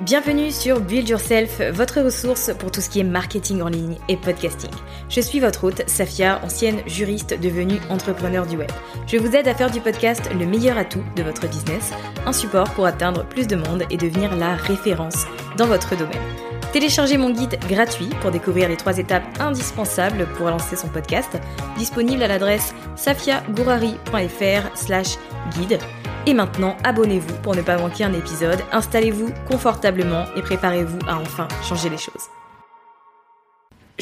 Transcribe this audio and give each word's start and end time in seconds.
Bienvenue 0.00 0.50
sur 0.50 0.80
Build 0.80 1.08
Yourself, 1.08 1.62
votre 1.72 2.02
ressource 2.02 2.50
pour 2.58 2.70
tout 2.70 2.82
ce 2.82 2.90
qui 2.90 3.00
est 3.00 3.04
marketing 3.04 3.62
en 3.62 3.68
ligne 3.68 3.96
et 4.08 4.18
podcasting. 4.18 4.70
Je 5.08 5.20
suis 5.20 5.40
votre 5.40 5.64
hôte, 5.64 5.88
Safia, 5.88 6.44
ancienne 6.44 6.82
juriste 6.86 7.40
devenue 7.40 7.78
entrepreneur 7.88 8.46
du 8.46 8.58
web. 8.58 8.70
Je 9.06 9.16
vous 9.16 9.34
aide 9.34 9.48
à 9.48 9.54
faire 9.54 9.70
du 9.70 9.80
podcast 9.80 10.28
le 10.38 10.44
meilleur 10.44 10.76
atout 10.76 11.04
de 11.16 11.22
votre 11.22 11.48
business, 11.48 11.92
un 12.26 12.32
support 12.32 12.70
pour 12.74 12.84
atteindre 12.84 13.24
plus 13.26 13.46
de 13.46 13.56
monde 13.56 13.84
et 13.90 13.96
devenir 13.96 14.36
la 14.36 14.56
référence 14.56 15.24
dans 15.56 15.66
votre 15.66 15.96
domaine. 15.96 16.61
Téléchargez 16.72 17.18
mon 17.18 17.30
guide 17.30 17.58
gratuit 17.68 18.08
pour 18.22 18.30
découvrir 18.30 18.66
les 18.68 18.78
trois 18.78 18.96
étapes 18.96 19.24
indispensables 19.38 20.26
pour 20.38 20.48
lancer 20.48 20.74
son 20.74 20.88
podcast, 20.88 21.38
disponible 21.76 22.22
à 22.22 22.28
l'adresse 22.28 22.74
safiagourari.fr 22.96 24.74
slash 24.74 25.18
guide. 25.54 25.78
Et 26.26 26.32
maintenant, 26.32 26.78
abonnez-vous 26.82 27.34
pour 27.42 27.54
ne 27.54 27.62
pas 27.62 27.76
manquer 27.76 28.04
un 28.04 28.14
épisode, 28.14 28.60
installez-vous 28.72 29.32
confortablement 29.50 30.24
et 30.34 30.40
préparez-vous 30.40 31.00
à 31.06 31.18
enfin 31.18 31.46
changer 31.62 31.90
les 31.90 31.98
choses. 31.98 32.30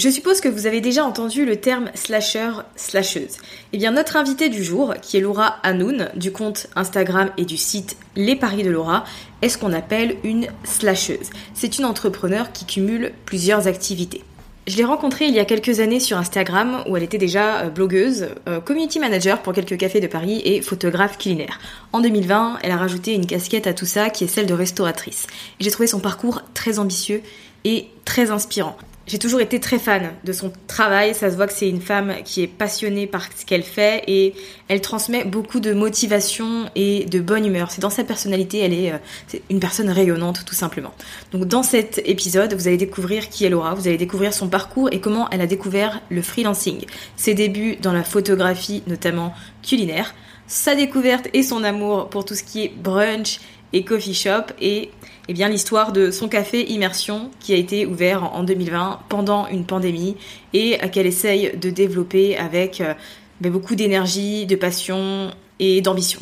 Je 0.02 0.08
suppose 0.08 0.40
que 0.40 0.48
vous 0.48 0.66
avez 0.66 0.80
déjà 0.80 1.04
entendu 1.04 1.44
le 1.44 1.56
terme 1.56 1.90
slasher, 1.94 2.52
slasheuse. 2.74 3.36
Eh 3.74 3.76
bien, 3.76 3.90
notre 3.90 4.16
invitée 4.16 4.48
du 4.48 4.64
jour, 4.64 4.94
qui 5.02 5.18
est 5.18 5.20
Laura 5.20 5.58
Hanoun, 5.62 6.08
du 6.16 6.32
compte 6.32 6.68
Instagram 6.74 7.28
et 7.36 7.44
du 7.44 7.58
site 7.58 7.98
Les 8.16 8.34
Paris 8.34 8.62
de 8.62 8.70
Laura, 8.70 9.04
est 9.42 9.50
ce 9.50 9.58
qu'on 9.58 9.74
appelle 9.74 10.16
une 10.24 10.46
slasheuse. 10.64 11.28
C'est 11.52 11.76
une 11.76 11.84
entrepreneur 11.84 12.50
qui 12.50 12.64
cumule 12.64 13.12
plusieurs 13.26 13.66
activités. 13.66 14.24
Je 14.66 14.78
l'ai 14.78 14.84
rencontrée 14.84 15.26
il 15.26 15.34
y 15.34 15.38
a 15.38 15.44
quelques 15.44 15.80
années 15.80 16.00
sur 16.00 16.16
Instagram 16.16 16.82
où 16.88 16.96
elle 16.96 17.02
était 17.02 17.18
déjà 17.18 17.58
euh, 17.58 17.68
blogueuse, 17.68 18.28
euh, 18.48 18.58
community 18.58 19.00
manager 19.00 19.42
pour 19.42 19.52
quelques 19.52 19.76
cafés 19.76 20.00
de 20.00 20.06
Paris 20.06 20.40
et 20.46 20.62
photographe 20.62 21.18
culinaire. 21.18 21.60
En 21.92 22.00
2020, 22.00 22.60
elle 22.62 22.70
a 22.70 22.78
rajouté 22.78 23.12
une 23.12 23.26
casquette 23.26 23.66
à 23.66 23.74
tout 23.74 23.84
ça 23.84 24.08
qui 24.08 24.24
est 24.24 24.28
celle 24.28 24.46
de 24.46 24.54
restauratrice. 24.54 25.26
J'ai 25.60 25.70
trouvé 25.70 25.88
son 25.88 26.00
parcours 26.00 26.40
très 26.54 26.78
ambitieux 26.78 27.20
et 27.64 27.88
très 28.06 28.30
inspirant. 28.30 28.78
J'ai 29.10 29.18
toujours 29.18 29.40
été 29.40 29.58
très 29.58 29.80
fan 29.80 30.12
de 30.22 30.32
son 30.32 30.52
travail. 30.68 31.16
Ça 31.16 31.32
se 31.32 31.34
voit 31.34 31.48
que 31.48 31.52
c'est 31.52 31.68
une 31.68 31.80
femme 31.80 32.14
qui 32.24 32.44
est 32.44 32.46
passionnée 32.46 33.08
par 33.08 33.24
ce 33.36 33.44
qu'elle 33.44 33.64
fait 33.64 34.04
et 34.06 34.34
elle 34.68 34.80
transmet 34.80 35.24
beaucoup 35.24 35.58
de 35.58 35.72
motivation 35.72 36.70
et 36.76 37.06
de 37.06 37.18
bonne 37.18 37.44
humeur. 37.44 37.72
C'est 37.72 37.80
dans 37.80 37.90
sa 37.90 38.04
personnalité, 38.04 38.60
elle 38.60 38.72
est, 38.72 38.92
euh, 38.92 39.38
une 39.50 39.58
personne 39.58 39.90
rayonnante 39.90 40.44
tout 40.44 40.54
simplement. 40.54 40.92
Donc 41.32 41.46
dans 41.46 41.64
cet 41.64 42.00
épisode, 42.04 42.54
vous 42.54 42.68
allez 42.68 42.76
découvrir 42.76 43.30
qui 43.30 43.44
elle 43.44 43.54
aura, 43.56 43.74
vous 43.74 43.88
allez 43.88 43.96
découvrir 43.98 44.32
son 44.32 44.46
parcours 44.46 44.90
et 44.92 45.00
comment 45.00 45.28
elle 45.30 45.40
a 45.40 45.48
découvert 45.48 46.00
le 46.08 46.22
freelancing, 46.22 46.84
ses 47.16 47.34
débuts 47.34 47.78
dans 47.82 47.92
la 47.92 48.04
photographie 48.04 48.84
notamment 48.86 49.34
culinaire, 49.60 50.14
sa 50.46 50.76
découverte 50.76 51.26
et 51.32 51.42
son 51.42 51.64
amour 51.64 52.10
pour 52.10 52.24
tout 52.24 52.36
ce 52.36 52.44
qui 52.44 52.62
est 52.62 52.72
brunch 52.76 53.40
et 53.72 53.84
coffee 53.84 54.14
shop 54.14 54.52
et 54.60 54.90
eh 55.28 55.32
bien 55.32 55.48
l'histoire 55.48 55.92
de 55.92 56.10
son 56.10 56.28
café 56.28 56.70
Immersion 56.70 57.30
qui 57.38 57.54
a 57.54 57.56
été 57.56 57.86
ouvert 57.86 58.34
en 58.34 58.42
2020 58.42 59.00
pendant 59.08 59.46
une 59.46 59.64
pandémie 59.64 60.16
et 60.52 60.78
qu'elle 60.90 61.06
essaye 61.06 61.56
de 61.56 61.70
développer 61.70 62.36
avec 62.36 62.80
euh, 62.80 62.94
ben, 63.40 63.52
beaucoup 63.52 63.74
d'énergie, 63.74 64.46
de 64.46 64.56
passion 64.56 65.30
et 65.58 65.80
d'ambition. 65.82 66.20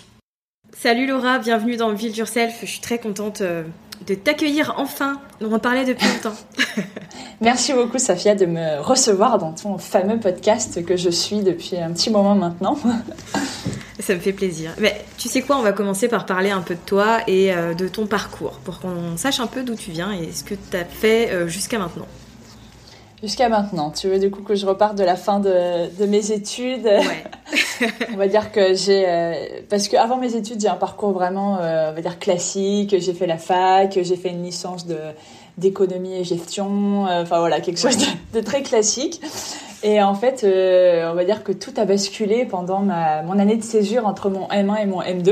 Salut 0.76 1.06
Laura, 1.06 1.38
bienvenue 1.38 1.76
dans 1.76 1.92
Build 1.92 2.16
Yourself. 2.16 2.58
Je 2.60 2.66
suis 2.66 2.80
très 2.80 2.98
contente 2.98 3.40
euh, 3.40 3.64
de 4.06 4.14
t'accueillir 4.14 4.74
enfin. 4.78 5.20
On 5.40 5.52
en 5.52 5.58
parlait 5.58 5.84
depuis 5.84 6.06
longtemps. 6.06 6.36
Merci 7.40 7.72
beaucoup 7.72 7.98
Safia 7.98 8.34
de 8.34 8.46
me 8.46 8.80
recevoir 8.80 9.38
dans 9.38 9.52
ton 9.52 9.78
fameux 9.78 10.18
podcast 10.18 10.84
que 10.84 10.96
je 10.96 11.10
suis 11.10 11.42
depuis 11.42 11.76
un 11.76 11.92
petit 11.92 12.10
moment 12.10 12.34
maintenant. 12.34 12.78
Ça 14.00 14.14
me 14.14 14.20
fait 14.20 14.32
plaisir. 14.32 14.72
Mais 14.78 15.04
tu 15.16 15.28
sais 15.28 15.42
quoi, 15.42 15.58
on 15.58 15.62
va 15.62 15.72
commencer 15.72 16.08
par 16.08 16.24
parler 16.24 16.50
un 16.50 16.60
peu 16.62 16.74
de 16.74 16.80
toi 16.86 17.18
et 17.26 17.52
euh, 17.52 17.74
de 17.74 17.88
ton 17.88 18.06
parcours 18.06 18.60
pour 18.64 18.78
qu'on 18.78 19.16
sache 19.16 19.40
un 19.40 19.46
peu 19.46 19.62
d'où 19.62 19.74
tu 19.74 19.90
viens 19.90 20.12
et 20.12 20.32
ce 20.32 20.44
que 20.44 20.54
tu 20.54 20.76
as 20.76 20.84
fait 20.84 21.30
euh, 21.30 21.48
jusqu'à 21.48 21.78
maintenant. 21.78 22.06
Jusqu'à 23.22 23.48
maintenant. 23.48 23.90
Tu 23.90 24.08
veux 24.08 24.18
du 24.18 24.30
coup 24.30 24.42
que 24.42 24.54
je 24.54 24.64
reparte 24.66 24.96
de 24.96 25.04
la 25.04 25.16
fin 25.16 25.40
de, 25.40 25.94
de 25.98 26.06
mes 26.06 26.30
études? 26.30 26.84
Ouais. 26.84 27.88
on 28.12 28.16
va 28.16 28.28
dire 28.28 28.52
que 28.52 28.74
j'ai... 28.74 29.04
Euh, 29.08 29.34
parce 29.68 29.88
qu'avant 29.88 30.18
mes 30.18 30.34
études, 30.36 30.60
j'ai 30.60 30.68
un 30.68 30.76
parcours 30.76 31.12
vraiment, 31.12 31.54
on 31.54 31.92
va 31.92 32.00
dire, 32.00 32.18
classique. 32.18 32.94
J'ai 32.98 33.14
fait 33.14 33.26
la 33.26 33.38
fac, 33.38 33.98
j'ai 34.00 34.16
fait 34.16 34.30
une 34.30 34.42
licence 34.42 34.86
de 34.86 34.98
d'économie 35.56 36.14
et 36.14 36.22
gestion, 36.22 37.02
enfin 37.02 37.40
voilà, 37.40 37.60
quelque 37.60 37.80
chose 37.80 37.96
de, 37.96 38.38
de, 38.38 38.44
très 38.44 38.62
classique. 38.62 39.20
Et 39.82 40.02
en 40.02 40.14
fait, 40.14 40.42
euh, 40.42 41.10
on 41.10 41.14
va 41.14 41.24
dire 41.24 41.44
que 41.44 41.52
tout 41.52 41.72
a 41.76 41.84
basculé 41.84 42.44
pendant 42.44 42.80
ma, 42.80 43.22
mon 43.22 43.38
année 43.38 43.56
de 43.56 43.62
césure 43.62 44.06
entre 44.06 44.28
mon 44.28 44.48
M1 44.48 44.82
et 44.82 44.86
mon 44.86 45.02
M2. 45.02 45.28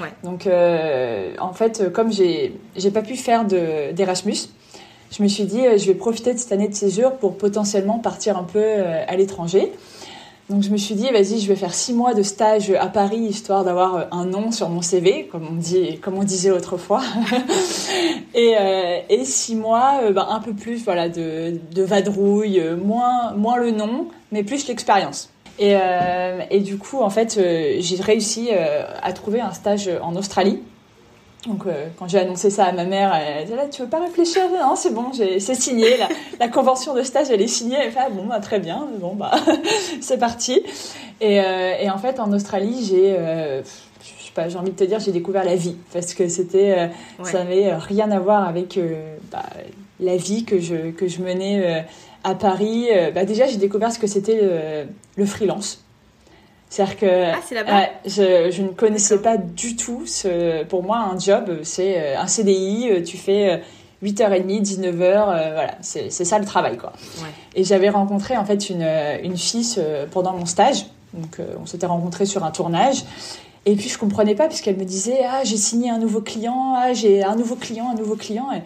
Ouais. 0.00 0.12
Donc, 0.22 0.46
euh, 0.46 1.32
en 1.38 1.52
fait, 1.52 1.92
comme 1.92 2.10
j'ai 2.10 2.58
j'ai 2.76 2.90
pas 2.90 3.02
pu 3.02 3.16
faire 3.16 3.44
d'Erasmus, 3.44 4.48
je 5.16 5.22
me 5.22 5.28
suis 5.28 5.44
dit, 5.44 5.64
euh, 5.64 5.78
je 5.78 5.86
vais 5.86 5.94
profiter 5.94 6.34
de 6.34 6.38
cette 6.38 6.50
année 6.50 6.68
de 6.68 6.74
césure 6.74 7.12
pour 7.16 7.36
potentiellement 7.36 7.98
partir 7.98 8.36
un 8.36 8.42
peu 8.42 8.58
euh, 8.58 9.04
à 9.06 9.16
l'étranger. 9.16 9.72
Donc 10.50 10.62
je 10.62 10.70
me 10.70 10.76
suis 10.76 10.94
dit, 10.94 11.08
vas-y, 11.10 11.40
je 11.40 11.48
vais 11.48 11.56
faire 11.56 11.72
six 11.72 11.94
mois 11.94 12.14
de 12.14 12.22
stage 12.22 12.70
à 12.72 12.88
Paris, 12.88 13.18
histoire 13.18 13.64
d'avoir 13.64 13.94
euh, 13.94 14.04
un 14.10 14.26
nom 14.26 14.50
sur 14.50 14.68
mon 14.68 14.82
CV, 14.82 15.26
comme 15.30 15.46
on, 15.48 16.24
disait 16.24 16.50
autrefois. 16.50 17.02
et, 18.34 18.56
euh, 18.58 19.24
six 19.24 19.54
mois, 19.54 20.00
ben, 20.10 20.26
un 20.28 20.40
peu 20.40 20.52
plus 20.52 20.84
voilà, 20.84 21.08
de, 21.08 21.60
vadrouille, 21.76 22.60
moins, 22.84 23.56
le 23.56 23.70
nom, 23.70 24.08
mais 24.32 24.42
plus 24.42 24.66
l'expérience. 24.66 25.30
Et, 25.60 25.76
et, 26.50 26.58
du 26.58 26.78
coup, 26.78 27.00
en 27.00 27.10
fait, 27.10 27.38
j'ai 27.78 28.02
réussi 28.02 28.48
à 28.50 29.12
trouver 29.12 29.40
un 29.40 29.52
stage 29.52 29.88
en 30.02 30.16
Australie. 30.16 30.60
Donc 31.46 31.66
euh, 31.66 31.88
quand 31.98 32.08
j'ai 32.08 32.18
annoncé 32.18 32.48
ça 32.48 32.66
à 32.66 32.72
ma 32.72 32.84
mère, 32.84 33.14
elle 33.14 33.46
dit 33.46 33.52
là 33.54 33.66
tu 33.70 33.82
veux 33.82 33.88
pas 33.88 34.00
réfléchir? 34.00 34.42
Non 34.50 34.76
c'est 34.76 34.92
bon, 34.92 35.12
c'est 35.12 35.54
signé, 35.54 35.96
la, 35.98 36.08
la, 36.40 36.48
convention 36.48 36.94
de 36.94 37.02
stage 37.02 37.26
elle 37.30 37.42
est 37.42 37.48
signée. 37.48 37.76
Elle 37.80 37.92
fait 37.92 38.00
ah, 38.06 38.10
bon 38.10 38.26
bah 38.26 38.40
très 38.40 38.60
bien, 38.60 38.88
bon 39.00 39.14
bah 39.14 39.32
c'est 40.00 40.18
parti. 40.18 40.62
Et, 41.20 41.40
euh, 41.40 41.74
et, 41.80 41.90
en 41.90 41.98
fait 41.98 42.18
en 42.18 42.32
Australie 42.32 42.86
j'ai, 42.88 43.14
euh, 43.18 43.62
je 44.00 44.24
sais 44.24 44.32
pas, 44.34 44.48
j'ai 44.48 44.56
envie 44.56 44.70
de 44.70 44.76
te 44.76 44.84
dire 44.84 45.00
j'ai 45.00 45.12
découvert 45.12 45.44
la 45.44 45.56
vie 45.56 45.76
parce 45.92 46.14
que 46.14 46.28
c'était, 46.28 46.72
euh, 46.72 46.86
ouais. 47.22 47.30
ça 47.30 47.44
n'avait 47.44 47.74
rien 47.74 48.10
à 48.10 48.18
voir 48.18 48.48
avec 48.48 48.78
euh, 48.78 49.16
bah, 49.30 49.44
la 50.00 50.16
vie 50.16 50.44
que 50.44 50.60
je 50.60 50.90
que 50.92 51.08
je 51.08 51.20
menais 51.20 51.84
à 52.24 52.34
Paris. 52.34 52.88
Bah, 53.14 53.24
déjà 53.24 53.46
j'ai 53.46 53.58
découvert 53.58 53.92
ce 53.92 53.98
que 53.98 54.06
c'était 54.06 54.40
le, 54.40 54.86
le 55.16 55.26
freelance 55.26 55.83
C'est-à-dire 56.74 56.96
que 56.98 57.32
ah, 57.68 57.88
je, 58.04 58.50
je, 58.50 58.62
ne 58.62 58.68
connaissais 58.68 59.18
pas 59.18 59.36
du 59.36 59.76
tout. 59.76 60.06
Ce, 60.06 60.64
pour 60.64 60.82
moi, 60.82 60.98
un 60.98 61.16
job, 61.16 61.60
c'est 61.62 62.16
un 62.16 62.26
CDI, 62.26 63.04
tu 63.04 63.16
fais 63.16 63.62
8h30, 64.02 64.64
19h, 64.64 65.52
voilà, 65.52 65.76
c'est 65.82 66.10
ça 66.10 66.36
le 66.40 66.44
travail. 66.44 66.76
quoi. 66.76 66.92
Et 67.54 67.62
j'avais 67.62 67.90
rencontré 67.90 68.36
en 68.36 68.44
fait 68.44 68.70
une, 68.70 68.88
une 69.22 69.36
fille 69.36 69.78
pendant 70.10 70.32
mon 70.32 70.46
stage. 70.46 70.86
Donc 71.12 71.38
on 71.62 71.66
s'était 71.66 71.86
rencontrés 71.86 72.26
sur 72.26 72.42
un 72.42 72.50
tournage. 72.50 73.04
Et 73.66 73.76
puis 73.76 73.88
je 73.88 73.96
comprenais 73.96 74.34
pas 74.34 74.48
puisqu'elle 74.48 74.76
me 74.76 74.84
disait 74.84 75.20
ah 75.30 75.44
j'ai 75.44 75.56
signé 75.56 75.90
un 75.90 75.98
nouveau 75.98 76.22
client, 76.22 76.74
ah 76.76 76.92
j'ai 76.92 77.22
un 77.22 77.36
nouveau 77.36 77.54
client, 77.54 77.88
un 77.92 77.94
nouveau 77.94 78.16
client. 78.16 78.48
Et, 78.52 78.62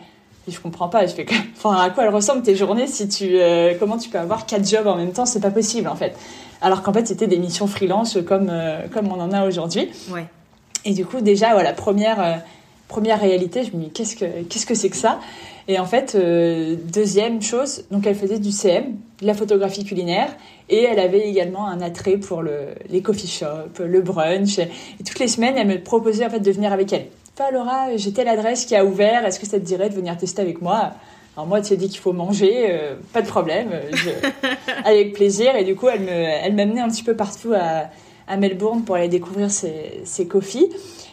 et 0.48 0.50
je 0.50 0.60
comprends 0.60 0.88
pas. 0.88 1.06
Je 1.06 1.12
fais 1.12 1.26
enfin 1.56 1.76
à 1.76 1.90
quoi 1.90 2.04
elles 2.04 2.14
ressemblent 2.14 2.42
tes 2.42 2.56
journées 2.56 2.86
si 2.86 3.08
tu 3.08 3.28
euh, 3.32 3.74
comment 3.78 3.98
tu 3.98 4.08
peux 4.08 4.18
avoir 4.18 4.46
quatre 4.46 4.68
jobs 4.68 4.86
en 4.86 4.96
même 4.96 5.12
temps 5.12 5.26
C'est 5.26 5.40
pas 5.40 5.50
possible 5.50 5.88
en 5.88 5.96
fait. 5.96 6.16
Alors 6.60 6.82
qu'en 6.82 6.92
fait 6.92 7.06
c'était 7.06 7.26
des 7.26 7.38
missions 7.38 7.66
freelance 7.66 8.18
comme 8.26 8.48
euh, 8.50 8.86
comme 8.92 9.08
on 9.08 9.20
en 9.20 9.32
a 9.32 9.46
aujourd'hui. 9.46 9.90
Ouais. 10.10 10.26
Et 10.84 10.94
du 10.94 11.04
coup 11.04 11.20
déjà 11.20 11.52
voilà 11.52 11.72
première 11.72 12.20
euh, 12.20 12.34
première 12.88 13.20
réalité, 13.20 13.64
je 13.64 13.76
me 13.76 13.84
dis 13.84 13.90
qu'est-ce 13.90 14.16
que 14.16 14.42
qu'est-ce 14.48 14.66
que 14.66 14.74
c'est 14.74 14.90
que 14.90 14.96
ça? 14.96 15.20
Et 15.70 15.78
en 15.78 15.84
fait 15.84 16.16
deuxième 16.16 17.42
chose, 17.42 17.84
donc 17.90 18.06
elle 18.06 18.14
faisait 18.14 18.38
du 18.38 18.52
CM, 18.52 18.96
de 19.20 19.26
la 19.26 19.34
photographie 19.34 19.84
culinaire 19.84 20.34
et 20.70 20.82
elle 20.82 20.98
avait 20.98 21.28
également 21.28 21.68
un 21.68 21.82
attrait 21.82 22.16
pour 22.16 22.40
le, 22.40 22.74
les 22.88 23.02
coffee 23.02 23.26
shops, 23.26 23.78
le 23.78 24.00
brunch. 24.00 24.58
Et 24.58 24.68
toutes 25.06 25.18
les 25.18 25.28
semaines, 25.28 25.56
elle 25.58 25.66
me 25.66 25.78
proposait 25.78 26.24
en 26.24 26.30
fait 26.30 26.40
de 26.40 26.50
venir 26.50 26.72
avec 26.72 26.90
elle. 26.94 27.08
Laura, 27.52 27.96
j'ai 27.96 28.12
telle 28.12 28.28
adresse 28.28 28.64
qui 28.64 28.76
a 28.76 28.84
ouvert, 28.84 29.24
est-ce 29.24 29.38
que 29.40 29.46
ça 29.46 29.58
te 29.58 29.64
dirait 29.64 29.88
de 29.88 29.94
venir 29.94 30.16
tester 30.16 30.42
avec 30.42 30.60
moi? 30.60 30.92
Alors 31.36 31.46
moi, 31.46 31.60
tu 31.60 31.72
as 31.72 31.76
dit 31.76 31.88
qu'il 31.88 32.00
faut 32.00 32.12
manger, 32.12 32.66
euh, 32.68 32.96
pas 33.12 33.22
de 33.22 33.28
problème, 33.28 33.70
avec 34.84 35.12
plaisir. 35.12 35.54
Et 35.54 35.62
du 35.62 35.76
coup, 35.76 35.88
elle 35.88 36.00
me, 36.00 36.10
elle 36.10 36.52
m'amenait 36.54 36.80
un 36.80 36.88
petit 36.88 37.04
peu 37.04 37.14
partout 37.14 37.52
à, 37.54 37.84
à, 38.26 38.36
Melbourne 38.36 38.82
pour 38.82 38.96
aller 38.96 39.06
découvrir 39.06 39.50
ses, 39.50 40.00
ses 40.04 40.26
coffees. 40.26 40.68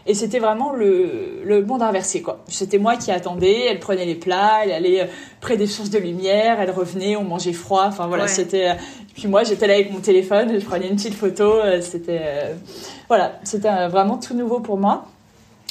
Et 0.07 0.15
c'était 0.15 0.39
vraiment 0.39 0.73
le, 0.73 1.43
le 1.43 1.63
monde 1.63 1.83
inversé, 1.83 2.23
quoi. 2.23 2.39
C'était 2.47 2.79
moi 2.79 2.95
qui 2.95 3.11
attendais, 3.11 3.67
elle 3.69 3.79
prenait 3.79 4.05
les 4.05 4.15
plats, 4.15 4.61
elle 4.63 4.71
allait 4.71 5.01
euh, 5.01 5.07
près 5.41 5.57
des 5.57 5.67
sources 5.67 5.91
de 5.91 5.99
lumière, 5.99 6.59
elle 6.59 6.71
revenait, 6.71 7.15
on 7.15 7.23
mangeait 7.23 7.53
froid. 7.53 7.85
Enfin 7.87 8.07
voilà, 8.07 8.27
c'était. 8.27 8.69
Euh, 8.69 8.73
puis 9.13 9.27
moi, 9.27 9.43
j'étais 9.43 9.67
là 9.67 9.75
avec 9.75 9.91
mon 9.91 9.99
téléphone, 9.99 10.59
je 10.59 10.65
prenais 10.65 10.87
une 10.87 10.95
petite 10.95 11.13
photo. 11.13 11.53
C'était 11.81 12.55
voilà, 13.07 13.39
c'était 13.43 13.87
vraiment 13.87 14.17
tout 14.17 14.33
nouveau 14.33 14.59
pour 14.59 14.77
moi. 14.77 15.05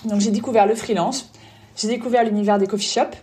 Donc 0.04 0.20
j'ai 0.20 0.30
découvert 0.30 0.66
le 0.66 0.74
freelance, 0.74 1.30
j'ai 1.76 1.88
découvert 1.88 2.24
l'univers 2.24 2.58
des 2.58 2.66
coffee 2.66 2.88
shops 2.88 3.16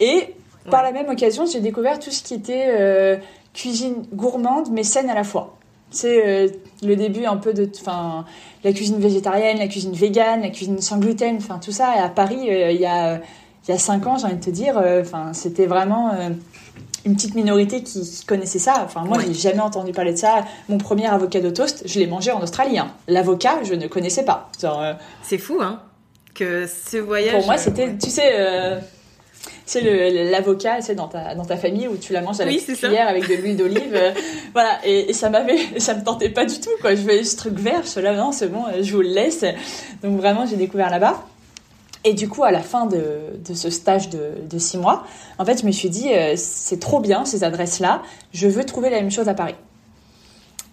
et 0.00 0.34
par 0.70 0.82
la 0.82 0.92
même 0.92 1.08
occasion, 1.08 1.46
j'ai 1.46 1.60
découvert 1.60 1.98
tout 1.98 2.10
ce 2.10 2.22
qui 2.22 2.34
était 2.34 2.66
euh, 2.68 3.16
cuisine 3.54 4.04
gourmande 4.12 4.68
mais 4.70 4.82
saine 4.82 5.08
à 5.08 5.14
la 5.14 5.24
fois. 5.24 5.56
C'est 5.90 6.26
euh, 6.26 6.48
le 6.82 6.96
début 6.96 7.24
un 7.24 7.36
peu 7.36 7.54
de 7.54 7.70
enfin 7.80 8.26
la 8.62 8.72
cuisine 8.72 8.98
végétarienne, 8.98 9.58
la 9.58 9.68
cuisine 9.68 9.94
végane, 9.94 10.42
la 10.42 10.50
cuisine 10.50 10.80
sans 10.82 10.98
gluten, 10.98 11.36
enfin 11.36 11.58
tout 11.58 11.72
ça 11.72 11.96
et 11.96 12.00
à 12.00 12.08
Paris 12.08 12.50
euh, 12.50 12.72
il 12.72 12.80
y 12.80 12.86
a 12.86 13.20
il 13.66 13.70
y 13.70 13.74
a 13.74 13.78
cinq 13.78 14.06
ans, 14.06 14.16
j'ai 14.16 14.26
envie 14.26 14.36
de 14.36 14.44
te 14.44 14.50
dire 14.50 14.76
enfin 15.00 15.32
c'était 15.32 15.66
vraiment 15.66 16.12
une 17.04 17.14
petite 17.14 17.34
minorité 17.34 17.82
qui, 17.82 18.24
connaissait 18.26 18.58
ça. 18.58 18.82
Enfin, 18.84 19.04
moi, 19.04 19.18
j'ai 19.20 19.32
jamais 19.32 19.60
entendu 19.60 19.92
parler 19.92 20.12
de 20.12 20.18
ça. 20.18 20.44
Mon 20.68 20.78
premier 20.78 21.06
avocat 21.06 21.40
de 21.40 21.50
toast, 21.50 21.82
je 21.86 21.98
l'ai 21.98 22.06
mangé 22.06 22.30
en 22.32 22.40
Australie. 22.40 22.78
Hein. 22.78 22.92
L'avocat, 23.06 23.62
je 23.62 23.74
ne 23.74 23.86
connaissais 23.86 24.24
pas. 24.24 24.50
C'est 25.22 25.38
fou, 25.38 25.58
hein 25.60 25.80
ce 26.38 26.96
voyage. 26.98 27.34
Pour 27.34 27.46
moi, 27.46 27.58
c'était, 27.58 27.96
tu 27.96 28.10
sais, 28.10 28.30
euh, 28.34 28.78
c'est 29.66 29.82
l'avocat, 30.30 30.80
c'est 30.80 30.94
dans 30.94 31.08
ta 31.08 31.34
dans 31.34 31.44
ta 31.44 31.56
famille 31.56 31.88
où 31.88 31.96
tu 31.96 32.12
la 32.12 32.22
manges 32.22 32.40
à 32.40 32.44
la 32.44 32.52
cuillère 32.52 33.08
avec 33.08 33.28
de 33.28 33.34
l'huile 33.34 33.56
d'olive, 33.56 33.94
euh, 33.94 34.12
voilà. 34.52 34.78
Et, 34.84 35.12
ça 35.12 35.30
m'avait, 35.30 35.58
ça 35.78 35.94
me 35.94 36.02
tentait 36.02 36.30
pas 36.30 36.44
du 36.44 36.58
tout, 36.60 36.70
quoi. 36.80 36.94
Je 36.94 37.02
voyais 37.02 37.24
ce 37.24 37.36
truc 37.36 37.54
vert, 37.54 37.82
là, 37.96 38.14
non, 38.14 38.32
c'est 38.32 38.48
bon, 38.48 38.64
je 38.80 38.92
vous 38.94 39.02
le 39.02 39.08
laisse. 39.08 39.44
Donc 40.02 40.18
vraiment, 40.18 40.46
j'ai 40.46 40.56
découvert 40.56 40.90
là-bas. 40.90 41.24
Et 42.04 42.14
du 42.14 42.28
coup, 42.28 42.44
à 42.44 42.50
la 42.50 42.60
fin 42.60 42.86
de, 42.86 43.02
de 43.46 43.54
ce 43.54 43.70
stage 43.70 44.08
de, 44.08 44.34
de, 44.48 44.58
six 44.58 44.78
mois, 44.78 45.04
en 45.38 45.44
fait, 45.44 45.60
je 45.60 45.66
me 45.66 45.72
suis 45.72 45.90
dit, 45.90 46.12
euh, 46.12 46.34
c'est 46.36 46.78
trop 46.78 47.00
bien 47.00 47.24
ces 47.24 47.42
adresses-là. 47.44 48.02
Je 48.32 48.46
veux 48.46 48.64
trouver 48.64 48.88
la 48.88 49.00
même 49.00 49.10
chose 49.10 49.28
à 49.28 49.34
Paris. 49.34 49.56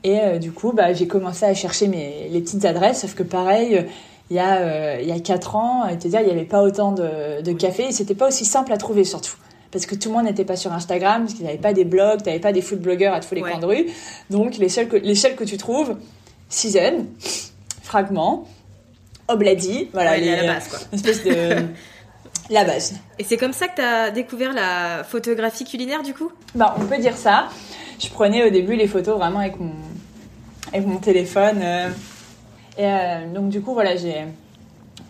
Et 0.03 0.37
du 0.37 0.51
coup, 0.51 0.71
bah, 0.71 0.93
j'ai 0.93 1.07
commencé 1.07 1.45
à 1.45 1.53
chercher 1.55 1.87
mes, 1.87 2.29
les 2.29 2.39
petites 2.39 2.63
adresses, 2.63 3.01
sauf 3.01 3.15
que 3.15 3.23
pareil, 3.23 3.83
il 4.29 4.35
y 4.35 4.39
a 4.39 4.57
euh, 4.57 4.97
il 5.01 5.07
y 5.07 5.11
a 5.11 5.19
quatre 5.19 5.55
ans, 5.55 5.87
et 5.87 5.97
te 5.97 6.07
dire 6.07 6.21
il 6.21 6.25
n'y 6.25 6.31
avait 6.31 6.45
pas 6.45 6.61
autant 6.61 6.91
de, 6.91 7.41
de 7.41 7.51
cafés 7.53 7.87
et 7.87 7.91
c'était 7.91 8.15
pas 8.15 8.27
aussi 8.27 8.45
simple 8.45 8.73
à 8.73 8.77
trouver 8.77 9.03
surtout 9.03 9.35
parce 9.75 9.87
que 9.87 9.95
tout 9.95 10.07
le 10.07 10.15
monde 10.15 10.23
n'était 10.23 10.45
pas 10.45 10.55
sur 10.55 10.71
Instagram, 10.71 11.23
parce 11.23 11.33
qu'il 11.33 11.43
n'y 11.43 11.49
avait 11.49 11.59
pas 11.59 11.73
des 11.73 11.83
blogs, 11.83 12.19
tu 12.19 12.29
n'avais 12.29 12.39
pas 12.39 12.53
des 12.53 12.61
food 12.61 12.79
bloggers 12.79 13.13
à 13.13 13.19
tous 13.19 13.35
les 13.35 13.41
coins 13.41 13.59
de 13.59 13.65
rue. 13.65 13.87
Donc 14.29 14.55
les 14.55 14.69
seuls 14.69 14.87
que, 14.87 14.95
les 14.95 15.15
seuls 15.15 15.35
que 15.35 15.43
tu 15.43 15.57
trouves, 15.57 15.97
Season, 16.47 17.05
Fragment, 17.83 18.47
Obladi, 19.27 19.89
voilà, 19.91 20.15
les, 20.15 20.33
la 20.33 20.53
base 20.53 20.69
quoi. 20.69 20.79
Une 20.93 20.97
espèce 20.97 21.25
de 21.25 21.65
la 22.49 22.63
base. 22.63 22.93
Et 23.19 23.25
c'est 23.25 23.35
comme 23.35 23.51
ça 23.51 23.67
que 23.67 23.75
tu 23.75 23.81
as 23.81 24.11
découvert 24.11 24.53
la 24.53 25.03
photographie 25.03 25.65
culinaire 25.65 26.03
du 26.03 26.13
coup? 26.13 26.31
Bah, 26.53 26.73
on 26.79 26.85
peut 26.85 26.97
dire 26.97 27.17
ça. 27.17 27.49
Je 27.99 28.07
prenais 28.07 28.47
au 28.47 28.49
début 28.49 28.77
les 28.77 28.87
photos 28.87 29.17
vraiment 29.17 29.39
avec 29.39 29.59
mon 29.59 29.73
avec 30.71 30.87
mon 30.87 30.99
téléphone. 30.99 31.59
Euh, 31.61 31.89
et 32.77 32.85
euh, 32.85 33.33
donc 33.33 33.49
du 33.49 33.61
coup, 33.61 33.73
voilà, 33.73 33.95
j'ai 33.95 34.25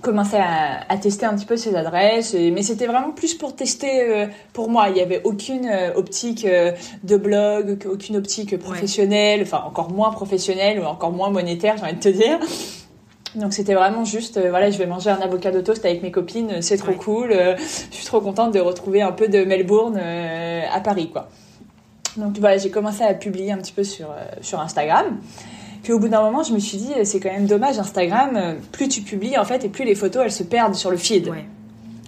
commencé 0.01 0.35
à, 0.37 0.81
à, 0.87 0.97
tester 0.97 1.25
un 1.25 1.35
petit 1.35 1.47
peu 1.47 1.57
ces 1.57 1.75
adresses, 1.75 2.35
mais 2.35 2.61
c'était 2.61 2.85
vraiment 2.85 3.11
plus 3.11 3.33
pour 3.33 3.55
tester 3.55 4.01
euh, 4.01 4.27
pour 4.53 4.69
moi. 4.69 4.89
Il 4.89 4.93
n'y 4.93 5.01
avait 5.01 5.21
aucune 5.23 5.65
euh, 5.65 5.93
optique 5.95 6.45
de 7.03 7.17
blog, 7.17 7.79
aucune 7.89 8.17
optique 8.17 8.57
professionnelle, 8.59 9.41
enfin 9.41 9.63
encore 9.65 9.91
moins 9.91 10.11
professionnelle 10.11 10.79
ou 10.79 10.83
encore 10.83 11.11
moins 11.11 11.31
monétaire, 11.31 11.77
j'ai 11.77 11.83
envie 11.83 11.95
de 11.95 11.99
te 11.99 12.09
dire. 12.09 12.39
Donc 13.33 13.51
c'était 13.51 13.73
vraiment 13.73 14.05
juste, 14.05 14.39
voilà, 14.39 14.69
je 14.69 14.77
vais 14.77 14.85
manger 14.85 15.09
un 15.09 15.19
avocat 15.19 15.51
de 15.51 15.59
toast 15.59 15.83
avec 15.83 16.01
mes 16.03 16.11
copines, 16.11 16.61
c'est 16.61 16.77
trop 16.77 16.93
cool. 16.93 17.31
je 17.31 17.95
suis 17.95 18.05
trop 18.05 18.21
contente 18.21 18.53
de 18.53 18.59
retrouver 18.59 19.01
un 19.01 19.11
peu 19.11 19.27
de 19.27 19.43
Melbourne 19.43 19.97
à 19.97 20.79
Paris, 20.81 21.09
quoi. 21.11 21.29
Donc 22.15 22.37
voilà, 22.39 22.57
j'ai 22.57 22.69
commencé 22.69 23.03
à 23.03 23.13
publier 23.13 23.51
un 23.51 23.57
petit 23.57 23.73
peu 23.73 23.83
sur, 23.83 24.07
sur 24.39 24.61
Instagram. 24.61 25.19
Puis 25.85 25.93
au 25.93 25.99
bout 25.99 26.07
d'un 26.07 26.21
moment, 26.21 26.41
je 26.41 26.51
me 26.51 26.57
suis 26.57 26.79
dit, 26.79 26.93
c'est 27.03 27.19
quand 27.19 27.31
même 27.31 27.45
dommage, 27.45 27.77
Instagram, 27.77 28.35
euh, 28.35 28.55
plus 28.71 28.87
tu 28.87 29.01
publies 29.01 29.37
en 29.37 29.45
fait, 29.45 29.63
et 29.65 29.69
plus 29.69 29.85
les 29.85 29.93
photos 29.93 30.23
elles 30.25 30.31
se 30.31 30.41
perdent 30.41 30.73
sur 30.73 30.89
le 30.89 30.97
feed. 30.97 31.25
Tu 31.25 31.31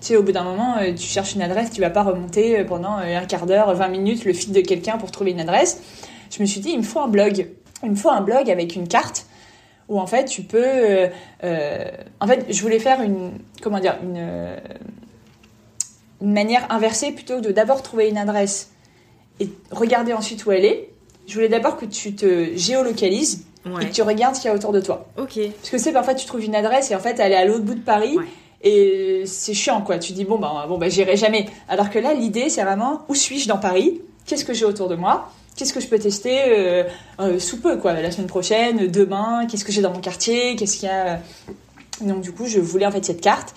sais, 0.01 0.15
au 0.17 0.23
bout 0.23 0.31
d'un 0.31 0.43
moment, 0.43 0.77
euh, 0.79 0.95
tu 0.95 1.03
cherches 1.03 1.35
une 1.35 1.43
adresse, 1.43 1.69
tu 1.69 1.79
vas 1.79 1.91
pas 1.91 2.01
remonter 2.01 2.59
euh, 2.59 2.63
pendant 2.63 2.93
un 2.93 3.23
quart 3.25 3.45
d'heure, 3.45 3.71
20 3.75 3.87
minutes 3.89 4.25
le 4.25 4.33
feed 4.33 4.51
de 4.51 4.61
quelqu'un 4.61 4.97
pour 4.97 5.11
trouver 5.11 5.29
une 5.29 5.39
adresse. 5.39 5.79
Je 6.31 6.41
me 6.41 6.47
suis 6.47 6.59
dit, 6.59 6.71
il 6.71 6.79
me 6.79 6.83
faut 6.83 6.99
un 7.01 7.07
blog. 7.07 7.49
Il 7.83 7.91
me 7.91 7.95
faut 7.95 8.09
un 8.09 8.21
blog 8.21 8.49
avec 8.49 8.75
une 8.75 8.87
carte 8.87 9.27
où 9.89 9.99
en 9.99 10.07
fait 10.07 10.25
tu 10.25 10.41
peux. 10.41 11.09
en 11.43 12.27
fait, 12.27 12.47
je 12.49 12.61
voulais 12.63 12.79
faire 12.79 12.99
une. 13.03 13.33
Comment 13.61 13.79
dire 13.79 13.99
Une, 14.01 14.57
une 16.23 16.33
manière 16.33 16.65
inversée 16.71 17.11
plutôt 17.11 17.35
que 17.35 17.41
de 17.41 17.51
d'abord 17.51 17.83
trouver 17.83 18.09
une 18.09 18.17
adresse 18.17 18.71
et 19.39 19.51
regarder 19.69 20.13
ensuite 20.13 20.47
où 20.47 20.51
elle 20.51 20.65
est. 20.65 20.89
Je 21.27 21.35
voulais 21.35 21.49
d'abord 21.49 21.77
que 21.77 21.85
tu 21.85 22.15
te 22.15 22.55
géolocalises 22.55 23.45
et 23.81 23.85
que 23.87 23.93
tu 23.93 24.01
regardes 24.01 24.35
ce 24.35 24.41
qu'il 24.41 24.49
y 24.49 24.51
a 24.51 24.55
autour 24.55 24.71
de 24.71 24.81
toi. 24.81 25.07
Ok. 25.17 25.39
Parce 25.59 25.69
que 25.69 25.77
c'est 25.77 25.91
parfois 25.91 26.13
tu 26.13 26.25
trouves 26.25 26.43
une 26.43 26.55
adresse 26.55 26.91
et 26.91 26.95
en 26.95 26.99
fait 26.99 27.19
elle 27.19 27.31
est 27.31 27.35
à 27.35 27.45
l'autre 27.45 27.63
bout 27.63 27.75
de 27.75 27.79
Paris. 27.79 28.17
Et 28.63 29.23
c'est 29.25 29.53
chiant 29.53 29.81
quoi. 29.81 29.99
Tu 29.99 30.13
dis 30.13 30.25
bon 30.25 30.39
ben 30.39 30.65
bon 30.67 30.77
ben 30.77 30.89
j'irai 30.89 31.15
jamais. 31.15 31.47
Alors 31.69 31.89
que 31.89 31.99
là 31.99 32.13
l'idée 32.13 32.49
c'est 32.49 32.63
vraiment 32.63 33.01
où 33.07 33.15
suis-je 33.15 33.47
dans 33.47 33.57
Paris? 33.57 34.01
Qu'est-ce 34.25 34.45
que 34.45 34.53
j'ai 34.53 34.65
autour 34.65 34.87
de 34.89 34.95
moi? 34.95 35.31
Qu'est-ce 35.55 35.73
que 35.73 35.79
je 35.79 35.87
peux 35.87 35.99
tester 35.99 36.39
euh, 36.47 36.83
euh, 37.19 37.39
sous 37.39 37.59
peu 37.61 37.77
quoi 37.77 37.93
La 37.93 38.11
semaine 38.11 38.27
prochaine, 38.27 38.87
demain? 38.87 39.47
Qu'est-ce 39.47 39.65
que 39.65 39.71
j'ai 39.71 39.81
dans 39.81 39.91
mon 39.91 40.01
quartier? 40.01 40.55
Qu'est-ce 40.55 40.77
qu'il 40.77 40.89
y 40.89 40.91
a? 40.91 41.19
Donc 42.01 42.21
du 42.21 42.31
coup 42.31 42.45
je 42.45 42.59
voulais 42.59 42.85
en 42.85 42.91
fait 42.91 43.03
cette 43.03 43.21
carte. 43.21 43.53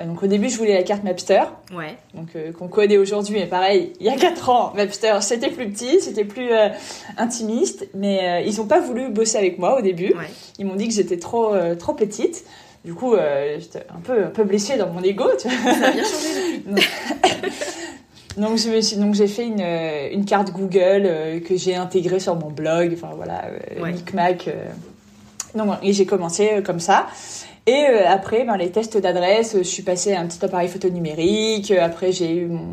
Euh, 0.00 0.06
donc 0.06 0.22
au 0.22 0.26
début, 0.26 0.48
je 0.48 0.56
voulais 0.56 0.74
la 0.74 0.82
carte 0.82 1.04
Mapster, 1.04 1.42
ouais. 1.76 1.96
donc 2.14 2.28
euh, 2.34 2.52
qu'on 2.52 2.68
connaît 2.68 2.96
aujourd'hui, 2.96 3.34
mais 3.34 3.46
pareil, 3.46 3.92
il 4.00 4.06
y 4.06 4.08
a 4.08 4.16
4 4.16 4.48
ans, 4.48 4.72
Mapster, 4.74 5.18
c'était 5.20 5.50
plus 5.50 5.70
petit, 5.70 6.00
c'était 6.00 6.24
plus 6.24 6.50
euh, 6.50 6.68
intimiste, 7.18 7.88
mais 7.94 8.44
ils 8.46 8.56
n'ont 8.56 8.66
pas 8.66 8.80
voulu 8.80 9.08
bosser 9.10 9.38
avec 9.38 9.58
moi 9.58 9.78
au 9.78 9.82
début. 9.82 10.14
Ils 10.58 10.66
m'ont 10.66 10.76
dit 10.76 10.88
que 10.88 10.94
j'étais 10.94 11.18
trop 11.18 11.54
trop 11.78 11.94
petite. 11.94 12.44
Du 12.84 12.94
coup, 12.94 13.14
j'étais 13.58 13.84
un 13.94 14.00
peu 14.02 14.24
un 14.24 14.30
peu 14.30 14.44
blessée 14.44 14.76
dans 14.76 14.88
mon 14.88 15.02
ego. 15.02 15.24
Tu 15.40 15.48
vois. 15.48 15.74
Ça 15.74 15.86
a 15.86 15.92
bien 15.92 16.02
changé 16.02 16.62
depuis. 16.66 16.88
donc 18.36 18.56
je 18.56 18.68
me 18.70 18.80
suis 18.80 18.96
donc 18.96 19.14
j'ai 19.14 19.28
fait 19.28 19.46
une, 19.46 19.62
une 20.12 20.24
carte 20.24 20.50
Google 20.52 21.42
que 21.46 21.56
j'ai 21.56 21.76
intégrée 21.76 22.20
sur 22.20 22.36
mon 22.36 22.50
blog. 22.50 22.92
Enfin 22.94 23.10
voilà, 23.14 23.44
ouais. 23.80 23.92
Micmac. 23.92 24.48
donc 25.54 25.74
et 25.82 25.92
j'ai 25.92 26.06
commencé 26.06 26.62
comme 26.64 26.80
ça. 26.80 27.06
Et 27.66 27.86
euh, 27.88 28.08
après, 28.08 28.44
ben, 28.44 28.56
les 28.56 28.70
tests 28.70 28.96
d'adresse, 28.96 29.56
je 29.56 29.62
suis 29.62 29.82
passée 29.82 30.14
à 30.14 30.20
un 30.20 30.26
petit 30.26 30.44
appareil 30.44 30.68
photo 30.68 30.88
numérique. 30.88 31.70
Après, 31.70 32.10
j'ai 32.10 32.34
eu 32.34 32.46
mon, 32.46 32.66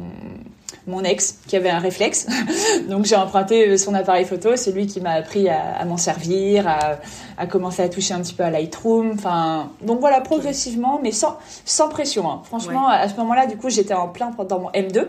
mon, 0.87 1.03
ex 1.03 1.39
qui 1.47 1.55
avait 1.55 1.69
un 1.69 1.77
réflexe. 1.77 2.25
Donc, 2.89 3.05
j'ai 3.05 3.15
emprunté 3.15 3.69
euh, 3.69 3.77
son 3.77 3.93
appareil 3.93 4.25
photo. 4.25 4.55
C'est 4.55 4.71
lui 4.71 4.87
qui 4.87 4.99
m'a 4.99 5.11
appris 5.11 5.47
à, 5.47 5.77
à 5.77 5.85
m'en 5.85 5.97
servir, 5.97 6.67
à, 6.67 6.97
à, 7.37 7.45
commencer 7.45 7.83
à 7.83 7.89
toucher 7.89 8.15
un 8.15 8.21
petit 8.21 8.33
peu 8.33 8.43
à 8.43 8.49
Lightroom. 8.49 9.11
Enfin, 9.13 9.69
donc 9.81 9.99
voilà, 9.99 10.21
progressivement, 10.21 10.99
mais 11.03 11.11
sans, 11.11 11.37
sans 11.65 11.89
pression. 11.89 12.29
Hein. 12.29 12.41
Franchement, 12.45 12.87
à 12.87 13.07
ce 13.07 13.15
moment-là, 13.17 13.45
du 13.45 13.57
coup, 13.57 13.69
j'étais 13.69 13.93
en 13.93 14.07
plein 14.07 14.31
dans 14.31 14.59
mon 14.59 14.71
M2. 14.71 15.05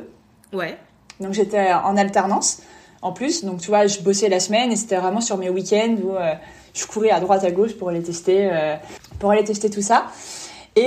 Ouais. 0.52 0.76
Donc, 1.20 1.32
j'étais 1.32 1.72
en 1.72 1.96
alternance 1.96 2.60
en 3.02 3.12
plus. 3.12 3.44
Donc 3.44 3.60
tu 3.60 3.68
vois, 3.68 3.86
je 3.86 4.00
bossais 4.00 4.28
la 4.28 4.40
semaine 4.40 4.72
et 4.72 4.76
c'était 4.76 4.96
vraiment 4.96 5.20
sur 5.20 5.36
mes 5.38 5.50
week-ends 5.50 5.96
où 6.02 6.14
je 6.74 6.86
courais 6.86 7.10
à 7.10 7.20
droite 7.20 7.44
à 7.44 7.50
gauche 7.50 7.74
pour 7.74 7.88
aller 7.88 8.02
tester, 8.02 8.50
pour 9.18 9.30
aller 9.30 9.44
tester 9.44 9.70
tout 9.70 9.82
ça. 9.82 10.06
Et, 10.76 10.82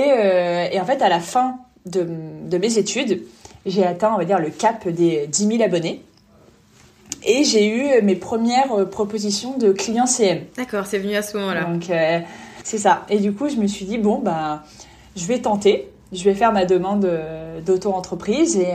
et, 0.72 0.80
en 0.80 0.84
fait, 0.84 1.02
à 1.02 1.08
la 1.08 1.20
fin 1.20 1.58
de, 1.86 2.06
de 2.48 2.58
mes 2.58 2.78
études, 2.78 3.22
j'ai 3.66 3.84
atteint, 3.84 4.12
on 4.14 4.18
va 4.18 4.24
dire, 4.24 4.38
le 4.38 4.50
cap 4.50 4.88
des 4.88 5.26
10 5.26 5.46
000 5.46 5.62
abonnés. 5.62 6.02
Et 7.26 7.44
j'ai 7.44 7.66
eu 7.68 8.02
mes 8.02 8.16
premières 8.16 8.88
propositions 8.90 9.56
de 9.56 9.72
clients 9.72 10.06
CM. 10.06 10.40
D'accord, 10.56 10.86
c'est 10.86 10.98
venu 10.98 11.14
à 11.16 11.22
ce 11.22 11.36
moment-là. 11.38 11.64
Donc, 11.64 11.90
c'est 12.62 12.78
ça. 12.78 13.04
Et 13.08 13.18
du 13.18 13.32
coup, 13.32 13.48
je 13.48 13.56
me 13.56 13.66
suis 13.66 13.86
dit, 13.86 13.98
bon, 13.98 14.18
bah, 14.18 14.64
je 15.16 15.26
vais 15.26 15.40
tenter. 15.40 15.90
Je 16.12 16.22
vais 16.24 16.34
faire 16.34 16.52
ma 16.52 16.64
demande 16.64 17.08
d'auto-entreprise. 17.64 18.56
Et, 18.56 18.72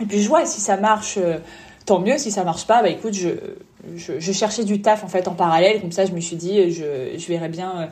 et 0.00 0.06
puis, 0.06 0.22
je 0.22 0.28
vois 0.28 0.44
si 0.44 0.60
ça 0.60 0.76
marche, 0.76 1.18
tant 1.90 1.98
mieux. 1.98 2.18
Si 2.18 2.30
ça 2.30 2.44
marche 2.44 2.66
pas, 2.66 2.82
bah, 2.82 2.88
écoute, 2.88 3.14
je, 3.14 3.30
je, 3.96 4.32
cherchais 4.32 4.64
du 4.64 4.80
taf, 4.80 5.02
en 5.02 5.08
fait, 5.08 5.26
en 5.26 5.34
parallèle. 5.34 5.80
Comme 5.80 5.92
ça, 5.92 6.04
je 6.06 6.12
me 6.12 6.20
suis 6.20 6.36
dit, 6.36 6.70
je, 6.70 7.26
verrais 7.28 7.48
bien 7.48 7.90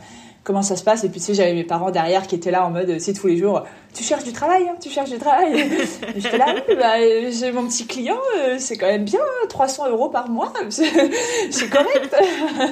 comment 0.48 0.62
ça 0.62 0.76
se 0.76 0.82
passe. 0.82 1.04
Et 1.04 1.10
puis, 1.10 1.20
tu 1.20 1.26
sais, 1.26 1.34
j'avais 1.34 1.52
mes 1.52 1.64
parents 1.64 1.90
derrière 1.90 2.26
qui 2.26 2.34
étaient 2.34 2.50
là 2.50 2.64
en 2.64 2.70
mode, 2.70 2.98
c'est 3.00 3.12
tous 3.12 3.26
les 3.26 3.36
jours, 3.36 3.64
tu 3.92 4.02
cherches 4.02 4.24
du 4.24 4.32
travail, 4.32 4.66
hein, 4.66 4.76
tu 4.80 4.88
cherches 4.88 5.10
du 5.10 5.18
travail. 5.18 5.68
J'étais 6.16 6.38
là, 6.38 6.54
bah, 6.80 6.94
j'ai 7.30 7.52
mon 7.52 7.66
petit 7.66 7.86
client, 7.86 8.16
euh, 8.38 8.56
c'est 8.58 8.78
quand 8.78 8.86
même 8.86 9.04
bien, 9.04 9.20
300 9.50 9.84
hein, 9.84 9.90
euros 9.90 10.08
par 10.08 10.30
mois, 10.30 10.52
c'est 10.70 11.68
correct. 11.68 12.16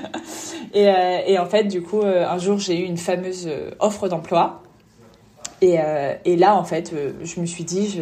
et, 0.73 0.88
euh, 0.88 1.18
et, 1.26 1.38
en 1.38 1.45
fait, 1.45 1.64
du 1.64 1.83
coup, 1.83 2.00
euh, 2.00 2.26
un 2.26 2.38
jour, 2.38 2.59
j'ai 2.59 2.78
eu 2.80 2.85
une 2.85 2.97
fameuse 2.97 3.47
offre 3.78 4.09
d'emploi. 4.09 4.62
Et, 5.61 5.76
et, 6.25 6.37
là, 6.37 6.54
en 6.54 6.64
fait, 6.64 6.95
je 7.23 7.40
me 7.40 7.47
suis 7.47 7.64
dit, 7.64 8.00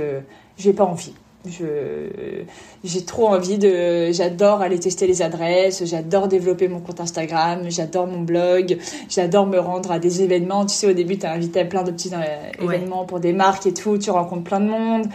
je 0.56 0.68
n'ai 0.68 0.74
pas 0.74 0.84
envie. 0.84 1.14
Je, 1.46 2.42
j'ai 2.84 3.04
trop 3.04 3.28
envie 3.28 3.58
de, 3.58 4.10
j'adore 4.12 4.62
aller 4.62 4.78
tester 4.78 5.06
les 5.06 5.20
adresses, 5.20 5.84
j'adore 5.84 6.26
développer 6.26 6.68
mon 6.68 6.80
compte 6.80 7.00
Instagram, 7.00 7.66
j'adore 7.68 8.06
mon 8.06 8.22
blog, 8.22 8.78
j'adore 9.10 9.46
me 9.46 9.58
rendre 9.58 9.90
à 9.90 9.98
des 9.98 10.22
événements. 10.22 10.64
Tu 10.64 10.74
sais, 10.74 10.86
au 10.86 10.94
début, 10.94 11.18
tu 11.18 11.26
es 11.26 11.28
invité 11.28 11.60
à 11.60 11.64
plein 11.66 11.82
de 11.82 11.90
petits 11.90 12.10
euh, 12.14 12.64
événements 12.64 13.04
pour 13.04 13.20
des 13.20 13.34
marques 13.34 13.66
et 13.66 13.74
tout, 13.74 13.98
tu 13.98 14.10
rencontres 14.10 14.44
plein 14.44 14.60
de 14.60 14.68
monde. 14.68 15.06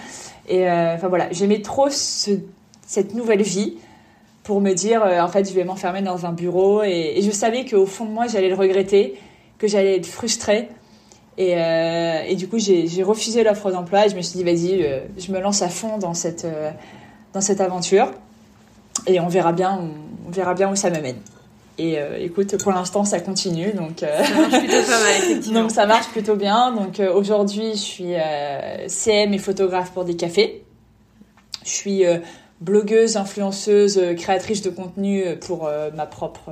Et 0.47 0.69
euh, 0.69 0.95
enfin 0.95 1.07
voilà, 1.07 1.31
j'aimais 1.31 1.61
trop 1.61 1.89
ce, 1.89 2.31
cette 2.85 3.15
nouvelle 3.15 3.41
vie 3.41 3.77
pour 4.43 4.61
me 4.61 4.73
dire, 4.73 5.03
euh, 5.03 5.21
en 5.21 5.27
fait, 5.29 5.49
je 5.49 5.53
vais 5.53 5.63
m'enfermer 5.63 6.03
dans 6.03 6.27
un 6.27 6.31
bureau. 6.31 6.83
Et, 6.83 7.13
et 7.17 7.21
je 7.23 7.31
savais 7.31 7.65
qu'au 7.65 7.87
fond 7.87 8.05
de 8.05 8.11
moi, 8.11 8.27
j'allais 8.27 8.49
le 8.49 8.55
regretter, 8.55 9.15
que 9.57 9.67
j'allais 9.67 9.97
être 9.97 10.07
frustrée. 10.07 10.69
Et, 11.39 11.53
euh, 11.55 12.21
et, 12.27 12.35
du 12.35 12.49
coup, 12.49 12.59
j'ai 12.59 13.01
refusé 13.01 13.45
l'offre 13.45 13.71
d'emploi 13.71 14.05
et 14.05 14.09
je 14.09 14.15
me 14.17 14.21
suis 14.21 14.37
dit, 14.37 14.43
vas-y, 14.43 14.83
euh, 14.83 14.99
je 15.17 15.31
me 15.31 15.39
lance 15.39 15.61
à 15.61 15.69
fond 15.69 15.97
dans 15.97 16.13
cette, 16.13 16.43
euh, 16.43 16.69
dans 17.33 17.39
cette 17.39 17.61
aventure 17.61 18.11
et 19.07 19.21
on 19.21 19.29
verra 19.29 19.53
bien, 19.53 19.79
on, 20.27 20.31
verra 20.31 20.53
bien 20.53 20.69
où 20.69 20.75
ça 20.75 20.89
me 20.89 20.99
mène. 20.99 21.15
Et 21.81 21.97
écoute, 22.19 22.61
pour 22.61 22.73
l'instant, 22.73 23.05
ça 23.05 23.21
continue. 23.21 23.71
Donc, 23.71 23.99
ça 24.01 24.35
marche 24.37 24.59
plutôt 24.59 24.83
pas 24.83 24.99
mal, 24.99 25.15
effectivement. 25.17 25.61
donc, 25.61 25.71
ça 25.71 25.85
marche 25.85 26.07
plutôt 26.09 26.35
bien. 26.35 26.73
Donc, 26.73 26.99
aujourd'hui, 27.15 27.71
je 27.71 27.77
suis 27.77 28.13
CM 28.87 29.33
et 29.33 29.37
photographe 29.37 29.91
pour 29.91 30.03
des 30.03 30.17
cafés. 30.17 30.65
Je 31.63 31.69
suis 31.69 32.03
blogueuse, 32.59 33.15
influenceuse, 33.15 34.01
créatrice 34.17 34.61
de 34.61 34.71
contenu 34.71 35.23
pour 35.39 35.69
ma 35.95 36.05
propre, 36.05 36.51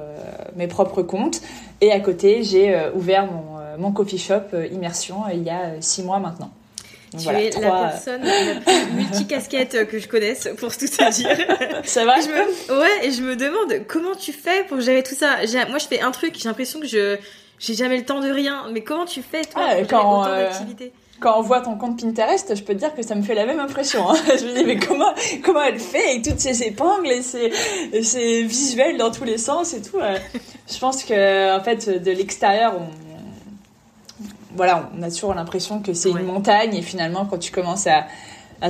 mes 0.55 0.67
propres 0.67 1.03
comptes. 1.03 1.41
Et 1.81 1.91
à 1.91 1.99
côté, 1.99 2.43
j'ai 2.43 2.73
ouvert 2.95 3.29
mon 3.29 3.56
mon 3.77 3.91
coffee 3.91 4.17
shop 4.17 4.53
euh, 4.53 4.67
Immersion 4.67 5.25
euh, 5.25 5.33
il 5.33 5.43
y 5.43 5.49
a 5.49 5.61
euh, 5.61 5.77
six 5.79 6.03
mois 6.03 6.19
maintenant. 6.19 6.51
tu 7.17 7.27
es 7.29 7.49
la 7.51 7.89
personne 7.89 8.21
la 8.23 8.61
plus 8.61 8.91
multicasquette 8.95 9.87
que 9.87 9.99
je 9.99 10.07
connaisse, 10.07 10.49
pour 10.57 10.75
tout 10.75 10.87
te 10.87 11.11
dire. 11.11 11.29
Ça 11.83 12.05
va 12.05 12.19
je 12.19 12.27
me... 12.27 12.79
Ouais, 12.79 13.07
et 13.07 13.11
je 13.11 13.21
me 13.21 13.35
demande 13.35 13.85
comment 13.87 14.15
tu 14.15 14.33
fais 14.33 14.63
pour 14.65 14.81
gérer 14.81 15.03
tout 15.03 15.15
ça. 15.15 15.37
Moi, 15.69 15.79
je 15.79 15.87
fais 15.87 16.01
un 16.01 16.11
truc, 16.11 16.35
j'ai 16.37 16.49
l'impression 16.49 16.79
que 16.79 16.87
je 16.87 17.17
j'ai 17.59 17.73
jamais 17.73 17.97
le 17.97 18.05
temps 18.05 18.19
de 18.19 18.29
rien. 18.29 18.65
Mais 18.71 18.81
comment 18.81 19.05
tu 19.05 19.23
fais, 19.23 19.43
toi, 19.43 19.63
ah, 19.67 19.75
pour 19.77 19.87
quand, 19.87 20.21
autant 20.21 20.29
d'activités 20.29 20.93
quand 21.19 21.39
on 21.39 21.41
voit 21.41 21.61
ton 21.61 21.75
compte 21.75 21.99
Pinterest, 21.99 22.55
je 22.55 22.61
peux 22.61 22.73
te 22.73 22.79
dire 22.79 22.93
que 22.93 23.01
ça 23.01 23.15
me 23.15 23.23
fait 23.23 23.33
la 23.33 23.47
même 23.47 23.59
impression. 23.59 24.07
Hein. 24.07 24.15
Je 24.39 24.45
me 24.45 24.55
dis, 24.55 24.63
mais 24.65 24.77
comment, 24.77 25.13
comment 25.43 25.63
elle 25.63 25.79
fait 25.79 26.11
avec 26.11 26.23
toutes 26.23 26.39
ces 26.39 26.61
épingles 26.61 27.07
et 27.07 27.23
ces, 28.03 28.43
visuels 28.43 28.97
dans 28.97 29.09
tous 29.09 29.23
les 29.23 29.39
sens 29.39 29.73
et 29.73 29.81
tout. 29.81 29.97
Je 30.71 30.77
pense 30.77 31.03
que, 31.03 31.57
en 31.57 31.63
fait, 31.63 31.89
de 31.89 32.11
l'extérieur, 32.11 32.75
on, 32.79 33.06
voilà, 34.55 34.89
on 34.97 35.03
a 35.03 35.09
toujours 35.09 35.33
l'impression 35.33 35.81
que 35.81 35.93
c'est 35.93 36.09
une 36.09 36.23
montagne 36.23 36.75
et 36.75 36.81
finalement, 36.81 37.25
quand 37.25 37.37
tu 37.37 37.51
commences 37.51 37.87
à, 37.87 38.07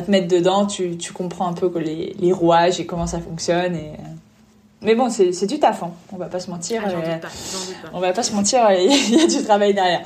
te 0.01 0.12
mettre 0.12 0.27
dedans, 0.27 0.65
tu, 0.65 0.98
comprends 1.13 1.48
un 1.48 1.53
peu 1.53 1.69
que 1.69 1.79
les, 1.79 2.31
rouages 2.31 2.79
et 2.79 2.86
comment 2.86 3.07
ça 3.07 3.19
fonctionne. 3.19 3.75
Et... 3.75 3.91
Mais 4.81 4.96
bon, 4.96 5.10
c'est 5.10 5.48
du 5.48 5.60
taf, 5.60 5.84
hein. 5.84 5.91
on 6.12 6.17
va 6.17 6.27
pas 6.27 6.39
se 6.39 6.50
mentir. 6.50 6.84
Ah, 6.86 6.89
euh, 6.89 7.17
on 7.93 8.00
va 8.00 8.13
pas 8.13 8.24
se 8.24 8.34
mentir, 8.34 8.69
il 8.72 9.15
y 9.15 9.22
a 9.22 9.27
du 9.27 9.43
travail 9.43 9.74
derrière. 9.74 10.05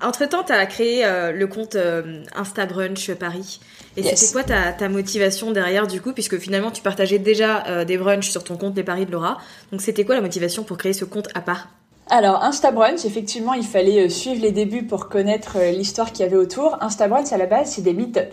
Entre-temps, 0.00 0.44
tu 0.44 0.52
as 0.52 0.66
créé 0.66 1.04
euh, 1.04 1.32
le 1.32 1.46
compte 1.48 1.74
euh, 1.74 2.22
Instabrunch 2.36 3.12
Paris. 3.14 3.58
Et 3.96 4.04
c'était 4.04 4.32
quoi 4.32 4.44
ta, 4.44 4.88
motivation 4.88 5.50
derrière 5.50 5.88
du 5.88 6.00
coup? 6.00 6.12
Puisque 6.12 6.38
finalement, 6.38 6.70
tu 6.70 6.82
partageais 6.82 7.18
déjà 7.18 7.84
des 7.84 7.98
brunchs 7.98 8.30
sur 8.30 8.44
ton 8.44 8.56
compte 8.56 8.76
Les 8.76 8.84
Paris 8.84 9.06
de 9.06 9.10
Laura. 9.10 9.38
Donc 9.72 9.80
c'était 9.80 10.04
quoi 10.04 10.14
la 10.14 10.20
motivation 10.20 10.62
pour 10.62 10.78
créer 10.78 10.92
ce 10.92 11.04
compte 11.04 11.28
à 11.34 11.40
part? 11.40 11.68
Alors, 12.10 12.42
Instabrunch, 12.42 13.04
effectivement, 13.04 13.52
il 13.52 13.64
fallait 13.64 14.06
euh, 14.06 14.08
suivre 14.08 14.40
les 14.40 14.52
débuts 14.52 14.84
pour 14.84 15.08
connaître 15.08 15.58
euh, 15.58 15.70
l'histoire 15.72 16.12
qu'il 16.12 16.24
y 16.24 16.28
avait 16.28 16.36
autour. 16.36 16.78
Instabrunch, 16.80 17.32
à 17.32 17.36
la 17.36 17.46
base, 17.46 17.72
c'est 17.72 17.82
des 17.82 17.92
meet-up. 17.92 18.32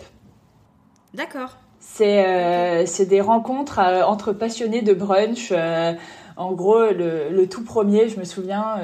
D'accord. 1.12 1.56
C'est 1.80 2.24
euh, 2.26 3.04
des 3.06 3.20
rencontres 3.20 3.78
entre 3.78 4.32
passionnés 4.32 4.82
de 4.82 4.92
brunch. 4.92 5.52
en 6.36 6.52
gros, 6.52 6.90
le, 6.90 7.44
tout 7.46 7.64
premier, 7.64 8.08
je 8.08 8.18
me 8.18 8.24
souviens, 8.24 8.80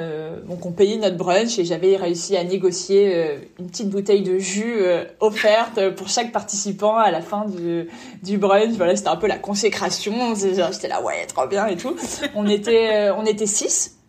donc 0.49 0.65
on 0.65 0.71
payait 0.71 0.97
notre 0.97 1.17
brunch 1.17 1.59
et 1.59 1.65
j'avais 1.65 1.97
réussi 1.97 2.37
à 2.37 2.45
négocier 2.45 3.39
une 3.59 3.67
petite 3.67 3.91
bouteille 3.91 4.23
de 4.23 4.39
jus 4.39 4.81
offerte 5.21 5.91
pour 5.97 6.09
chaque 6.09 6.33
participant 6.33 6.97
à 6.97 7.11
la 7.11 7.21
fin 7.21 7.45
du, 7.45 7.89
du 8.23 8.39
brunch. 8.39 8.77
Voilà, 8.77 8.95
c'était 8.95 9.09
un 9.09 9.17
peu 9.17 9.27
la 9.27 9.39
consécration. 9.39 10.35
J'étais 10.35 10.89
là, 10.89 11.03
ouais, 11.03 11.27
trop 11.27 11.47
bien 11.47 11.67
et 11.67 11.77
tout. 11.77 11.97
On 12.35 12.47
était, 12.47 13.11
on 13.11 13.27
était 13.27 13.47
six. 13.47 14.02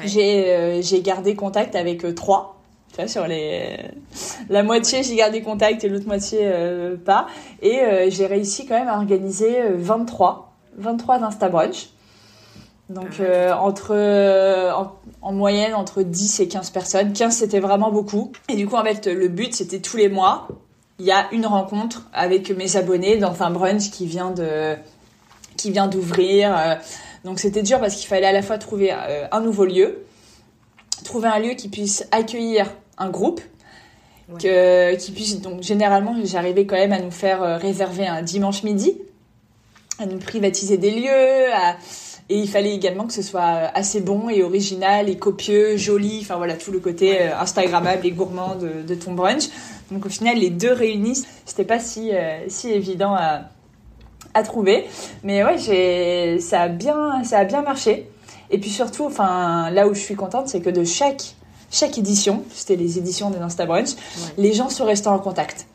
Euh, 0.00 0.80
j'ai 0.82 1.02
gardé 1.02 1.34
contact 1.34 1.76
avec 1.76 2.04
euh, 2.04 2.14
trois. 2.14 2.58
Tu 2.90 2.96
vois, 2.96 3.08
sur 3.08 3.26
les 3.26 3.78
la 4.50 4.62
moitié 4.62 5.02
j'ai 5.02 5.16
gardé 5.16 5.40
contact 5.40 5.82
et 5.82 5.88
l'autre 5.88 6.06
moitié 6.06 6.40
euh, 6.42 6.96
pas. 6.96 7.26
Et 7.62 7.80
j'ai 8.10 8.26
réussi 8.26 8.66
quand 8.66 8.78
même 8.78 8.88
à 8.88 8.96
organiser 8.96 9.62
23 9.74 10.52
23 10.76 11.22
Instabrunch 11.24 11.90
donc 12.90 13.20
ah 13.20 13.58
entre 13.62 13.94
en, 15.22 15.32
moyenne 15.32 15.74
entre 15.74 16.02
10 16.02 16.40
et 16.40 16.48
15 16.48 16.70
personnes. 16.70 17.12
15 17.14 17.34
c'était 17.34 17.60
vraiment 17.60 17.90
beaucoup. 17.90 18.32
Et 18.50 18.56
du 18.56 18.66
coup 18.68 18.76
en 18.76 18.84
fait 18.84 19.06
le 19.06 19.28
but 19.28 19.54
c'était 19.54 19.80
tous 19.80 19.96
les 19.96 20.10
mois 20.10 20.48
il 20.98 21.06
y 21.06 21.12
a 21.12 21.32
une 21.32 21.46
rencontre 21.46 22.02
avec 22.12 22.50
mes 22.50 22.76
abonnés 22.76 23.16
dans 23.16 23.42
un 23.42 23.50
brunch 23.50 23.90
qui 23.90 24.04
vient 24.04 24.32
de 24.32 24.74
qui 25.56 25.70
vient 25.70 25.86
d'ouvrir 25.86 26.78
donc 27.24 27.38
c'était 27.38 27.62
dur 27.62 27.78
parce 27.78 27.96
qu'il 27.96 28.08
fallait 28.08 28.26
à 28.26 28.32
la 28.32 28.42
fois 28.42 28.58
trouver 28.58 28.92
euh, 28.92 29.26
un 29.30 29.40
nouveau 29.40 29.64
lieu, 29.64 30.04
trouver 31.04 31.28
un 31.28 31.38
lieu 31.38 31.54
qui 31.54 31.68
puisse 31.68 32.06
accueillir 32.10 32.74
un 32.98 33.10
groupe, 33.10 33.40
que, 34.38 34.94
qui 34.96 35.12
puisse 35.12 35.40
donc 35.40 35.62
généralement 35.62 36.16
j'arrivais 36.24 36.64
quand 36.64 36.76
même 36.76 36.92
à 36.92 37.00
nous 37.00 37.10
faire 37.10 37.42
euh, 37.42 37.56
réserver 37.58 38.06
un 38.06 38.22
dimanche 38.22 38.64
midi, 38.64 38.98
à 39.98 40.06
nous 40.06 40.18
privatiser 40.18 40.78
des 40.78 40.90
lieux, 40.90 41.50
et 42.28 42.38
il 42.38 42.48
fallait 42.48 42.74
également 42.74 43.06
que 43.06 43.12
ce 43.12 43.22
soit 43.22 43.40
euh, 43.40 43.68
assez 43.74 44.00
bon 44.00 44.28
et 44.28 44.42
original 44.42 45.08
et 45.08 45.16
copieux, 45.16 45.76
joli, 45.76 46.20
enfin 46.22 46.36
voilà 46.36 46.56
tout 46.56 46.72
le 46.72 46.80
côté 46.80 47.20
instagrammable 47.22 48.04
et 48.04 48.10
gourmand 48.10 48.56
de, 48.56 48.82
de, 48.82 48.94
ton 48.96 49.12
brunch. 49.12 49.44
Donc 49.92 50.06
au 50.06 50.08
final 50.08 50.38
les 50.38 50.50
deux 50.50 50.72
réunis, 50.72 51.24
c'était 51.44 51.64
pas 51.64 51.78
si 51.78 52.10
si 52.48 52.70
évident 52.70 53.14
à 53.14 53.42
à 54.34 54.42
trouver. 54.42 54.86
Mais 55.22 55.44
ouais, 55.44 55.58
j'ai, 55.58 56.40
ça 56.40 56.62
a 56.62 56.68
bien, 56.68 57.22
ça 57.24 57.38
a 57.38 57.44
bien 57.44 57.62
marché. 57.62 58.08
Et 58.50 58.58
puis 58.58 58.70
surtout, 58.70 59.06
enfin, 59.06 59.70
là 59.70 59.88
où 59.88 59.94
je 59.94 60.00
suis 60.00 60.14
contente, 60.14 60.48
c'est 60.48 60.60
que 60.60 60.70
de 60.70 60.84
chaque, 60.84 61.34
chaque 61.70 61.96
édition, 61.98 62.44
c'était 62.52 62.76
les 62.76 62.98
éditions 62.98 63.30
de 63.30 63.38
Instabrunch, 63.38 63.90
les 64.36 64.52
gens 64.52 64.68
sont 64.68 64.84
restés 64.84 65.08
en 65.08 65.18
contact. 65.18 65.66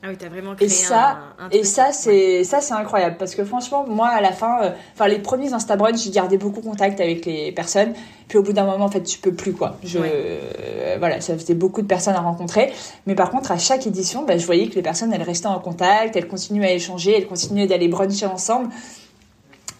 Ah 0.00 0.06
oui, 0.10 0.16
t'as 0.16 0.28
vraiment 0.28 0.54
créé 0.54 0.66
et 0.66 0.70
ça, 0.70 1.18
un, 1.40 1.48
Et 1.50 1.64
ça, 1.64 1.90
c'est 1.90 2.44
ça, 2.44 2.60
c'est 2.60 2.74
incroyable 2.74 3.16
parce 3.18 3.34
que 3.34 3.44
franchement, 3.44 3.84
moi, 3.84 4.06
à 4.06 4.20
la 4.20 4.30
fin, 4.30 4.62
euh, 4.62 4.70
enfin, 4.94 5.08
les 5.08 5.18
premiers 5.18 5.52
Instabrunch, 5.52 6.00
j'ai 6.04 6.10
gardé 6.10 6.38
beaucoup 6.38 6.60
contact 6.60 7.00
avec 7.00 7.26
les 7.26 7.50
personnes. 7.50 7.94
Puis 8.28 8.38
au 8.38 8.42
bout 8.44 8.52
d'un 8.52 8.64
moment, 8.64 8.84
en 8.84 8.90
fait, 8.90 9.02
tu 9.02 9.18
peux 9.18 9.32
plus 9.32 9.52
quoi. 9.52 9.76
Je, 9.82 9.98
euh, 9.98 10.96
voilà, 11.00 11.20
ça 11.20 11.36
faisait 11.36 11.54
beaucoup 11.54 11.82
de 11.82 11.88
personnes 11.88 12.14
à 12.14 12.20
rencontrer. 12.20 12.72
Mais 13.06 13.16
par 13.16 13.30
contre, 13.30 13.50
à 13.50 13.58
chaque 13.58 13.88
édition, 13.88 14.24
bah, 14.24 14.38
je 14.38 14.46
voyais 14.46 14.68
que 14.68 14.76
les 14.76 14.82
personnes, 14.82 15.12
elles 15.12 15.22
restaient 15.22 15.48
en 15.48 15.58
contact, 15.58 16.14
elles 16.14 16.28
continuaient 16.28 16.68
à 16.68 16.74
échanger, 16.74 17.16
elles 17.16 17.26
continuaient 17.26 17.66
d'aller 17.66 17.88
bruncher 17.88 18.26
ensemble. 18.26 18.68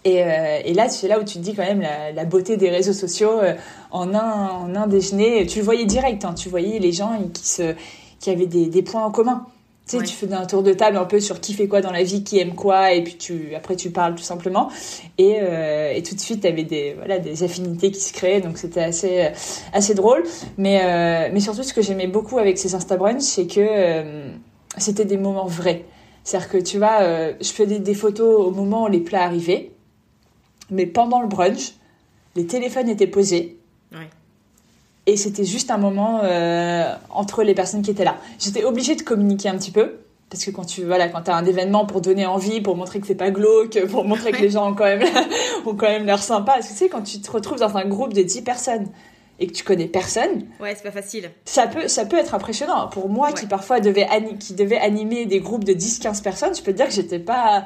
Et, 0.03 0.21
euh, 0.21 0.59
et, 0.65 0.73
là, 0.73 0.89
c'est 0.89 1.07
là 1.07 1.19
où 1.19 1.23
tu 1.23 1.35
te 1.35 1.43
dis 1.43 1.55
quand 1.55 1.65
même 1.65 1.81
la, 1.81 2.11
la 2.11 2.25
beauté 2.25 2.57
des 2.57 2.69
réseaux 2.69 2.93
sociaux. 2.93 3.39
en, 3.91 4.13
un, 4.13 4.49
en 4.49 4.75
un 4.75 4.87
déjeuner, 4.87 5.45
tu 5.45 5.59
le 5.59 5.65
voyais 5.65 5.85
direct. 5.85 6.25
Hein, 6.25 6.33
tu 6.33 6.49
voyais 6.49 6.79
les 6.79 6.91
gens 6.91 7.17
qui, 7.33 7.47
se, 7.47 7.73
qui 8.19 8.29
avaient 8.31 8.47
des, 8.47 8.65
des 8.65 8.81
points 8.81 9.05
en 9.05 9.11
commun 9.11 9.45
Tu 9.89 9.97
sais, 9.97 10.03
tu 10.03 10.13
faisais 10.13 10.35
un 10.35 10.45
tour 10.45 10.61
de 10.61 10.71
table 10.73 10.97
un 10.97 11.05
peu 11.05 11.19
sur 11.19 11.39
qui 11.41 11.53
fait 11.53 11.67
quoi 11.67 11.81
dans 11.81 11.91
la 11.91 12.03
vie, 12.03 12.23
qui 12.23 12.37
aime 12.37 12.53
quoi, 12.53 12.93
et 12.93 13.03
puis 13.03 13.15
tu, 13.15 13.55
après 13.55 13.75
tu 13.75 13.89
parles 13.89 14.13
tout 14.13 14.23
simplement. 14.23 14.69
Et, 15.17 15.37
euh, 15.41 15.93
et 15.93 16.03
tout 16.03 16.13
de 16.13 16.19
suite, 16.19 16.41
tu 16.41 16.47
avais 16.47 16.63
des, 16.63 16.93
voilà, 16.95 17.17
des 17.17 17.43
affinités 17.43 17.89
qui 17.89 17.99
se 17.99 18.13
créaient, 18.13 18.41
donc 18.41 18.57
c'était 18.57 18.83
assez, 18.83 19.29
assez 19.73 19.95
drôle. 19.95 20.23
Mais, 20.57 20.81
euh, 20.83 21.29
mais 21.33 21.39
surtout, 21.39 21.63
ce 21.63 21.73
que 21.73 21.81
j'aimais 21.81 22.07
beaucoup 22.07 22.37
avec 22.37 22.57
ces 22.59 22.75
Insta 22.75 22.97
Brunch, 22.97 23.21
c'est 23.21 23.47
que 23.47 23.59
euh, 23.59 24.29
c'était 24.77 25.05
des 25.05 25.17
moments 25.17 25.47
vrais. 25.47 25.85
C'est-à-dire 26.23 26.49
que 26.49 26.57
tu 26.57 26.77
vois, 26.77 27.01
euh, 27.01 27.33
je 27.41 27.49
faisais 27.49 27.79
des 27.79 27.93
photos 27.95 28.47
au 28.47 28.51
moment 28.51 28.83
où 28.83 28.87
les 28.87 28.99
plats 28.99 29.23
arrivaient, 29.23 29.71
mais 30.69 30.85
pendant 30.85 31.21
le 31.21 31.27
brunch, 31.27 31.73
les 32.35 32.45
téléphones 32.45 32.89
étaient 32.89 33.07
posés. 33.07 33.58
Et 35.09 35.17
c'était 35.17 35.43
juste 35.43 35.71
un 35.71 35.79
moment 35.79 36.21
euh, 36.23 36.93
entre 37.09 37.41
les 37.41 37.55
personnes 37.55 37.81
qui 37.81 37.89
étaient 37.89 38.03
là. 38.03 38.17
J'étais 38.37 38.63
obligée 38.63 38.93
de 38.95 39.01
communiquer 39.01 39.49
un 39.49 39.57
petit 39.57 39.71
peu. 39.71 39.95
Parce 40.29 40.45
que 40.45 40.51
quand 40.51 40.65
tu 40.65 40.83
voilà, 40.83 41.09
quand 41.09 41.27
as 41.27 41.35
un 41.35 41.45
événement 41.45 41.87
pour 41.87 42.01
donner 42.01 42.27
envie, 42.27 42.61
pour 42.61 42.75
montrer 42.75 42.99
que 42.99 43.07
c'est 43.07 43.15
pas 43.15 43.31
glauque, 43.31 43.83
pour 43.89 44.05
montrer 44.05 44.31
que 44.31 44.41
les 44.41 44.51
gens 44.51 44.69
ont 44.69 44.75
quand 44.75 44.83
même 44.83 45.01
ont 45.65 45.73
quand 45.73 45.87
même 45.87 46.05
l'air 46.05 46.21
sympa. 46.21 46.53
Parce 46.53 46.67
que 46.67 46.73
tu 46.73 46.77
sais, 46.77 46.89
quand 46.89 47.01
tu 47.01 47.19
te 47.21 47.31
retrouves 47.31 47.57
dans 47.57 47.75
un 47.75 47.85
groupe 47.85 48.13
de 48.13 48.21
10 48.21 48.43
personnes 48.43 48.85
et 49.39 49.47
que 49.47 49.53
tu 49.53 49.63
connais 49.63 49.87
personne. 49.87 50.45
Ouais, 50.59 50.75
c'est 50.75 50.83
pas 50.83 50.91
facile. 50.91 51.31
Ça 51.45 51.65
peut, 51.65 51.87
ça 51.87 52.05
peut 52.05 52.17
être 52.17 52.35
impressionnant. 52.35 52.87
Pour 52.89 53.09
moi, 53.09 53.31
qui 53.31 53.47
parfois 53.47 53.79
devait, 53.79 54.07
qui 54.39 54.53
devait 54.53 54.77
animer 54.77 55.25
des 55.25 55.39
groupes 55.39 55.63
de 55.63 55.73
10-15 55.73 56.21
personnes, 56.21 56.55
je 56.55 56.61
peux 56.61 56.71
te 56.71 56.77
dire 56.77 56.87
que 56.87 56.93
j'étais 56.93 57.17
pas, 57.17 57.65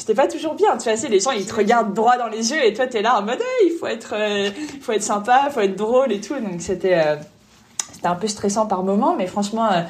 c'était 0.00 0.14
pas 0.14 0.28
toujours 0.28 0.54
bien. 0.54 0.78
Tu 0.78 0.90
vois, 0.90 1.08
les 1.10 1.20
gens, 1.20 1.30
ils 1.32 1.44
te 1.44 1.54
regardent 1.54 1.92
droit 1.92 2.16
dans 2.16 2.28
les 2.28 2.52
yeux 2.52 2.64
et 2.64 2.72
toi, 2.72 2.86
t'es 2.86 3.02
là 3.02 3.20
en 3.20 3.22
mode, 3.22 3.38
il 3.66 3.72
faut 3.78 3.86
être, 3.86 4.14
euh, 4.14 4.48
faut 4.80 4.92
être 4.92 5.02
sympa, 5.02 5.42
il 5.48 5.52
faut 5.52 5.60
être 5.60 5.76
drôle 5.76 6.10
et 6.10 6.22
tout. 6.22 6.32
Donc, 6.40 6.62
c'était, 6.62 6.94
euh, 6.94 7.16
c'était 7.92 8.06
un 8.06 8.14
peu 8.14 8.26
stressant 8.26 8.64
par 8.64 8.82
moment, 8.82 9.14
mais 9.14 9.26
franchement, 9.26 9.70
euh, 9.70 9.82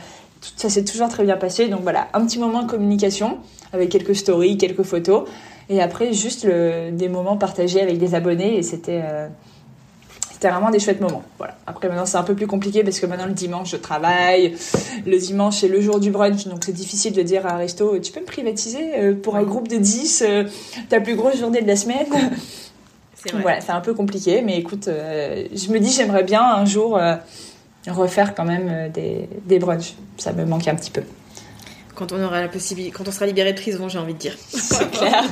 ça 0.56 0.68
s'est 0.68 0.84
toujours 0.84 1.08
très 1.10 1.22
bien 1.22 1.36
passé. 1.36 1.68
Donc, 1.68 1.82
voilà, 1.82 2.08
un 2.12 2.26
petit 2.26 2.40
moment 2.40 2.64
de 2.64 2.68
communication 2.68 3.38
avec 3.72 3.88
quelques 3.88 4.16
stories, 4.16 4.58
quelques 4.58 4.82
photos. 4.82 5.28
Et 5.68 5.80
après, 5.80 6.12
juste 6.12 6.42
le, 6.42 6.90
des 6.90 7.08
moments 7.08 7.36
partagés 7.36 7.80
avec 7.80 7.98
des 7.98 8.16
abonnés 8.16 8.56
et 8.56 8.64
c'était, 8.64 9.04
c'était 10.40 10.54
vraiment 10.54 10.70
des 10.70 10.78
chouettes 10.78 11.02
moments. 11.02 11.22
Voilà. 11.36 11.54
Après, 11.66 11.86
maintenant, 11.88 12.06
c'est 12.06 12.16
un 12.16 12.22
peu 12.22 12.34
plus 12.34 12.46
compliqué 12.46 12.82
parce 12.82 12.98
que 12.98 13.04
maintenant, 13.04 13.26
le 13.26 13.34
dimanche, 13.34 13.72
je 13.72 13.76
travaille. 13.76 14.54
Le 15.04 15.18
dimanche, 15.18 15.58
c'est 15.58 15.68
le 15.68 15.82
jour 15.82 16.00
du 16.00 16.10
brunch. 16.10 16.46
Donc, 16.46 16.64
c'est 16.64 16.72
difficile 16.72 17.12
de 17.12 17.20
dire 17.20 17.44
à 17.44 17.52
un 17.52 17.56
resto, 17.58 17.98
tu 17.98 18.10
peux 18.10 18.20
me 18.20 18.24
privatiser 18.24 18.90
euh, 18.96 19.14
pour 19.14 19.36
un 19.36 19.42
groupe 19.42 19.68
de 19.68 19.76
10 19.76 20.24
euh, 20.26 20.44
ta 20.88 20.98
plus 20.98 21.14
grosse 21.14 21.38
journée 21.38 21.60
de 21.60 21.66
la 21.66 21.76
semaine 21.76 22.06
C'est 23.14 23.34
Voilà, 23.34 23.60
c'est 23.60 23.72
un 23.72 23.82
peu 23.82 23.92
compliqué. 23.92 24.40
Mais 24.40 24.56
écoute, 24.56 24.88
euh, 24.88 25.44
je 25.54 25.70
me 25.70 25.78
dis, 25.78 25.90
j'aimerais 25.90 26.22
bien 26.22 26.42
un 26.42 26.64
jour 26.64 26.98
refaire 27.86 28.34
quand 28.34 28.46
même 28.46 28.90
des, 28.92 29.28
des 29.44 29.58
brunchs. 29.58 29.92
Ça 30.16 30.32
me 30.32 30.46
manque 30.46 30.66
un 30.68 30.74
petit 30.74 30.90
peu 30.90 31.02
quand 31.94 32.12
on 32.12 32.24
aura 32.24 32.40
la 32.40 32.48
possibilité, 32.48 32.96
quand 32.96 33.06
on 33.06 33.12
sera 33.12 33.26
libéré 33.26 33.52
de 33.52 33.60
prison, 33.60 33.90
j'ai 33.90 33.98
envie 33.98 34.14
de 34.14 34.18
dire. 34.18 34.34
C'est 34.48 34.90
clair. 34.90 35.22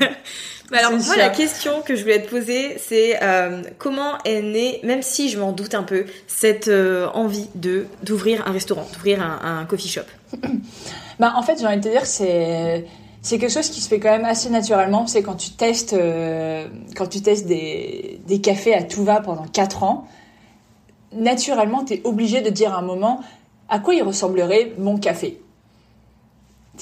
alors 0.78 0.92
moi, 0.92 1.16
la 1.16 1.30
question 1.30 1.82
que 1.82 1.96
je 1.96 2.02
voulais 2.02 2.22
te 2.22 2.28
poser, 2.28 2.76
c'est 2.78 3.22
euh, 3.22 3.62
comment 3.78 4.18
est 4.24 4.42
née, 4.42 4.80
même 4.84 5.02
si 5.02 5.28
je 5.28 5.38
m'en 5.38 5.52
doute 5.52 5.74
un 5.74 5.82
peu, 5.82 6.06
cette 6.26 6.68
euh, 6.68 7.08
envie 7.14 7.48
de 7.54 7.86
d'ouvrir 8.02 8.46
un 8.46 8.52
restaurant, 8.52 8.86
d'ouvrir 8.92 9.22
un, 9.22 9.64
coffee 9.64 9.88
shop? 9.88 10.02
bah 11.18 11.34
en 11.36 11.42
fait, 11.42 11.58
j'ai 11.58 11.66
envie 11.66 11.78
de 11.78 11.82
te 11.82 11.88
dire, 11.88 12.06
c'est 12.06 12.86
c'est 13.22 13.38
quelque 13.38 13.52
chose 13.52 13.68
qui 13.68 13.80
se 13.80 13.88
fait 13.88 14.00
quand 14.00 14.10
même 14.10 14.24
assez 14.24 14.48
naturellement. 14.48 15.06
C'est 15.06 15.22
quand 15.22 15.36
tu 15.36 15.50
testes 15.50 15.92
euh, 15.92 16.68
quand 16.96 17.06
tu 17.06 17.20
testes 17.20 17.46
des, 17.46 18.20
des 18.26 18.40
cafés 18.40 18.74
à 18.74 18.82
tout 18.82 19.04
va 19.04 19.20
pendant 19.20 19.46
4 19.46 19.82
ans, 19.82 20.06
naturellement, 21.12 21.84
tu 21.84 21.94
es 21.94 22.00
obligé 22.04 22.40
de 22.42 22.50
dire 22.50 22.74
à 22.74 22.78
un 22.78 22.82
moment 22.82 23.20
à 23.68 23.78
quoi 23.78 23.94
il 23.94 24.02
ressemblerait 24.02 24.72
mon 24.78 24.98
café? 24.98 25.40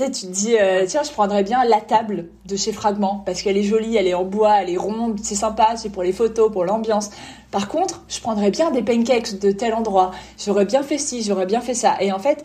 Tu 0.07 0.26
te 0.26 0.33
dis, 0.33 0.57
euh, 0.59 0.85
tiens, 0.87 1.02
je 1.02 1.11
prendrais 1.11 1.43
bien 1.43 1.64
la 1.64 1.81
table 1.81 2.28
de 2.47 2.57
chez 2.57 2.73
Fragment 2.73 3.23
parce 3.26 3.43
qu'elle 3.43 3.57
est 3.57 3.62
jolie, 3.62 3.97
elle 3.97 4.07
est 4.07 4.14
en 4.14 4.25
bois, 4.25 4.62
elle 4.62 4.71
est 4.71 4.76
ronde, 4.76 5.19
c'est 5.23 5.35
sympa, 5.35 5.76
c'est 5.76 5.90
pour 5.90 6.02
les 6.02 6.12
photos, 6.12 6.50
pour 6.50 6.64
l'ambiance. 6.64 7.11
Par 7.50 7.69
contre, 7.69 8.02
je 8.09 8.21
prendrais 8.21 8.50
bien 8.50 8.71
des 8.71 8.83
pancakes 8.83 9.38
de 9.38 9.50
tel 9.50 9.75
endroit. 9.75 10.12
J'aurais 10.45 10.64
bien 10.64 10.83
fait 10.83 10.99
ci, 10.99 11.23
j'aurais 11.23 11.47
bien 11.47 11.61
fait 11.61 11.75
ça. 11.75 11.97
Et 12.00 12.12
en 12.12 12.19
fait, 12.19 12.45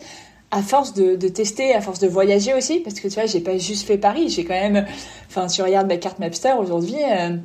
à 0.50 0.62
force 0.62 0.94
de, 0.94 1.16
tester, 1.28 1.74
à 1.74 1.80
force 1.80 1.98
de 1.98 2.08
voyager 2.08 2.54
aussi, 2.54 2.80
parce 2.80 3.00
que 3.00 3.08
tu 3.08 3.14
vois, 3.14 3.26
j'ai 3.26 3.40
pas 3.40 3.58
juste 3.58 3.86
fait 3.86 3.98
Paris, 3.98 4.28
j'ai 4.28 4.44
quand 4.44 4.54
même, 4.54 4.86
enfin, 5.28 5.46
tu 5.46 5.62
regardes 5.62 5.88
ma 5.88 5.96
carte 5.96 6.18
Mapster 6.18 6.54
aujourd'hui. 6.58 6.96
Euh, 7.10 7.36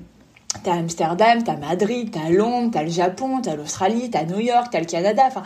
t'as 0.63 0.73
Amsterdam, 0.73 1.43
t'as 1.43 1.57
Madrid, 1.57 2.09
t'as 2.11 2.29
Londres, 2.29 2.71
t'as 2.73 2.83
le 2.83 2.89
Japon, 2.89 3.41
t'as 3.41 3.55
l'Australie, 3.55 4.09
t'as 4.09 4.23
New 4.23 4.39
York, 4.39 4.67
t'as 4.71 4.79
le 4.79 4.85
Canada. 4.85 5.23
Enfin, 5.27 5.43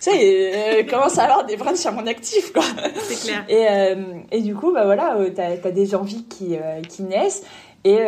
tu 0.00 0.10
sais, 0.10 0.80
euh, 0.80 0.82
commence 0.84 1.18
à 1.18 1.24
avoir 1.24 1.46
des 1.46 1.56
brunchs 1.56 1.78
sur 1.78 1.92
mon 1.92 2.06
actif, 2.06 2.52
quoi. 2.52 2.62
C'est 3.08 3.20
clair. 3.26 3.44
Et, 3.48 3.66
euh, 3.70 3.94
et 4.30 4.42
du 4.42 4.54
coup, 4.54 4.72
bah 4.72 4.84
voilà, 4.84 5.16
euh, 5.16 5.30
t'as 5.34 5.52
as 5.52 5.70
des 5.70 5.94
envies 5.94 6.24
qui, 6.24 6.56
euh, 6.56 6.82
qui 6.82 7.02
naissent. 7.02 7.42
Et, 7.84 7.98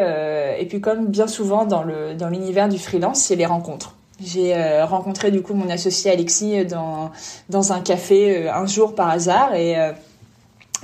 et 0.59 0.67
puis, 0.67 0.81
comme 0.81 1.07
bien 1.07 1.29
souvent 1.29 1.65
dans 1.65 1.85
le 1.85 2.15
dans 2.15 2.29
l'univers 2.29 2.69
du 2.69 2.81
freelance, 2.81 3.21
c'est 3.21 3.37
les 3.37 3.47
rencontres. 3.47 3.95
J'ai 4.21 4.53
rencontré 4.83 5.31
du 5.31 5.41
coup 5.41 5.55
mon 5.55 5.71
associé 5.71 6.11
Alexis 6.11 6.65
dans 6.65 7.13
dans 7.49 7.73
un 7.73 7.81
café 7.81 8.49
un 8.49 8.67
jour 8.67 8.97
par 8.97 9.09
hasard 9.09 9.55
et 9.55 9.77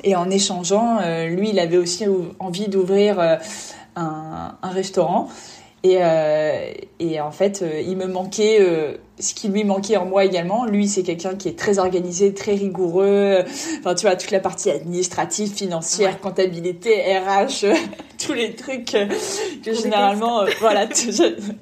et 0.04 0.14
en 0.14 0.30
échangeant, 0.30 1.00
lui, 1.26 1.48
il 1.48 1.58
avait 1.58 1.76
aussi 1.76 2.04
envie 2.38 2.68
d'ouvrir 2.68 3.18
un, 3.96 4.54
un 4.62 4.70
restaurant. 4.70 5.28
Et, 5.84 5.98
euh, 6.00 6.72
et 6.98 7.20
en 7.20 7.30
fait, 7.30 7.60
euh, 7.60 7.82
il 7.86 7.98
me 7.98 8.06
manquait 8.06 8.56
euh, 8.58 8.96
ce 9.20 9.34
qui 9.34 9.48
lui 9.48 9.64
manquait 9.64 9.98
en 9.98 10.06
moi 10.06 10.24
également. 10.24 10.64
Lui, 10.64 10.88
c'est 10.88 11.02
quelqu'un 11.02 11.34
qui 11.34 11.46
est 11.46 11.58
très 11.58 11.78
organisé, 11.78 12.32
très 12.32 12.54
rigoureux. 12.54 13.44
Enfin, 13.80 13.94
tu 13.94 14.06
vois, 14.06 14.16
toute 14.16 14.30
la 14.30 14.40
partie 14.40 14.70
administrative, 14.70 15.52
financière, 15.52 16.20
comptabilité, 16.22 17.02
RH, 17.18 17.66
tous 18.26 18.32
les 18.32 18.54
trucs 18.54 18.92
que 19.62 19.74
généralement, 19.74 20.44
voilà, 20.58 20.86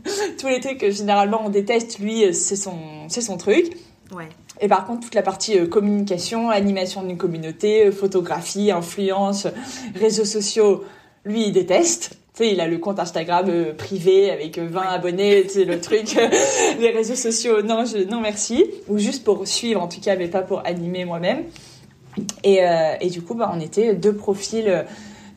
tous 0.39 0.49
les 0.49 0.61
trucs 0.61 0.79
que 0.79 0.93
généralement 0.93 1.43
on 1.45 1.49
déteste. 1.49 1.99
Lui, 1.99 2.33
c'est 2.33 2.57
son, 2.57 2.79
c'est 3.09 3.23
son 3.23 3.37
truc. 3.37 3.77
Ouais. 4.15 4.29
Et 4.61 4.69
par 4.69 4.87
contre, 4.87 5.01
toute 5.01 5.17
la 5.17 5.23
partie 5.23 5.69
communication, 5.69 6.49
animation 6.49 7.03
d'une 7.03 7.17
communauté, 7.17 7.91
photographie, 7.91 8.71
influence, 8.71 9.49
réseaux 9.97 10.25
sociaux, 10.25 10.85
lui, 11.25 11.49
il 11.49 11.53
déteste. 11.53 12.22
Tu 12.35 12.45
sais, 12.45 12.53
il 12.53 12.61
a 12.61 12.67
le 12.67 12.79
compte 12.79 12.99
Instagram 12.99 13.47
euh, 13.51 13.75
privé 13.75 14.31
avec 14.31 14.59
20 14.59 14.81
euh, 14.81 14.85
abonnés, 14.85 15.43
tu 15.43 15.51
sais, 15.51 15.65
le 15.67 15.81
truc, 15.81 16.17
les 16.81 16.91
réseaux 16.91 17.15
sociaux, 17.15 17.61
non, 17.61 17.85
je, 17.85 17.99
non 18.09 18.23
merci. 18.23 18.65
Ou 18.89 18.99
juste 18.99 19.23
pour 19.23 19.47
suivre, 19.47 19.83
en 19.83 19.89
tout 19.89 20.01
cas, 20.01 20.17
mais 20.17 20.29
pas 20.29 20.41
pour 20.41 20.67
animer 20.67 21.05
moi-même. 21.05 21.45
Et, 22.43 22.65
euh, 22.65 22.95
et 23.03 23.11
du 23.11 23.21
coup, 23.21 23.35
bah, 23.35 23.53
on 23.55 23.61
était 23.61 23.95
deux 23.95 24.15
profils 24.15 24.87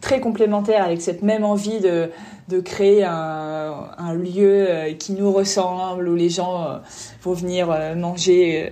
très 0.05 0.19
complémentaires 0.19 0.83
avec 0.83 1.01
cette 1.01 1.23
même 1.23 1.43
envie 1.43 1.79
de, 1.79 2.11
de 2.47 2.59
créer 2.59 3.03
un, 3.03 3.89
un 3.97 4.13
lieu 4.13 4.67
euh, 4.69 4.93
qui 4.93 5.13
nous 5.13 5.31
ressemble, 5.31 6.07
où 6.07 6.13
les 6.13 6.29
gens 6.29 6.61
euh, 6.61 6.77
vont 7.23 7.33
venir 7.33 7.71
euh, 7.71 7.95
manger 7.95 8.71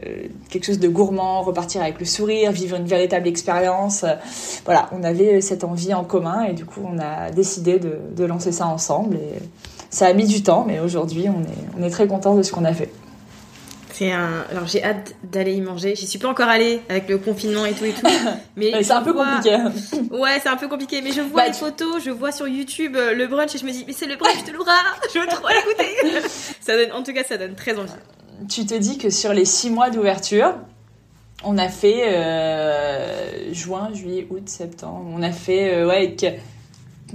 quelque 0.51 0.63
chose 0.63 0.77
de 0.77 0.87
gourmand, 0.87 1.41
repartir 1.41 1.81
avec 1.81 1.99
le 1.99 2.05
sourire, 2.05 2.51
vivre 2.51 2.77
une 2.77 2.85
véritable 2.85 3.27
expérience. 3.27 4.05
Voilà, 4.65 4.89
on 4.91 5.03
avait 5.03 5.41
cette 5.41 5.63
envie 5.63 5.95
en 5.95 6.03
commun 6.03 6.43
et 6.43 6.53
du 6.53 6.65
coup 6.65 6.81
on 6.85 6.99
a 6.99 7.31
décidé 7.31 7.79
de, 7.79 7.97
de 8.15 8.25
lancer 8.25 8.51
ça 8.51 8.67
ensemble. 8.67 9.15
Et 9.15 9.39
ça 9.89 10.05
a 10.05 10.13
mis 10.13 10.27
du 10.27 10.43
temps, 10.43 10.65
mais 10.67 10.79
aujourd'hui 10.79 11.29
on 11.29 11.41
est, 11.41 11.79
on 11.79 11.83
est 11.83 11.89
très 11.89 12.05
content 12.05 12.35
de 12.35 12.43
ce 12.43 12.51
qu'on 12.51 12.63
a 12.63 12.73
fait. 12.73 12.91
C'est 14.03 14.11
un. 14.11 14.45
Alors 14.51 14.67
j'ai 14.67 14.83
hâte 14.83 15.15
d'aller 15.23 15.53
y 15.53 15.61
manger. 15.61 15.95
J'y 15.95 16.07
suis 16.07 16.19
pas 16.19 16.27
encore 16.27 16.49
allée 16.49 16.81
avec 16.89 17.07
le 17.07 17.17
confinement 17.17 17.65
et 17.65 17.71
tout 17.71 17.85
et 17.85 17.93
tout. 17.93 18.05
Mais 18.57 18.83
c'est 18.83 18.91
un 18.91 19.01
peu 19.01 19.13
compliqué. 19.13 19.55
ouais, 20.11 20.39
c'est 20.41 20.49
un 20.49 20.57
peu 20.57 20.67
compliqué. 20.67 21.01
Mais 21.01 21.13
je 21.13 21.21
vois 21.21 21.43
bah, 21.43 21.47
les 21.47 21.53
photos, 21.53 22.03
je 22.03 22.09
vois 22.09 22.33
sur 22.33 22.45
YouTube 22.45 22.97
euh, 22.97 23.13
le 23.13 23.27
brunch 23.27 23.55
et 23.55 23.57
je 23.57 23.65
me 23.65 23.71
dis 23.71 23.85
mais 23.87 23.93
c'est 23.93 24.07
le 24.07 24.17
brunch 24.17 24.43
de 24.43 24.51
Laura. 24.51 24.73
Je 25.13 25.19
veux 25.19 25.27
trop 25.27 25.47
l'écouter. 25.47 26.27
ça 26.59 26.75
donne, 26.75 26.91
en 26.91 27.03
tout 27.03 27.13
cas, 27.13 27.23
ça 27.23 27.37
donne 27.37 27.55
très 27.55 27.77
envie. 27.77 27.91
Tu 28.49 28.65
te 28.65 28.73
dis 28.73 28.97
que 28.97 29.09
sur 29.09 29.31
les 29.31 29.45
six 29.45 29.69
mois 29.69 29.89
d'ouverture, 29.89 30.53
on 31.45 31.57
a 31.57 31.69
fait 31.69 32.13
euh, 32.13 33.53
juin, 33.53 33.89
juillet, 33.93 34.27
août, 34.29 34.49
septembre. 34.49 35.05
On 35.13 35.21
a 35.21 35.31
fait 35.31 35.75
euh, 35.75 35.87
ouais 35.87 36.15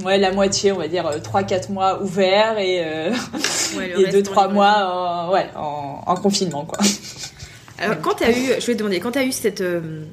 ouais, 0.04 0.18
la 0.18 0.32
moitié, 0.32 0.72
on 0.72 0.78
va 0.78 0.88
dire 0.88 1.04
3-4 1.04 1.72
mois 1.72 2.02
ouverts 2.02 2.58
et, 2.58 2.82
euh, 2.84 3.10
et 3.98 4.04
2-3 4.04 4.52
mois 4.52 4.86
en, 4.92 5.32
ouais, 5.32 5.46
en, 5.56 6.14
confinement. 6.16 6.64
Quoi. 6.64 6.78
Alors, 7.78 8.00
quand 8.00 8.14
tu 8.14 8.24
as 8.24 8.30
eu, 8.30 8.46
je 8.58 8.66
vais 8.66 8.74
te 8.74 8.78
demander, 8.78 9.00
quand 9.00 9.12
tu 9.12 9.18
as 9.18 9.24
eu 9.24 9.32
cette. 9.32 9.60
Euh, 9.60 10.04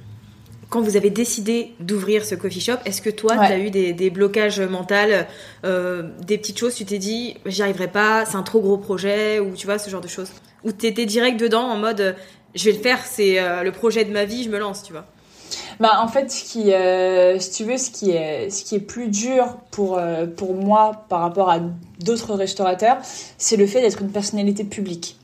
quand 0.69 0.82
vous 0.82 0.98
avez 0.98 1.12
décidé 1.12 1.74
d'ouvrir 1.80 2.26
ce 2.26 2.34
coffee 2.34 2.60
shop, 2.60 2.78
est-ce 2.86 3.02
que 3.02 3.12
toi, 3.12 3.34
tu 3.36 3.54
as 3.54 3.60
eu 3.60 3.69
des, 3.69 3.93
des 3.93 4.10
blocages 4.10 4.60
mentaux, 4.60 4.95
euh, 5.63 6.04
des 6.26 6.38
petites 6.39 6.58
choses, 6.58 6.74
tu 6.74 6.86
t'es 6.86 6.98
dit, 6.98 7.38
j'y 7.45 7.62
arriverai 7.62 7.88
pas, 7.88 8.26
c'est 8.26 8.36
un 8.36 8.41
trop 8.41 8.60
gros 8.60 8.78
projet, 8.78 9.39
ou 9.39 9.54
tu 9.54 9.67
vois, 9.67 9.78
ce 9.78 9.89
genre 9.91 10.02
de 10.02 10.08
choses? 10.08 10.32
Ou 10.63 10.71
tu 10.71 10.88
étais 10.88 11.06
direct 11.06 11.39
dedans 11.39 11.62
en 11.62 11.78
mode, 11.78 12.15
je 12.56 12.65
vais 12.65 12.76
le 12.76 12.82
faire, 12.82 13.00
c'est 13.06 13.39
le 13.63 13.71
projet 13.71 14.06
de 14.06 14.12
ma 14.12 14.26
vie, 14.26 14.43
je 14.43 14.50
me 14.50 14.58
lance, 14.58 14.82
tu 14.82 14.91
vois? 14.91 15.06
Bah, 15.80 16.02
en 16.02 16.08
fait, 16.08 16.32
ce 16.32 16.44
qui, 16.44 16.74
euh, 16.74 17.40
si 17.40 17.52
tu 17.52 17.64
veux, 17.64 17.78
ce 17.78 17.92
qui 17.92 18.12
est, 18.12 18.50
ce 18.50 18.64
qui 18.64 18.76
est 18.76 18.80
plus 18.80 19.10
dur 19.10 19.58
pour, 19.72 19.98
euh, 19.98 20.26
pour 20.26 20.54
moi 20.54 21.06
par 21.10 21.22
rapport 21.22 21.50
à 21.50 21.60
d'autres 22.00 22.34
restaurateurs, 22.34 22.98
c'est 23.38 23.58
le 23.58 23.68
fait 23.68 23.82
d'être 23.82 24.02
une 24.02 24.12
personnalité 24.12 24.64
publique. 24.64 25.18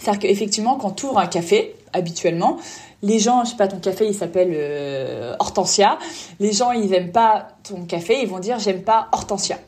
C'est-à-dire 0.00 0.20
qu'effectivement, 0.20 0.76
quand 0.76 0.92
tu 0.92 1.06
ouvres 1.06 1.18
un 1.18 1.26
café, 1.26 1.76
habituellement. 1.92 2.58
Les 3.02 3.18
gens, 3.18 3.44
je 3.44 3.50
sais 3.50 3.56
pas, 3.56 3.68
ton 3.68 3.78
café 3.78 4.06
il 4.06 4.14
s'appelle 4.14 4.50
euh, 4.52 5.34
Hortensia. 5.38 5.98
Les 6.40 6.52
gens 6.52 6.72
ils 6.72 6.92
aiment 6.94 7.12
pas 7.12 7.48
ton 7.64 7.84
café, 7.84 8.20
ils 8.22 8.28
vont 8.28 8.38
dire 8.38 8.58
j'aime 8.58 8.82
pas 8.82 9.08
Hortensia. 9.12 9.58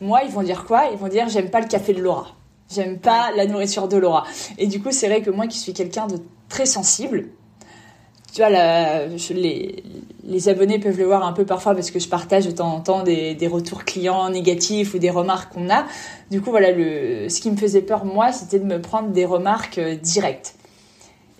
Moi 0.00 0.20
ils 0.24 0.30
vont 0.30 0.42
dire 0.42 0.64
quoi? 0.64 0.86
Ils 0.92 0.98
vont 0.98 1.08
dire 1.08 1.28
j'aime 1.28 1.50
pas 1.50 1.60
le 1.60 1.66
café 1.66 1.92
de 1.92 2.00
Laura. 2.02 2.28
J'aime 2.70 2.98
pas 2.98 3.30
la 3.34 3.46
nourriture 3.46 3.88
de 3.88 3.96
Laura. 3.96 4.24
Et 4.58 4.66
du 4.66 4.82
coup 4.82 4.92
c'est 4.92 5.08
vrai 5.08 5.22
que 5.22 5.30
moi 5.30 5.46
qui 5.46 5.58
suis 5.58 5.72
quelqu'un 5.72 6.06
de 6.06 6.18
très 6.48 6.66
sensible, 6.66 7.28
tu 8.32 8.42
vois, 8.42 8.50
les, 8.50 9.82
les, 10.24 10.48
abonnés 10.48 10.78
peuvent 10.78 10.98
le 10.98 11.06
voir 11.06 11.26
un 11.26 11.32
peu 11.32 11.46
parfois 11.46 11.74
parce 11.74 11.90
que 11.90 11.98
je 11.98 12.08
partage 12.08 12.46
de 12.46 12.50
temps 12.50 12.74
en 12.74 12.80
temps 12.80 13.02
des, 13.02 13.34
des 13.34 13.46
retours 13.46 13.84
clients 13.84 14.28
négatifs 14.28 14.94
ou 14.94 14.98
des 14.98 15.10
remarques 15.10 15.54
qu'on 15.54 15.70
a. 15.70 15.86
Du 16.30 16.40
coup, 16.40 16.50
voilà, 16.50 16.70
le, 16.70 17.28
ce 17.28 17.40
qui 17.40 17.50
me 17.50 17.56
faisait 17.56 17.80
peur, 17.80 18.04
moi, 18.04 18.32
c'était 18.32 18.58
de 18.58 18.64
me 18.64 18.80
prendre 18.80 19.08
des 19.08 19.24
remarques 19.24 19.78
euh, 19.78 19.96
directes. 19.96 20.54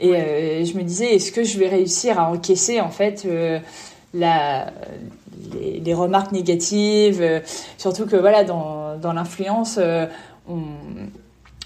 Et 0.01 0.15
euh, 0.15 0.65
je 0.65 0.75
me 0.75 0.83
disais, 0.83 1.15
est-ce 1.15 1.31
que 1.31 1.45
je 1.45 1.59
vais 1.59 1.69
réussir 1.69 2.19
à 2.19 2.31
encaisser, 2.31 2.81
en 2.81 2.91
fait, 2.91 3.25
euh, 3.27 3.59
la, 4.15 4.73
les, 5.53 5.81
les, 5.81 5.95
remarques 5.95 6.33
négatives 6.33 7.43
Surtout 7.77 8.07
que, 8.07 8.17
voilà, 8.17 8.45
dans, 8.45 8.97
dans 8.97 9.13
l'influence, 9.13 9.79
on, 10.49 10.63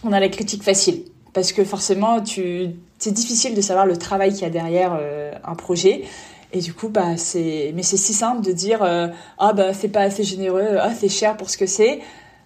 on 0.02 0.12
a 0.12 0.18
la 0.18 0.28
critique 0.28 0.62
facile. 0.62 1.04
Parce 1.32 1.52
que 1.52 1.62
forcément, 1.62 2.20
tu 2.20 2.70
c'est 3.02 3.10
difficile 3.10 3.56
de 3.56 3.60
savoir 3.60 3.84
le 3.84 3.96
travail 3.96 4.32
qu'il 4.32 4.42
y 4.42 4.44
a 4.44 4.50
derrière 4.50 4.96
euh, 4.96 5.32
un 5.44 5.56
projet. 5.56 6.04
Et 6.52 6.60
du 6.60 6.72
coup, 6.72 6.88
bah, 6.88 7.16
c'est, 7.16 7.72
mais 7.74 7.82
c'est 7.82 7.96
si 7.96 8.12
simple 8.12 8.42
de 8.42 8.52
dire, 8.52 8.84
euh, 8.84 9.08
ah, 9.38 9.52
bah, 9.52 9.74
c'est 9.74 9.88
pas 9.88 10.02
assez 10.02 10.22
généreux, 10.22 10.76
ah, 10.80 10.90
c'est 10.96 11.08
cher 11.08 11.36
pour 11.36 11.50
ce 11.50 11.56
que 11.56 11.66
c'est. 11.66 11.98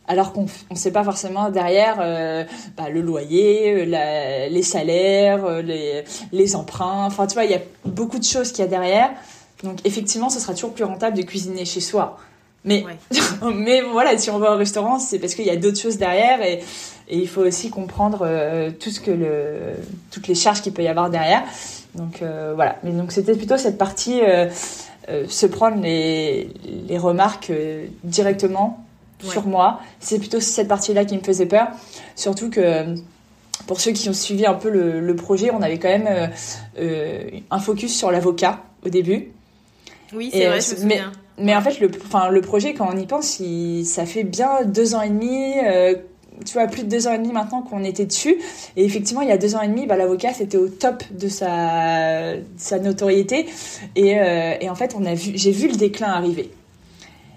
Alors 0.08 0.32
qu'on 0.32 0.46
ne 0.70 0.76
sait 0.76 0.92
pas 0.92 1.04
forcément 1.04 1.50
derrière 1.50 1.96
euh, 2.00 2.44
bah, 2.74 2.88
le 2.88 3.02
loyer, 3.02 3.84
les 3.84 4.62
salaires, 4.62 5.60
les, 5.60 6.04
les 6.32 6.56
emprunts. 6.56 7.04
Enfin, 7.04 7.26
tu 7.26 7.34
vois, 7.34 7.44
il 7.44 7.50
y 7.50 7.54
a 7.54 7.62
beaucoup 7.84 8.18
de 8.18 8.24
choses 8.24 8.50
qu'il 8.50 8.64
y 8.64 8.66
a 8.66 8.70
derrière. 8.70 9.10
Donc, 9.62 9.80
effectivement, 9.84 10.30
ce 10.30 10.40
sera 10.40 10.54
toujours 10.54 10.72
plus 10.72 10.84
rentable 10.84 11.18
de 11.18 11.22
cuisiner 11.22 11.66
chez 11.66 11.80
soi. 11.80 12.16
Mais, 12.64 12.82
mais 13.54 13.82
voilà, 13.82 14.16
si 14.16 14.30
on 14.30 14.38
va 14.38 14.54
au 14.54 14.56
restaurant, 14.56 14.98
c'est 14.98 15.18
parce 15.18 15.34
qu'il 15.34 15.44
y 15.44 15.50
a 15.50 15.56
d'autres 15.56 15.80
choses 15.80 15.98
derrière 15.98 16.40
et, 16.40 16.60
et 17.08 17.18
il 17.18 17.28
faut 17.28 17.42
aussi 17.42 17.70
comprendre 17.70 18.20
euh, 18.22 18.70
tout 18.70 18.90
ce 18.90 19.00
que 19.00 19.10
le, 19.10 19.74
toutes 20.10 20.28
les 20.28 20.34
charges 20.34 20.60
qu'il 20.62 20.72
peut 20.72 20.82
y 20.82 20.88
avoir 20.88 21.10
derrière. 21.10 21.42
Donc 21.94 22.22
euh, 22.22 22.52
voilà. 22.54 22.76
Mais 22.82 22.90
donc 22.90 23.12
c'était 23.12 23.34
plutôt 23.34 23.56
cette 23.56 23.78
partie 23.78 24.20
euh, 24.22 24.48
se 25.28 25.46
prendre 25.46 25.80
les, 25.80 26.48
les 26.88 26.98
remarques 26.98 27.52
directement 28.02 28.84
sur 29.22 29.46
moi. 29.46 29.80
C'est 30.00 30.18
plutôt 30.18 30.40
cette 30.40 30.68
partie-là 30.68 31.04
qui 31.04 31.16
me 31.16 31.22
faisait 31.22 31.46
peur. 31.46 31.68
Surtout 32.16 32.50
que 32.50 32.94
pour 33.66 33.80
ceux 33.80 33.92
qui 33.92 34.08
ont 34.08 34.12
suivi 34.12 34.46
un 34.46 34.54
peu 34.54 34.68
le, 34.68 35.00
le 35.00 35.16
projet, 35.16 35.50
on 35.52 35.62
avait 35.62 35.78
quand 35.78 35.88
même 35.88 36.30
un 37.50 37.58
focus 37.60 37.96
sur 37.96 38.10
l'avocat 38.10 38.60
au 38.84 38.88
début. 38.88 39.28
Oui, 40.12 40.30
c'est 40.32 40.46
vrai, 40.46 40.60
je 40.60 40.82
me. 40.82 40.88
Mais, 40.88 41.00
mais 41.38 41.54
en 41.56 41.60
fait, 41.62 41.80
le, 41.80 41.88
le 41.88 42.40
projet, 42.40 42.74
quand 42.74 42.88
on 42.92 42.96
y 42.96 43.06
pense, 43.06 43.40
il, 43.40 43.84
ça 43.84 44.06
fait 44.06 44.24
bien 44.24 44.64
deux 44.64 44.94
ans 44.94 45.02
et 45.02 45.08
demi 45.08 45.54
tu 46.44 46.52
vois, 46.54 46.66
plus 46.66 46.84
de 46.84 46.88
deux 46.88 47.06
ans 47.06 47.12
et 47.12 47.18
demi 47.18 47.32
maintenant 47.32 47.62
qu'on 47.62 47.84
était 47.84 48.06
dessus. 48.06 48.36
Et 48.76 48.84
effectivement, 48.84 49.22
il 49.22 49.28
y 49.28 49.32
a 49.32 49.38
deux 49.38 49.54
ans 49.54 49.62
et 49.62 49.68
demi, 49.68 49.86
bah, 49.86 49.96
l'avocat, 49.96 50.32
c'était 50.32 50.58
au 50.58 50.68
top 50.68 51.02
de 51.10 51.28
sa, 51.28 52.34
sa 52.56 52.78
notoriété. 52.78 53.46
Et, 53.94 54.18
euh, 54.18 54.54
et, 54.60 54.68
en 54.68 54.74
fait, 54.74 54.94
on 54.98 55.04
a 55.04 55.14
vu, 55.14 55.32
j'ai 55.34 55.52
vu 55.52 55.68
le 55.68 55.76
déclin 55.76 56.08
arriver. 56.08 56.50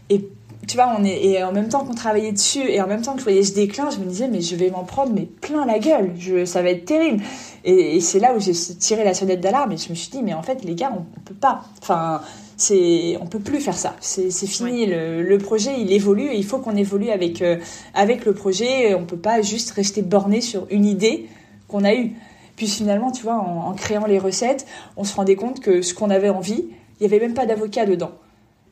Et 0.09 0.27
tu 0.67 0.75
vois, 0.75 0.93
on 0.97 1.03
est, 1.03 1.23
et 1.23 1.43
en 1.43 1.51
même 1.51 1.69
temps 1.69 1.83
qu'on 1.83 1.95
travaillait 1.95 2.31
dessus, 2.31 2.69
et 2.69 2.81
en 2.81 2.87
même 2.87 3.01
temps 3.01 3.13
que 3.13 3.19
je 3.19 3.23
voyais 3.23 3.43
ce 3.43 3.53
déclin, 3.53 3.89
je 3.89 3.97
me 3.97 4.05
disais, 4.05 4.27
mais 4.27 4.41
je 4.41 4.55
vais 4.55 4.69
m'en 4.69 4.83
prendre 4.83 5.13
mais 5.13 5.25
plein 5.25 5.65
la 5.65 5.79
gueule. 5.79 6.11
Je, 6.17 6.45
ça 6.45 6.61
va 6.61 6.69
être 6.69 6.85
terrible. 6.85 7.23
Et, 7.63 7.99
c'est 8.01 8.19
là 8.19 8.33
où 8.35 8.39
j'ai 8.39 8.53
tiré 8.53 9.03
la 9.03 9.13
sonnette 9.13 9.41
d'alarme 9.41 9.71
et 9.71 9.77
je 9.77 9.89
me 9.89 9.95
suis 9.95 10.11
dit, 10.11 10.21
mais 10.21 10.33
en 10.33 10.43
fait, 10.43 10.63
les 10.63 10.75
gars, 10.75 10.91
on, 10.93 11.05
on 11.17 11.21
peut 11.21 11.33
pas. 11.33 11.63
Enfin, 11.81 12.21
c'est 12.61 13.17
on 13.21 13.25
peut 13.25 13.39
plus 13.39 13.59
faire 13.59 13.77
ça. 13.77 13.95
C'est 13.99 14.29
fini. 14.29 14.85
Le, 14.85 15.37
projet 15.37 15.71
il 15.79 15.91
évolue 15.91 16.27
et 16.27 16.37
il 16.37 16.45
faut 16.45 16.59
qu'on 16.59 16.75
évolue 16.75 17.09
avec 17.09 17.41
euh, 17.41 17.57
avec 17.93 18.25
le 18.25 18.33
projet. 18.33 18.93
On 18.93 19.05
peut 19.05 19.17
pas 19.17 19.41
juste 19.41 19.71
rester 19.71 20.01
borné 20.01 20.41
sur 20.41 20.67
une 20.69 20.85
idée 20.85 21.27
qu'on 21.67 21.83
a 21.83 21.93
eue. 21.93 22.13
Puis 22.55 22.67
finalement, 22.67 23.11
tu 23.11 23.23
vois, 23.23 23.35
en, 23.35 23.73
créant 23.73 24.05
les 24.05 24.19
recettes, 24.19 24.65
on 24.97 25.05
se 25.05 25.15
rendait 25.15 25.37
compte 25.37 25.61
que 25.61 25.81
ce 25.81 25.93
qu'on 25.93 26.09
avait 26.09 26.29
envie, 26.29 26.65
il 26.99 27.03
y 27.03 27.05
avait 27.05 27.19
même 27.19 27.33
pas 27.33 27.45
d'avocat 27.45 27.85
dedans. 27.85 28.11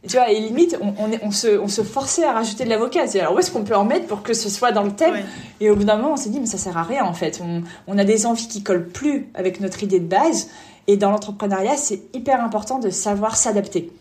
tu 0.06 0.17
vois, 0.17 0.30
et 0.30 0.41
limite, 0.41 0.78
on, 0.82 0.93
on, 1.23 1.32
se, 1.32 1.58
on 1.58 1.69
se 1.69 1.84
forçait 1.84 2.26
à 2.26 2.34
rajouter 2.34 2.65
de 2.65 2.69
l'avocat. 2.69 3.06
Alors, 3.17 3.36
où 3.36 3.39
est-ce 3.39 3.50
qu'on 3.50 3.63
peut 3.63 3.78
en 3.78 3.86
mettre 3.86 4.08
pour 4.08 4.23
que 4.23 4.34
ce 4.34 4.50
soit 4.50 4.73
dans 4.73 4.84
le 4.84 4.91
thème 4.91 5.15
Et 5.62 5.69
au 5.69 5.78
bout 5.78 5.86
d'un 5.86 5.95
moment, 5.95 6.12
on 6.12 6.17
s'est 6.17 6.30
dit, 6.30 6.41
mais 6.41 6.47
ça 6.47 6.58
sert 6.58 6.78
à 6.78 6.84
rien, 6.84 7.06
en 7.06 7.13
fait. 7.13 7.41
On, 7.41 7.63
on 7.88 7.97
a 7.97 8.04
des 8.04 8.26
envies 8.26 8.50
qui 8.50 8.62
collent 8.62 8.89
plus 8.89 9.30
avec 9.36 9.62
notre 9.62 9.82
idée 9.84 10.02
de 10.02 10.08
base. 10.08 10.50
Et 10.88 10.97
dans 10.97 11.12
l'entrepreneuriat, 11.12 11.78
c'est 11.78 12.02
hyper 12.15 12.43
important 12.43 12.80
de 12.80 12.89
savoir 12.89 13.36
s'adapter. 13.36 13.91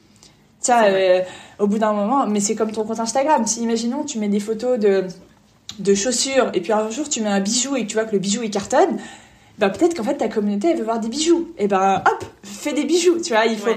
Ça, 0.60 0.84
euh, 0.84 1.20
au 1.58 1.66
bout 1.66 1.78
d'un 1.78 1.92
moment, 1.92 2.26
mais 2.26 2.40
c'est 2.40 2.54
comme 2.54 2.72
ton 2.72 2.84
compte 2.84 3.00
Instagram. 3.00 3.46
Si, 3.46 3.62
imaginons, 3.62 4.04
tu 4.04 4.18
mets 4.18 4.28
des 4.28 4.40
photos 4.40 4.78
de, 4.78 5.04
de 5.78 5.94
chaussures 5.94 6.50
et 6.54 6.60
puis 6.60 6.72
un 6.72 6.90
jour 6.90 7.08
tu 7.08 7.20
mets 7.20 7.28
un 7.28 7.40
bijou 7.40 7.76
et 7.76 7.86
tu 7.86 7.94
vois 7.94 8.04
que 8.04 8.12
le 8.12 8.18
bijou 8.18 8.42
il 8.42 8.50
cartonne, 8.50 8.98
bah 9.58 9.70
peut-être 9.70 9.96
qu'en 9.96 10.04
fait 10.04 10.16
ta 10.16 10.28
communauté 10.28 10.70
elle 10.70 10.78
veut 10.78 10.84
voir 10.84 11.00
des 11.00 11.08
bijoux. 11.08 11.52
Et 11.58 11.66
ben 11.66 12.02
hop, 12.06 12.24
fais 12.42 12.72
des 12.72 12.84
bijoux, 12.84 13.20
tu 13.20 13.32
vois. 13.32 13.46
Il 13.46 13.58
faut, 13.58 13.70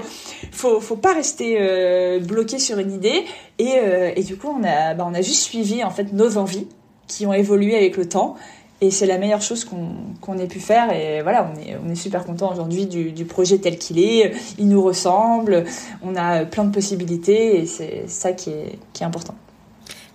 faut, 0.52 0.80
faut 0.80 0.96
pas 0.96 1.14
rester 1.14 1.58
euh, 1.60 2.20
bloqué 2.20 2.58
sur 2.58 2.78
une 2.78 2.92
idée. 2.92 3.24
Et, 3.58 3.74
euh, 3.76 4.12
et 4.14 4.22
du 4.22 4.36
coup, 4.36 4.48
on 4.48 4.64
a, 4.64 4.94
bah, 4.94 5.06
on 5.08 5.14
a 5.14 5.22
juste 5.22 5.42
suivi 5.42 5.82
en 5.84 5.90
fait 5.90 6.12
nos 6.12 6.36
envies 6.36 6.66
qui 7.06 7.26
ont 7.26 7.32
évolué 7.32 7.76
avec 7.76 7.96
le 7.96 8.08
temps. 8.08 8.36
Et 8.82 8.90
c'est 8.90 9.06
la 9.06 9.18
meilleure 9.18 9.42
chose 9.42 9.64
qu'on 9.64 10.38
ait 10.38 10.46
pu 10.46 10.58
faire. 10.58 10.92
Et 10.92 11.20
voilà, 11.22 11.50
on 11.52 11.60
est, 11.60 11.76
on 11.84 11.90
est 11.90 11.96
super 11.96 12.24
content 12.24 12.50
aujourd'hui 12.50 12.86
du, 12.86 13.12
du, 13.12 13.26
projet 13.26 13.58
tel 13.58 13.76
qu'il 13.76 13.98
est. 13.98 14.32
Il 14.58 14.68
nous 14.68 14.82
ressemble. 14.82 15.64
On 16.02 16.16
a 16.16 16.46
plein 16.46 16.64
de 16.64 16.72
possibilités 16.72 17.60
et 17.60 17.66
c'est 17.66 18.04
ça 18.08 18.32
qui 18.32 18.50
est, 18.50 18.78
qui 18.94 19.02
est 19.02 19.06
important. 19.06 19.34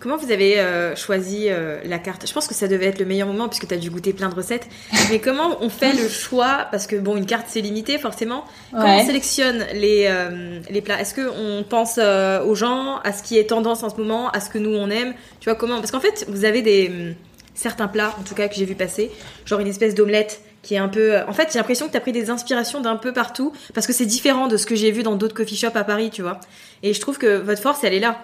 Comment 0.05 0.17
vous 0.17 0.31
avez 0.31 0.59
euh, 0.59 0.95
choisi 0.95 1.45
euh, 1.47 1.79
la 1.83 1.97
carte? 1.97 2.27
Je 2.27 2.33
pense 2.33 2.47
que 2.47 2.53
ça 2.53 2.67
devait 2.67 2.85
être 2.85 2.99
le 2.99 3.05
meilleur 3.05 3.27
moment 3.27 3.47
puisque 3.47 3.67
tu 3.67 3.73
as 3.73 3.77
dû 3.77 3.89
goûter 3.89 4.13
plein 4.13 4.29
de 4.29 4.35
recettes. 4.35 4.67
Mais 5.09 5.19
comment 5.19 5.57
on 5.61 5.69
fait 5.69 5.93
le 5.93 6.07
choix? 6.09 6.67
Parce 6.69 6.85
que 6.85 6.95
bon, 6.95 7.15
une 7.17 7.25
carte 7.25 7.45
c'est 7.47 7.61
limité 7.61 7.97
forcément. 7.97 8.45
Comment 8.71 8.97
on 8.97 9.05
sélectionne 9.05 9.65
les, 9.73 10.05
euh, 10.07 10.59
les 10.69 10.81
plats? 10.81 10.99
Est-ce 10.99 11.15
qu'on 11.15 11.63
pense 11.63 11.97
aux 11.97 12.55
gens, 12.55 12.99
à 13.03 13.13
ce 13.13 13.23
qui 13.23 13.37
est 13.39 13.45
tendance 13.45 13.83
en 13.83 13.89
ce 13.89 13.95
moment, 13.95 14.29
à 14.29 14.41
ce 14.41 14.49
que 14.49 14.57
nous 14.57 14.75
on 14.75 14.89
aime? 14.89 15.13
Tu 15.39 15.49
vois 15.49 15.55
comment? 15.55 15.77
Parce 15.77 15.91
qu'en 15.91 15.99
fait, 15.99 16.25
vous 16.29 16.45
avez 16.45 16.61
des 16.61 17.15
certains 17.55 17.87
plats, 17.87 18.13
en 18.19 18.23
tout 18.23 18.35
cas 18.35 18.47
que 18.47 18.55
j'ai 18.55 18.65
vu 18.65 18.75
passer, 18.75 19.11
genre 19.45 19.59
une 19.59 19.67
espèce 19.67 19.95
d'omelette 19.95 20.41
qui 20.61 20.75
est 20.75 20.79
un 20.79 20.89
peu. 20.89 21.19
En 21.27 21.33
fait, 21.33 21.49
j'ai 21.51 21.59
l'impression 21.59 21.87
que 21.87 21.91
tu 21.91 21.97
as 21.97 22.01
pris 22.01 22.11
des 22.11 22.29
inspirations 22.29 22.81
d'un 22.81 22.95
peu 22.95 23.13
partout 23.13 23.53
parce 23.73 23.87
que 23.87 23.93
c'est 23.93 24.05
différent 24.05 24.47
de 24.47 24.57
ce 24.57 24.65
que 24.65 24.75
j'ai 24.75 24.91
vu 24.91 25.03
dans 25.03 25.15
d'autres 25.15 25.35
coffee 25.35 25.55
shops 25.55 25.75
à 25.75 25.83
Paris, 25.83 26.09
tu 26.11 26.21
vois. 26.21 26.39
Et 26.83 26.93
je 26.93 26.99
trouve 26.99 27.17
que 27.17 27.37
votre 27.37 27.61
force, 27.61 27.83
elle 27.83 27.93
est 27.93 27.99
là. 27.99 28.17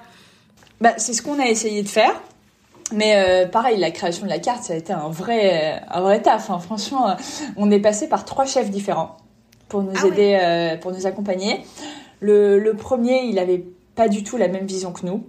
Bah, 0.81 0.93
c'est 0.97 1.13
ce 1.13 1.21
qu'on 1.21 1.39
a 1.39 1.45
essayé 1.45 1.83
de 1.83 1.87
faire. 1.87 2.19
Mais 2.93 3.15
euh, 3.15 3.47
pareil, 3.47 3.77
la 3.77 3.91
création 3.91 4.25
de 4.25 4.29
la 4.29 4.39
carte, 4.39 4.63
ça 4.63 4.73
a 4.73 4.75
été 4.75 4.91
un 4.91 5.09
vrai, 5.09 5.81
un 5.89 6.01
vrai 6.01 6.21
taf. 6.21 6.49
Hein. 6.49 6.59
Franchement, 6.59 7.15
on 7.55 7.71
est 7.71 7.79
passé 7.79 8.09
par 8.09 8.25
trois 8.25 8.45
chefs 8.45 8.69
différents 8.69 9.17
pour 9.69 9.83
nous 9.83 9.93
ah 10.03 10.07
aider, 10.07 10.37
euh, 10.41 10.77
pour 10.77 10.91
nous 10.91 11.07
accompagner. 11.07 11.61
Le, 12.19 12.59
le 12.59 12.73
premier, 12.73 13.23
il 13.23 13.39
avait 13.39 13.63
pas 13.95 14.09
du 14.09 14.23
tout 14.23 14.37
la 14.37 14.47
même 14.47 14.65
vision 14.65 14.91
que 14.91 15.05
nous. 15.05 15.25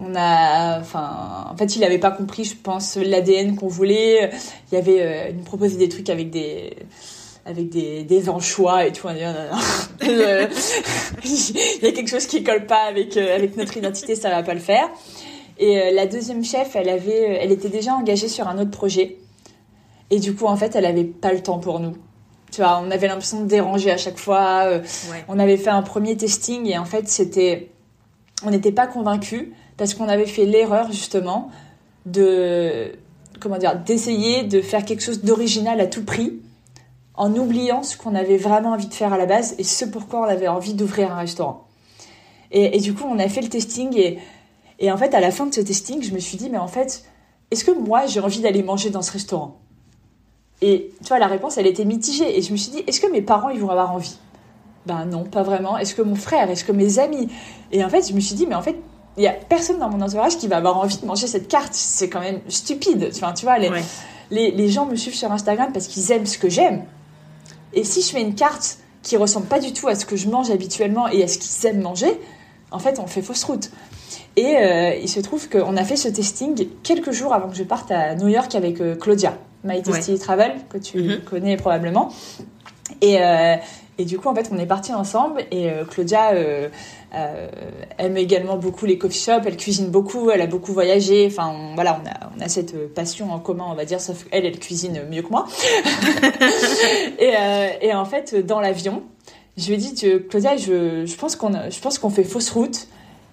On 0.00 0.14
a, 0.14 0.80
enfin, 0.80 1.46
en 1.50 1.56
fait, 1.56 1.76
il 1.76 1.80
n'avait 1.80 1.98
pas 1.98 2.10
compris, 2.10 2.44
je 2.44 2.56
pense, 2.56 2.96
l'ADN 2.96 3.56
qu'on 3.56 3.68
voulait. 3.68 4.30
Il 4.70 4.74
y 4.74 4.78
avait, 4.78 5.02
euh, 5.02 5.28
il 5.30 5.36
nous 5.36 5.42
proposait 5.42 5.76
des 5.76 5.88
trucs 5.88 6.08
avec 6.08 6.30
des, 6.30 6.74
avec 7.44 7.68
des, 7.68 8.04
des 8.04 8.28
anchois 8.28 8.86
et 8.86 8.92
tout. 8.92 9.08
Euh, 10.04 10.46
il 11.24 11.82
y 11.82 11.86
a 11.86 11.92
quelque 11.92 12.08
chose 12.08 12.26
qui 12.26 12.42
colle 12.42 12.66
pas 12.66 12.84
avec, 12.84 13.16
euh, 13.16 13.34
avec 13.34 13.56
notre 13.56 13.76
identité, 13.76 14.14
ça 14.14 14.30
va 14.30 14.42
pas 14.42 14.54
le 14.54 14.60
faire. 14.60 14.88
Et 15.58 15.90
la 15.92 16.06
deuxième 16.06 16.44
chef, 16.44 16.76
elle 16.76 16.88
avait, 16.88 17.38
elle 17.42 17.50
était 17.50 17.68
déjà 17.68 17.92
engagée 17.92 18.28
sur 18.28 18.46
un 18.48 18.58
autre 18.58 18.70
projet. 18.70 19.16
Et 20.10 20.20
du 20.20 20.34
coup, 20.34 20.46
en 20.46 20.56
fait, 20.56 20.76
elle 20.76 20.86
avait 20.86 21.04
pas 21.04 21.32
le 21.32 21.42
temps 21.42 21.58
pour 21.58 21.80
nous. 21.80 21.94
Tu 22.52 22.62
vois, 22.62 22.80
on 22.82 22.90
avait 22.90 23.08
l'impression 23.08 23.42
de 23.42 23.46
déranger 23.48 23.90
à 23.90 23.96
chaque 23.96 24.18
fois. 24.18 24.80
On 25.26 25.38
avait 25.38 25.56
fait 25.56 25.70
un 25.70 25.82
premier 25.82 26.16
testing 26.16 26.64
et 26.66 26.78
en 26.78 26.84
fait, 26.84 27.08
c'était 27.08 27.68
on 28.44 28.50
n'était 28.50 28.72
pas 28.72 28.86
convaincus 28.86 29.48
parce 29.76 29.94
qu'on 29.94 30.08
avait 30.08 30.26
fait 30.26 30.44
l'erreur 30.44 30.90
justement 30.92 31.50
de 32.06 32.92
comment 33.40 33.58
dire 33.58 33.78
d'essayer 33.78 34.44
de 34.44 34.60
faire 34.60 34.84
quelque 34.84 35.02
chose 35.02 35.22
d'original 35.22 35.80
à 35.80 35.86
tout 35.86 36.04
prix 36.04 36.40
en 37.14 37.34
oubliant 37.34 37.82
ce 37.82 37.96
qu'on 37.96 38.14
avait 38.14 38.36
vraiment 38.36 38.70
envie 38.70 38.86
de 38.86 38.94
faire 38.94 39.12
à 39.12 39.18
la 39.18 39.26
base 39.26 39.54
et 39.58 39.64
ce 39.64 39.84
pourquoi 39.84 40.20
on 40.20 40.24
avait 40.24 40.48
envie 40.48 40.74
d'ouvrir 40.74 41.12
un 41.12 41.18
restaurant. 41.18 41.66
Et, 42.50 42.78
du 42.78 42.94
coup, 42.94 43.04
on 43.04 43.18
a 43.18 43.28
fait 43.28 43.42
le 43.42 43.48
testing 43.48 43.94
et, 43.98 44.18
et 44.78 44.90
en 44.90 44.96
fait, 44.96 45.12
à 45.12 45.20
la 45.20 45.30
fin 45.30 45.44
de 45.44 45.52
ce 45.52 45.60
testing, 45.60 46.02
je 46.02 46.14
me 46.14 46.18
suis 46.18 46.38
dit, 46.38 46.48
mais 46.48 46.56
en 46.56 46.68
fait, 46.68 47.04
est-ce 47.50 47.64
que 47.64 47.72
moi, 47.72 48.06
j'ai 48.06 48.20
envie 48.20 48.40
d'aller 48.40 48.62
manger 48.62 48.88
dans 48.88 49.02
ce 49.02 49.12
restaurant? 49.12 49.58
Et 50.62 50.90
tu 51.02 51.08
vois, 51.08 51.18
la 51.18 51.26
réponse, 51.26 51.58
elle 51.58 51.66
était 51.66 51.84
mitigée. 51.84 52.38
Et 52.38 52.42
je 52.42 52.52
me 52.52 52.56
suis 52.56 52.70
dit, 52.70 52.84
est-ce 52.86 53.00
que 53.00 53.10
mes 53.10 53.20
parents, 53.20 53.50
ils 53.50 53.60
vont 53.60 53.68
avoir 53.68 53.92
envie? 53.92 54.16
Ben 54.88 55.04
non, 55.04 55.24
pas 55.24 55.42
vraiment. 55.42 55.76
Est-ce 55.76 55.94
que 55.94 56.02
mon 56.02 56.14
frère, 56.14 56.50
est-ce 56.50 56.64
que 56.64 56.72
mes 56.72 56.98
amis? 56.98 57.28
Et 57.70 57.84
en 57.84 57.90
fait, 57.90 58.08
je 58.08 58.14
me 58.14 58.20
suis 58.20 58.34
dit, 58.34 58.46
mais 58.46 58.54
en 58.54 58.62
fait, 58.62 58.76
il 59.18 59.22
y 59.22 59.28
a 59.28 59.32
personne 59.32 59.78
dans 59.78 59.90
mon 59.90 60.00
entourage 60.00 60.38
qui 60.38 60.48
va 60.48 60.56
avoir 60.56 60.78
envie 60.78 60.96
de 60.96 61.04
manger 61.04 61.26
cette 61.26 61.46
carte. 61.46 61.74
C'est 61.74 62.08
quand 62.08 62.20
même 62.20 62.40
stupide. 62.48 63.10
Enfin, 63.12 63.32
tu 63.34 63.44
vois, 63.44 63.58
les, 63.58 63.70
les, 64.30 64.50
les, 64.50 64.68
gens 64.70 64.86
me 64.86 64.96
suivent 64.96 65.14
sur 65.14 65.30
Instagram 65.30 65.70
parce 65.72 65.86
qu'ils 65.86 66.10
aiment 66.10 66.26
ce 66.26 66.38
que 66.38 66.48
j'aime. 66.48 66.84
Et 67.74 67.84
si 67.84 68.00
je 68.00 68.08
fais 68.08 68.22
une 68.22 68.34
carte 68.34 68.78
qui 69.02 69.16
ressemble 69.18 69.46
pas 69.46 69.58
du 69.58 69.72
tout 69.72 69.88
à 69.88 69.94
ce 69.94 70.06
que 70.06 70.16
je 70.16 70.28
mange 70.28 70.50
habituellement 70.50 71.06
et 71.08 71.22
à 71.22 71.28
ce 71.28 71.36
qu'ils 71.36 71.66
aiment 71.66 71.82
manger, 71.82 72.18
en 72.70 72.78
fait, 72.78 72.98
on 72.98 73.06
fait 73.06 73.22
fausse 73.22 73.44
route. 73.44 73.70
Et 74.36 74.56
euh, 74.56 74.94
il 74.94 75.08
se 75.08 75.20
trouve 75.20 75.48
qu'on 75.50 75.76
a 75.76 75.84
fait 75.84 75.96
ce 75.96 76.08
testing 76.08 76.68
quelques 76.82 77.12
jours 77.12 77.34
avant 77.34 77.48
que 77.48 77.56
je 77.56 77.64
parte 77.64 77.90
à 77.90 78.14
New 78.14 78.28
York 78.28 78.54
avec 78.54 78.80
euh, 78.80 78.94
Claudia, 78.94 79.36
My 79.64 79.82
Tasty 79.82 80.18
Travel, 80.18 80.52
que 80.70 80.78
tu 80.78 81.02
mhm. 81.02 81.20
connais 81.20 81.56
probablement. 81.56 82.10
Et, 83.02 83.20
euh, 83.20 83.56
et, 83.98 84.04
du 84.04 84.18
coup, 84.18 84.28
en 84.28 84.34
fait, 84.34 84.48
on 84.52 84.58
est 84.58 84.66
partis 84.66 84.94
ensemble 84.94 85.44
et 85.50 85.70
Claudia 85.90 86.32
aime 87.98 88.16
également 88.16 88.56
beaucoup 88.56 88.86
les 88.86 88.96
coffee 88.96 89.18
shops, 89.18 89.44
elle 89.46 89.56
cuisine 89.56 89.88
beaucoup, 89.88 90.30
elle 90.30 90.40
a 90.40 90.46
beaucoup 90.46 90.72
voyagé. 90.72 91.26
Enfin, 91.26 91.72
voilà, 91.74 92.00
on 92.02 92.08
a, 92.08 92.30
on 92.36 92.40
a 92.40 92.48
cette 92.48 92.94
passion 92.94 93.32
en 93.32 93.38
commun, 93.38 93.64
on 93.68 93.74
va 93.74 93.84
dire, 93.84 94.00
sauf 94.00 94.24
qu'elle, 94.24 94.46
elle 94.46 94.58
cuisine 94.58 95.02
mieux 95.10 95.22
que 95.22 95.30
moi. 95.30 95.46
et, 97.18 97.34
et, 97.82 97.94
en 97.94 98.04
fait, 98.04 98.34
dans 98.34 98.60
l'avion, 98.60 99.02
je 99.56 99.66
lui 99.66 99.74
ai 99.74 99.76
dit, 99.76 99.94
Claudia, 100.28 100.56
je, 100.56 101.04
je 101.04 101.16
pense 101.16 101.34
qu'on 101.34 101.52
je 101.70 101.80
pense 101.80 101.98
qu'on 101.98 102.10
fait 102.10 102.24
fausse 102.24 102.50
route. 102.50 102.88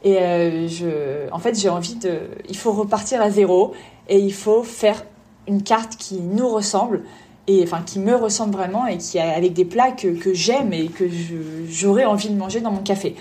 Et 0.05 0.19
euh, 0.19 0.67
je, 0.67 1.31
en 1.31 1.39
fait, 1.39 1.59
j'ai 1.59 1.67
envie 1.67 1.95
de. 1.95 2.19
Il 2.47 2.55
faut 2.55 2.71
repartir 2.71 3.21
à 3.21 3.31
zéro 3.31 3.73
et 4.07 4.19
il 4.19 4.33
faut 4.33 4.61
faire 4.61 5.03
une 5.47 5.63
carte 5.63 5.97
qui 5.97 6.19
nous 6.21 6.47
ressemble 6.47 7.03
et 7.47 7.63
enfin 7.63 7.81
qui 7.85 7.99
me 7.99 8.15
ressemble 8.15 8.53
vraiment 8.53 8.87
et 8.87 8.97
qui 8.97 9.19
avec 9.19 9.53
des 9.53 9.65
plats 9.65 9.91
que, 9.91 10.07
que 10.07 10.33
j'aime 10.33 10.73
et 10.73 10.87
que 10.87 11.05
j'aurais 11.69 12.05
envie 12.05 12.29
de 12.29 12.35
manger 12.35 12.61
dans 12.61 12.71
mon 12.71 12.81
café. 12.81 13.15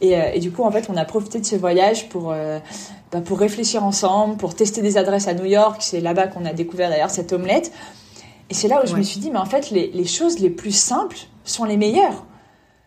Et, 0.00 0.16
euh, 0.16 0.32
et, 0.34 0.40
du 0.40 0.50
coup, 0.50 0.64
en 0.64 0.70
fait, 0.70 0.88
on 0.90 0.96
a 0.96 1.04
profité 1.04 1.40
de 1.40 1.46
ce 1.46 1.56
voyage 1.56 2.08
pour, 2.08 2.32
euh, 2.32 2.58
bah, 3.12 3.20
pour 3.20 3.38
réfléchir 3.38 3.84
ensemble, 3.84 4.36
pour 4.36 4.54
tester 4.54 4.82
des 4.82 4.98
adresses 4.98 5.28
à 5.28 5.34
New 5.34 5.44
York. 5.46 5.76
C'est 5.80 6.00
là-bas 6.00 6.26
qu'on 6.26 6.44
a 6.44 6.52
découvert 6.52 6.90
d'ailleurs 6.90 7.10
cette 7.10 7.32
omelette. 7.32 7.72
Et 8.50 8.54
c'est 8.54 8.68
là 8.68 8.82
où 8.84 8.86
je 8.86 8.96
me 8.96 9.02
suis 9.02 9.20
dit, 9.20 9.30
mais 9.30 9.38
en 9.38 9.46
fait, 9.46 9.70
les, 9.70 9.90
les, 9.92 10.04
choses 10.04 10.38
les 10.40 10.50
plus 10.50 10.76
simples 10.76 11.16
sont 11.44 11.64
les 11.64 11.76
meilleures. 11.76 12.24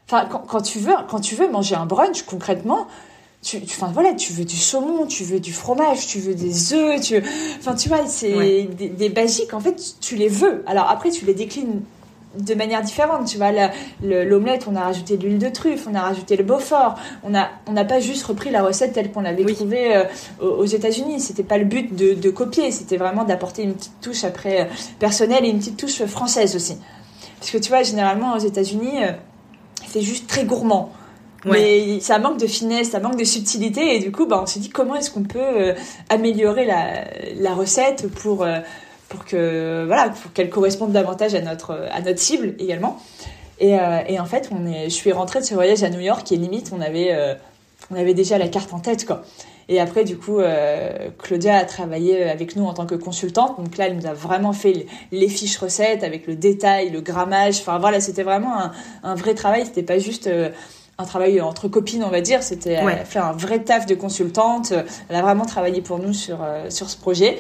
Enfin, 0.06 0.28
quand, 0.30 0.40
quand, 0.40 0.62
tu 0.62 0.80
veux, 0.80 0.94
quand 1.10 1.20
tu 1.20 1.36
veux 1.36 1.50
manger 1.50 1.76
un 1.76 1.86
brunch, 1.86 2.24
concrètement, 2.24 2.88
tu, 3.48 3.62
enfin 3.64 3.90
voilà, 3.94 4.14
tu 4.14 4.34
veux 4.34 4.44
du 4.44 4.58
saumon, 4.58 5.06
tu 5.06 5.24
veux 5.24 5.40
du 5.40 5.54
fromage, 5.54 6.06
tu 6.08 6.20
veux 6.20 6.36
des 6.36 6.74
œufs, 6.74 7.00
tu, 7.00 7.24
enfin 7.60 7.76
tu 7.76 7.88
vois, 7.88 8.06
c'est 8.06 8.64
des, 8.64 9.10
basiques. 9.10 9.54
En 9.54 9.62
fait, 9.62 9.96
tu 10.02 10.16
les 10.16 10.28
veux. 10.28 10.64
Alors 10.68 10.90
après, 10.90 11.12
tu 11.12 11.26
les 11.26 11.34
déclines 11.34 11.82
de 12.38 12.54
manière 12.56 12.82
différente. 12.82 13.26
Tu 13.26 13.38
vois, 13.38 13.52
l'omelette, 14.04 14.66
on 14.70 14.76
a 14.76 14.82
rajouté 14.82 15.16
de 15.16 15.26
l'huile 15.26 15.40
de 15.40 15.48
truffe, 15.48 15.88
on 15.90 15.96
a 15.96 16.02
rajouté 16.02 16.36
le 16.36 16.44
Beaufort. 16.44 16.96
On 17.24 17.34
a, 17.34 17.50
on 17.68 17.72
n'a 17.72 17.86
pas 17.86 18.02
juste 18.02 18.26
repris 18.26 18.50
la 18.50 18.64
recette 18.64 18.92
telle 18.92 19.12
qu'on 19.12 19.22
l'avait 19.22 19.46
trouvée 19.46 19.96
euh, 19.96 20.04
aux, 20.42 20.66
États-Unis. 20.66 21.22
C'était 21.22 21.44
pas 21.44 21.58
le 21.58 21.66
but 21.66 21.96
de, 21.96 22.30
copier, 22.30 22.72
c'était 22.72 22.98
vraiment 22.98 23.24
d'apporter 23.24 23.64
une 23.64 23.74
petite 23.76 24.02
touche 24.02 24.26
après 24.26 24.62
euh, 24.62 24.66
personnelle 25.00 25.46
et 25.46 25.50
une 25.50 25.60
petite 25.60 25.78
touche 25.78 26.04
française 26.06 26.56
aussi. 26.56 26.78
Parce 27.40 27.52
que 27.52 27.58
tu 27.58 27.70
vois, 27.70 27.84
généralement 27.84 28.36
aux 28.36 28.40
États-Unis, 28.40 29.04
euh, 29.04 29.12
c'est 29.88 30.02
juste 30.02 30.28
très 30.28 30.44
gourmand. 30.44 30.92
Mais 31.52 32.00
ça 32.00 32.20
manque 32.20 32.40
de 32.40 32.48
finesse, 32.48 32.92
ça 32.92 33.00
manque 33.00 33.18
de 33.18 33.24
subtilité. 33.24 33.96
Et 33.96 34.00
du 34.00 34.12
coup, 34.12 34.26
bah, 34.26 34.40
on 34.42 34.46
s'est 34.46 34.60
dit 34.60 34.70
comment 34.70 34.96
est-ce 34.96 35.12
qu'on 35.12 35.24
peut 35.24 35.40
euh, 35.40 35.74
améliorer 36.10 36.66
la, 36.66 37.54
recette 37.54 38.08
pour, 38.08 38.44
euh, 38.44 38.60
pour 39.10 39.26
que 39.26 39.86
voilà, 39.86 40.10
pour 40.10 40.34
qu'elle 40.34 40.50
corresponde 40.50 40.92
davantage 40.92 41.36
à 41.36 41.42
notre, 41.42 41.88
à 41.92 42.02
notre 42.02 42.20
cible 42.20 42.56
également. 42.60 43.00
Et, 43.60 43.80
euh, 43.80 44.02
et, 44.08 44.20
en 44.20 44.26
fait, 44.26 44.50
on 44.52 44.68
est, 44.68 44.86
je 44.86 44.94
suis 44.94 45.12
rentrée 45.12 45.40
de 45.40 45.46
ce 45.46 45.56
voyage 45.56 45.84
à 45.84 45.90
New 45.90 46.00
York 46.00 46.32
et 46.32 46.36
limite, 46.36 46.72
on 46.76 46.82
avait, 46.82 47.16
on 47.92 47.96
avait 47.96 48.14
déjà 48.14 48.38
la 48.38 48.48
carte 48.48 48.74
en 48.74 48.80
tête, 48.80 49.06
quoi. 49.06 49.24
Et 49.70 49.82
après, 49.82 50.06
du 50.06 50.16
coup, 50.16 50.40
Claudia 51.18 51.58
a 51.58 51.66
travaillé 51.66 52.24
avec 52.24 52.56
nous 52.56 52.64
en 52.64 52.74
tant 52.74 52.86
que 52.86 52.96
consultante. 52.96 53.58
Donc 53.62 53.76
là, 53.76 53.88
elle 53.88 53.98
nous 53.98 54.06
a 54.06 54.14
vraiment 54.14 54.54
fait 54.54 54.86
les 55.12 55.28
fiches 55.28 55.58
recettes 55.58 56.06
avec 56.06 56.26
le 56.26 56.36
détail, 56.36 56.90
le 56.90 57.02
grammage. 57.02 57.60
Enfin 57.60 57.78
voilà, 57.78 58.00
c'était 58.00 58.24
vraiment 58.24 58.72
un, 59.04 59.16
vrai 59.16 59.34
travail. 59.34 59.66
C'était 59.66 59.84
pas 59.84 60.00
juste 60.00 60.30
un 61.00 61.06
travail 61.06 61.40
entre 61.42 61.68
copines, 61.68 62.04
on 62.04 62.10
va 62.10 62.22
dire. 62.22 62.42
C'était 62.42 62.74
elle 62.74 63.06
fait 63.06 63.20
un 63.20 63.32
vrai 63.32 63.60
taf 63.60 63.86
de 63.86 63.96
consultante. 63.96 64.74
Elle 65.10 65.16
a 65.16 65.22
vraiment 65.22 65.46
travaillé 65.46 65.82
pour 65.82 66.00
nous 66.00 66.14
sur 66.14 66.40
euh, 66.42 66.70
sur 66.70 66.90
ce 66.90 66.98
projet. 66.98 67.38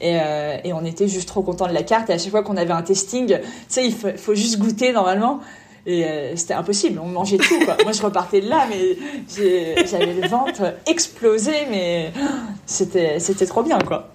Et, 0.00 0.18
euh, 0.20 0.58
et, 0.62 0.72
on 0.72 0.84
était 0.84 1.08
juste 1.08 1.26
trop 1.26 1.42
contents 1.42 1.66
de 1.66 1.72
la 1.72 1.82
carte. 1.82 2.10
Et 2.10 2.12
à 2.12 2.18
chaque 2.18 2.30
fois 2.30 2.42
qu'on 2.42 2.56
avait 2.56 2.72
un 2.72 2.82
testing, 2.82 3.26
tu 3.26 3.42
sais, 3.68 3.84
il 3.84 3.94
faut, 3.94 4.34
juste 4.34 4.58
goûter 4.58 4.92
normalement. 4.92 5.40
Et 5.86 6.04
euh, 6.04 6.36
c'était 6.36 6.54
impossible, 6.54 7.00
on 7.02 7.08
mangeait 7.08 7.38
tout. 7.38 7.58
Quoi. 7.64 7.76
Moi, 7.82 7.92
je 7.92 8.02
repartais 8.02 8.42
de 8.42 8.48
là, 8.48 8.66
mais 8.68 8.98
j'avais 9.86 10.12
le 10.12 10.28
ventre 10.28 10.74
explosé, 10.86 11.52
mais 11.70 12.12
c'était 12.66 13.18
c'était 13.20 13.46
trop 13.46 13.62
bien, 13.62 13.78
quoi. 13.78 14.10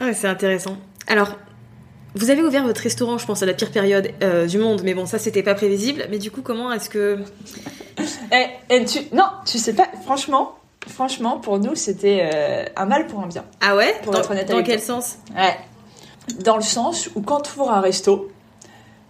Ah, 0.00 0.12
c'est 0.12 0.26
intéressant. 0.26 0.76
Alors, 1.06 1.36
vous 2.16 2.30
avez 2.30 2.42
ouvert 2.42 2.64
votre 2.64 2.80
restaurant, 2.80 3.18
je 3.18 3.26
pense, 3.26 3.42
à 3.42 3.46
la 3.46 3.54
pire 3.54 3.70
période 3.70 4.10
du 4.48 4.58
monde, 4.58 4.82
mais 4.84 4.94
bon, 4.94 5.06
ça, 5.06 5.18
c'était 5.18 5.44
pas 5.44 5.54
prévisible. 5.54 6.06
Mais 6.10 6.18
du 6.18 6.32
coup, 6.32 6.42
comment 6.42 6.72
est-ce 6.72 6.90
que 6.90 7.20
et, 8.32 8.74
et 8.74 8.84
tu, 8.84 9.00
non, 9.12 9.26
tu 9.46 9.58
sais 9.58 9.72
pas, 9.72 9.88
franchement, 10.04 10.56
franchement, 10.88 11.38
pour 11.38 11.58
nous, 11.58 11.74
c'était 11.74 12.30
euh, 12.34 12.64
un 12.76 12.86
mal 12.86 13.06
pour 13.06 13.20
un 13.20 13.26
bien. 13.26 13.44
Ah 13.60 13.76
ouais? 13.76 13.94
Pour 14.02 14.12
dans, 14.12 14.20
être 14.20 14.30
honnête 14.30 14.48
Dans 14.48 14.62
quel 14.62 14.80
sens? 14.80 15.18
Ouais. 15.34 15.56
Dans 16.40 16.56
le 16.56 16.62
sens 16.62 17.10
où 17.14 17.20
quand 17.20 17.42
tu 17.42 17.58
ouvres 17.58 17.70
un 17.70 17.80
resto, 17.80 18.30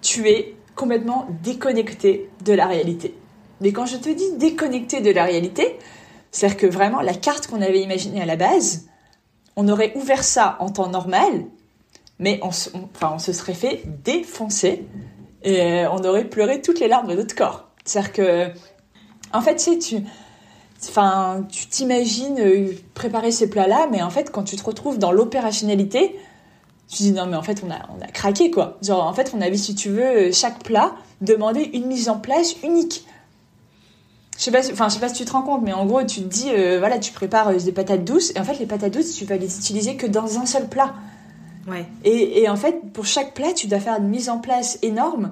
tu 0.02 0.28
es 0.28 0.56
complètement 0.74 1.26
déconnecté 1.42 2.30
de 2.44 2.52
la 2.52 2.66
réalité. 2.66 3.16
Mais 3.60 3.72
quand 3.72 3.86
je 3.86 3.96
te 3.96 4.08
dis 4.08 4.32
déconnecté 4.36 5.00
de 5.00 5.10
la 5.10 5.24
réalité, 5.24 5.78
c'est-à-dire 6.30 6.56
que 6.58 6.66
vraiment 6.66 7.00
la 7.00 7.14
carte 7.14 7.46
qu'on 7.46 7.62
avait 7.62 7.80
imaginée 7.80 8.20
à 8.20 8.26
la 8.26 8.36
base, 8.36 8.86
on 9.56 9.68
aurait 9.68 9.92
ouvert 9.94 10.24
ça 10.24 10.56
en 10.58 10.68
temps 10.68 10.88
normal, 10.88 11.44
mais 12.18 12.40
on, 12.42 12.48
enfin, 12.48 13.12
on 13.14 13.18
se 13.18 13.32
serait 13.32 13.54
fait 13.54 13.82
défoncer 14.04 14.84
et 15.44 15.86
on 15.86 15.98
aurait 16.04 16.24
pleuré 16.24 16.60
toutes 16.60 16.80
les 16.80 16.88
larmes 16.88 17.06
de 17.06 17.14
notre 17.14 17.34
corps. 17.34 17.68
C'est-à-dire 17.84 18.12
que, 18.12 18.48
en 19.34 19.40
fait, 19.42 19.56
tu 19.56 19.62
sais, 19.62 19.78
tu, 19.78 19.96
enfin, 20.88 21.44
tu 21.50 21.66
t'imagines 21.66 22.38
euh, 22.38 22.72
préparer 22.94 23.30
ces 23.30 23.50
plats-là, 23.50 23.88
mais 23.90 24.00
en 24.00 24.10
fait, 24.10 24.30
quand 24.30 24.44
tu 24.44 24.56
te 24.56 24.64
retrouves 24.64 24.98
dans 24.98 25.12
l'opérationnalité, 25.12 26.16
tu 26.88 26.98
te 26.98 27.02
dis 27.02 27.12
non, 27.12 27.26
mais 27.26 27.36
en 27.36 27.42
fait, 27.42 27.62
on 27.66 27.70
a, 27.70 27.80
on 27.98 28.02
a 28.02 28.06
craqué, 28.06 28.50
quoi. 28.50 28.78
Genre, 28.80 29.04
en 29.04 29.12
fait, 29.12 29.32
on 29.36 29.40
avait, 29.40 29.56
si 29.56 29.74
tu 29.74 29.90
veux, 29.90 30.02
euh, 30.02 30.32
chaque 30.32 30.62
plat, 30.62 30.94
demander 31.20 31.68
une 31.74 31.86
mise 31.86 32.08
en 32.08 32.18
place 32.18 32.54
unique. 32.62 33.04
Je 34.38 34.44
sais 34.44 34.50
pas, 34.50 34.60
enfin, 34.70 34.88
je 34.88 34.94
sais 34.94 35.00
pas 35.00 35.08
si 35.08 35.14
tu 35.16 35.24
te 35.24 35.32
rends 35.32 35.42
compte, 35.42 35.62
mais 35.62 35.72
en 35.72 35.86
gros, 35.86 36.02
tu 36.04 36.20
te 36.22 36.28
dis, 36.28 36.50
euh, 36.50 36.78
voilà, 36.78 36.98
tu 36.98 37.12
prépares 37.12 37.52
des 37.54 37.72
patates 37.72 38.04
douces, 38.04 38.32
et 38.36 38.40
en 38.40 38.44
fait, 38.44 38.58
les 38.58 38.66
patates 38.66 38.92
douces, 38.92 39.14
tu 39.14 39.24
vas 39.24 39.36
les 39.36 39.58
utiliser 39.58 39.96
que 39.96 40.06
dans 40.06 40.38
un 40.38 40.46
seul 40.46 40.68
plat. 40.68 40.94
Ouais. 41.66 41.86
Et, 42.04 42.42
et 42.42 42.48
en 42.48 42.56
fait, 42.56 42.92
pour 42.92 43.06
chaque 43.06 43.34
plat, 43.34 43.52
tu 43.52 43.66
dois 43.66 43.80
faire 43.80 43.96
une 43.98 44.08
mise 44.08 44.28
en 44.28 44.38
place 44.38 44.78
énorme. 44.82 45.30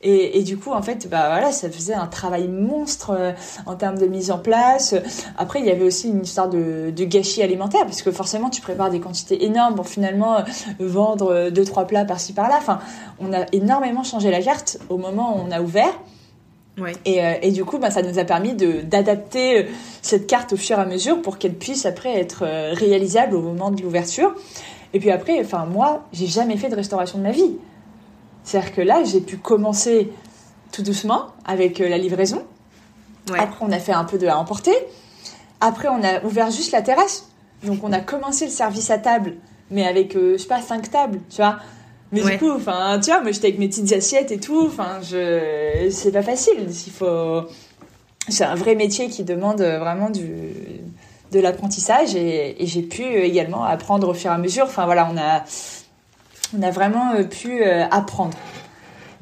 Et, 0.00 0.38
et, 0.38 0.42
du 0.44 0.56
coup, 0.56 0.70
en 0.70 0.80
fait, 0.80 1.08
bah 1.10 1.26
voilà, 1.28 1.50
ça 1.50 1.68
faisait 1.68 1.94
un 1.94 2.06
travail 2.06 2.46
monstre 2.46 3.10
euh, 3.10 3.32
en 3.66 3.74
termes 3.74 3.98
de 3.98 4.06
mise 4.06 4.30
en 4.30 4.38
place. 4.38 4.94
Après, 5.36 5.58
il 5.58 5.66
y 5.66 5.70
avait 5.70 5.84
aussi 5.84 6.08
une 6.08 6.22
histoire 6.22 6.48
de, 6.48 6.92
de, 6.94 7.04
gâchis 7.04 7.42
alimentaire, 7.42 7.84
parce 7.84 8.02
que 8.02 8.12
forcément, 8.12 8.48
tu 8.48 8.60
prépares 8.60 8.90
des 8.90 9.00
quantités 9.00 9.44
énormes 9.44 9.74
pour 9.74 9.88
finalement 9.88 10.38
euh, 10.38 10.42
vendre 10.78 11.32
euh, 11.32 11.50
deux 11.50 11.64
trois 11.64 11.84
plats 11.84 12.04
par-ci 12.04 12.32
par-là. 12.32 12.58
Enfin, 12.58 12.78
on 13.18 13.32
a 13.32 13.46
énormément 13.50 14.04
changé 14.04 14.30
la 14.30 14.40
carte 14.40 14.78
au 14.88 14.98
moment 14.98 15.36
où 15.36 15.40
on 15.44 15.50
a 15.50 15.60
ouvert. 15.60 16.00
Ouais. 16.80 16.92
Et, 17.04 17.18
et, 17.42 17.50
du 17.50 17.64
coup, 17.64 17.78
bah, 17.78 17.90
ça 17.90 18.02
nous 18.02 18.20
a 18.20 18.24
permis 18.24 18.54
d'adapter 18.54 19.66
cette 20.00 20.28
carte 20.28 20.52
au 20.52 20.56
fur 20.56 20.78
et 20.78 20.82
à 20.82 20.86
mesure 20.86 21.20
pour 21.22 21.38
qu'elle 21.38 21.54
puisse 21.54 21.86
après 21.86 22.16
être 22.20 22.44
réalisable 22.74 23.34
au 23.34 23.42
moment 23.42 23.72
de 23.72 23.82
l'ouverture. 23.82 24.32
Et 24.94 25.00
puis 25.00 25.10
après, 25.10 25.40
enfin 25.40 25.66
moi, 25.66 26.04
j'ai 26.12 26.28
jamais 26.28 26.56
fait 26.56 26.68
de 26.68 26.76
restauration 26.76 27.18
de 27.18 27.24
ma 27.24 27.32
vie. 27.32 27.56
C'est-à-dire 28.48 28.74
que 28.74 28.80
là, 28.80 29.04
j'ai 29.04 29.20
pu 29.20 29.36
commencer 29.36 30.10
tout 30.72 30.80
doucement 30.82 31.26
avec 31.44 31.82
euh, 31.82 31.88
la 31.90 31.98
livraison. 31.98 32.44
Après, 33.30 33.58
on 33.60 33.70
a 33.70 33.78
fait 33.78 33.92
un 33.92 34.04
peu 34.04 34.16
de 34.16 34.26
à 34.26 34.38
emporter. 34.38 34.72
Après, 35.60 35.88
on 35.88 36.02
a 36.02 36.24
ouvert 36.24 36.50
juste 36.50 36.72
la 36.72 36.80
terrasse. 36.80 37.28
Donc, 37.62 37.80
on 37.82 37.92
a 37.92 38.00
commencé 38.00 38.46
le 38.46 38.50
service 38.50 38.88
à 38.90 38.96
table, 38.96 39.34
mais 39.70 39.86
avec, 39.86 40.16
euh, 40.16 40.38
je 40.38 40.38
sais 40.38 40.48
pas, 40.48 40.62
cinq 40.62 40.90
tables, 40.90 41.20
tu 41.28 41.36
vois. 41.36 41.58
Mais 42.10 42.22
du 42.22 42.38
coup, 42.38 42.50
enfin, 42.50 42.98
tu 43.04 43.10
vois, 43.10 43.20
moi, 43.20 43.32
j'étais 43.32 43.48
avec 43.48 43.58
mes 43.58 43.68
petites 43.68 43.92
assiettes 43.92 44.32
et 44.32 44.40
tout. 44.40 44.64
Enfin, 44.66 45.00
je, 45.02 45.90
c'est 45.90 46.12
pas 46.12 46.22
facile. 46.22 46.68
Il 46.86 46.92
faut, 46.92 47.42
c'est 48.30 48.44
un 48.44 48.54
vrai 48.54 48.76
métier 48.76 49.10
qui 49.10 49.24
demande 49.24 49.60
vraiment 49.60 50.08
du, 50.08 50.24
de 51.32 51.38
l'apprentissage 51.38 52.14
et, 52.14 52.62
et 52.62 52.66
j'ai 52.66 52.80
pu 52.80 53.02
également 53.02 53.64
apprendre 53.64 54.08
au 54.08 54.14
fur 54.14 54.30
et 54.30 54.34
à 54.34 54.38
mesure. 54.38 54.64
Enfin, 54.64 54.86
voilà, 54.86 55.06
on 55.12 55.18
a, 55.18 55.44
on 56.56 56.62
a 56.62 56.70
vraiment 56.70 57.12
euh, 57.12 57.24
pu 57.24 57.62
euh, 57.62 57.84
apprendre. 57.90 58.36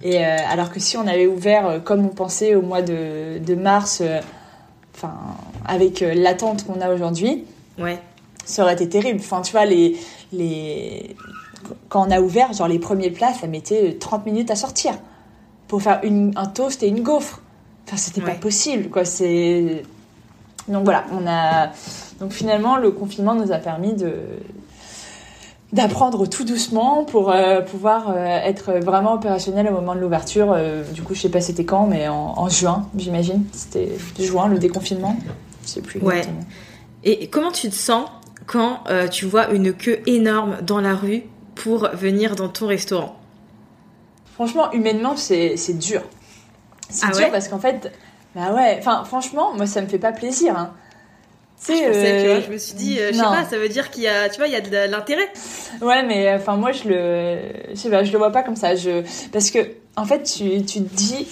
Et 0.03 0.25
euh, 0.25 0.37
alors 0.49 0.71
que 0.71 0.81
si 0.81 0.97
on 0.97 1.07
avait 1.07 1.27
ouvert 1.27 1.83
comme 1.85 2.05
on 2.05 2.11
pensait 2.11 2.55
au 2.55 2.63
mois 2.63 2.83
de, 2.83 3.39
de 3.39 3.55
mars, 3.55 4.03
enfin 4.95 5.15
avec 5.65 6.01
l'attente 6.01 6.67
qu'on 6.67 6.81
a 6.81 6.93
aujourd'hui, 6.93 7.45
ouais. 7.79 7.99
ça 8.45 8.63
aurait 8.63 8.75
été 8.75 8.89
terrible. 8.89 9.21
Enfin, 9.21 9.41
tu 9.41 9.53
vois, 9.53 9.65
les, 9.65 9.97
les... 10.33 11.17
quand 11.89 12.07
on 12.07 12.11
a 12.11 12.21
ouvert, 12.21 12.53
genre 12.53 12.69
les 12.69 12.79
premiers 12.79 13.11
plats, 13.11 13.33
ça 13.33 13.47
mettait 13.47 13.97
30 13.99 14.27
minutes 14.27 14.51
à 14.51 14.57
sortir 14.57 14.93
pour 15.67 15.83
faire 15.83 16.01
une, 16.03 16.33
un 16.37 16.47
toast 16.47 16.83
et 16.83 16.89
une 16.89 17.03
gaufre. 17.03 17.41
Enfin, 17.87 17.97
c'était 17.97 18.21
pas 18.21 18.35
possible, 18.35 18.91
quoi. 18.91 19.05
C'est 19.05 19.83
donc 20.69 20.85
voilà, 20.85 21.05
on 21.13 21.27
a 21.27 21.71
donc 22.19 22.33
finalement 22.33 22.77
le 22.77 22.91
confinement 22.91 23.35
nous 23.35 23.53
a 23.53 23.59
permis 23.59 23.95
de 23.95 24.13
d'apprendre 25.77 26.27
tout 26.27 26.45
doucement 26.45 27.05
pour 27.05 27.33
pouvoir 27.71 28.17
être 28.19 28.73
vraiment 28.73 29.15
opérationnel 29.15 29.69
au 29.69 29.73
moment 29.73 29.95
de 29.95 30.01
l'ouverture. 30.01 30.57
du 30.93 31.03
coup, 31.03 31.15
je 31.15 31.21
sais 31.21 31.29
pas 31.29 31.41
c'était 31.41 31.65
quand, 31.65 31.87
mais 31.87 32.09
en, 32.09 32.49
juin, 32.49 32.89
j'imagine. 32.97 33.45
C'était 33.53 33.97
juin, 34.19 34.49
le 34.49 34.59
déconfinement. 34.59 35.17
Je 35.65 35.69
sais 35.69 35.83
plus. 35.83 36.01
Ouais. 36.01 36.23
Et 37.05 37.29
comment 37.29 37.53
tu 37.53 37.69
te 37.69 37.75
sens 37.75 38.09
quand 38.47 38.81
tu 39.11 39.27
vois 39.27 39.51
une 39.51 39.73
queue 39.73 40.01
énorme 40.07 40.57
dans 40.63 40.81
la 40.81 40.95
rue 40.95 41.23
pour 41.55 41.89
venir 41.95 42.35
dans 42.35 42.49
ton 42.49 42.67
restaurant? 42.67 43.17
Franchement, 44.35 44.71
humainement, 44.73 45.17
c'est 45.17 45.79
dur. 45.79 46.03
C'est 46.89 47.07
ah 47.09 47.17
dur 47.17 47.31
parce 47.31 47.49
qu'en 47.49 47.59
fait, 47.59 47.91
bah 48.35 48.53
ouais, 48.55 48.77
enfin, 48.79 49.03
franchement, 49.05 49.55
moi, 49.57 49.67
ça 49.67 49.81
me 49.81 49.87
fait 49.87 49.99
pas 49.99 50.13
plaisir. 50.13 50.57
Hein. 50.57 50.73
Tu 51.59 51.73
sais, 51.73 51.87
euh, 51.87 52.43
je 52.43 52.53
me 52.53 52.59
suis 52.59 52.75
dit, 52.75 52.99
euh, 53.01 53.13
je 53.13 53.17
sais 53.17 53.23
pas, 53.23 53.45
ça 53.49 53.59
veut 53.59 53.69
dire 53.69 53.91
qu'il 53.91 54.03
y 54.03 54.09
a, 54.09 54.29
tu 54.29 54.37
vois, 54.37 54.47
il 54.47 54.53
y 54.53 54.57
a 54.57 54.61
de 54.61 54.91
l'intérêt. 54.91 55.29
Ouais, 55.81 56.03
mais 56.03 56.33
enfin, 56.35 56.57
moi, 56.57 56.73
je 56.73 56.89
le, 56.89 57.39
je 57.71 57.75
sais 57.75 57.91
pas, 57.91 58.05
je 58.05 58.13
le 58.13 58.19
vois 58.19 58.31
pas 58.31 58.43
comme 58.43 58.57
ça. 58.57 58.75
Je, 58.77 59.03
parce 59.33 59.51
que, 59.51 59.59
en 59.97 60.05
fait, 60.05 60.23
tu, 60.23 60.65
tu 60.65 60.83
te 60.83 60.95
dis, 60.95 61.27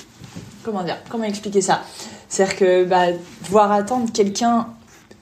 comment 0.64 0.82
dire, 0.82 0.96
comment 1.10 1.24
expliquer 1.24 1.60
ça? 1.60 1.82
C'est-à-dire 2.28 2.56
que, 2.56 2.84
bah, 2.84 3.06
voir 3.42 3.70
attendre 3.70 4.10
quelqu'un 4.12 4.68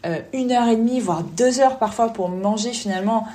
euh, 0.06 0.18
une 0.32 0.52
heure 0.52 0.68
et 0.68 0.76
demie, 0.76 1.00
voire 1.00 1.22
deux 1.22 1.60
heures 1.60 1.78
parfois 1.78 2.08
pour 2.08 2.28
manger 2.28 2.72
finalement 2.72 3.26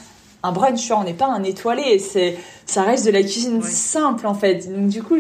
un 0.43 0.51
brunch, 0.51 0.81
tu 0.81 0.87
vois, 0.87 0.99
on 0.99 1.03
n'est 1.03 1.13
pas 1.13 1.27
un 1.27 1.43
étoilé, 1.43 1.99
c'est, 1.99 2.37
ça 2.65 2.83
reste 2.83 3.05
de 3.05 3.11
la 3.11 3.21
cuisine 3.21 3.61
simple 3.61 4.27
en 4.27 4.33
fait. 4.33 4.73
Donc 4.73 4.87
du 4.89 5.03
coup, 5.03 5.17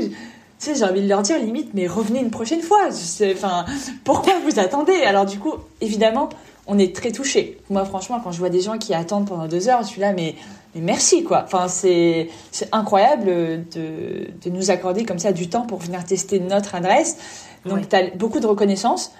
tu 0.59 0.65
sais, 0.65 0.75
j'ai 0.75 0.83
envie 0.85 1.01
de 1.01 1.07
leur 1.07 1.21
dire 1.21 1.37
limite, 1.37 1.73
mais 1.73 1.87
revenez 1.87 2.19
une 2.19 2.31
prochaine 2.31 2.61
fois. 2.61 2.89
Enfin, 3.31 3.65
pourquoi 4.03 4.33
vous 4.43 4.59
attendez? 4.59 5.03
Alors 5.03 5.25
du 5.25 5.37
coup, 5.37 5.53
évidemment, 5.81 6.29
on 6.65 6.79
est 6.79 6.95
très 6.95 7.11
touché. 7.11 7.59
Moi, 7.69 7.85
franchement, 7.85 8.19
quand 8.23 8.31
je 8.31 8.39
vois 8.39 8.49
des 8.49 8.61
gens 8.61 8.77
qui 8.77 8.93
attendent 8.93 9.27
pendant 9.27 9.47
deux 9.47 9.69
heures, 9.69 9.83
je 9.83 9.87
suis 9.87 10.01
là, 10.01 10.13
mais, 10.13 10.35
mais 10.73 10.81
merci 10.81 11.23
quoi. 11.23 11.43
Enfin, 11.45 11.67
c'est, 11.67 12.29
incroyable 12.71 13.65
de, 13.71 14.27
de 14.43 14.49
nous 14.49 14.71
accorder 14.71 15.05
comme 15.05 15.19
ça 15.19 15.31
du 15.31 15.47
temps 15.47 15.65
pour 15.65 15.79
venir 15.79 16.03
tester 16.03 16.39
notre 16.39 16.73
adresse. 16.75 17.17
Donc, 17.65 17.87
tu 17.87 17.95
as 17.95 18.09
beaucoup 18.15 18.39
de 18.39 18.47
reconnaissance. 18.47 19.11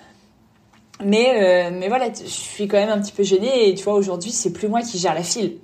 Mais, 1.04 1.69
euh, 1.69 1.69
mais 1.71 1.89
voilà, 1.89 2.08
je 2.12 2.28
suis 2.28 2.67
quand 2.67 2.78
même 2.78 2.89
un 2.89 3.00
petit 3.00 3.12
peu 3.12 3.21
gênée 3.21 3.69
et 3.69 3.76
tu 3.76 3.84
vois, 3.84 3.93
aujourd'hui, 3.93 4.32
c'est 4.32 4.52
plus 4.52 4.67
moi 4.67 4.82
qui 4.82 4.97
gère 4.97 5.13
la 5.13 5.21
file 5.21 5.58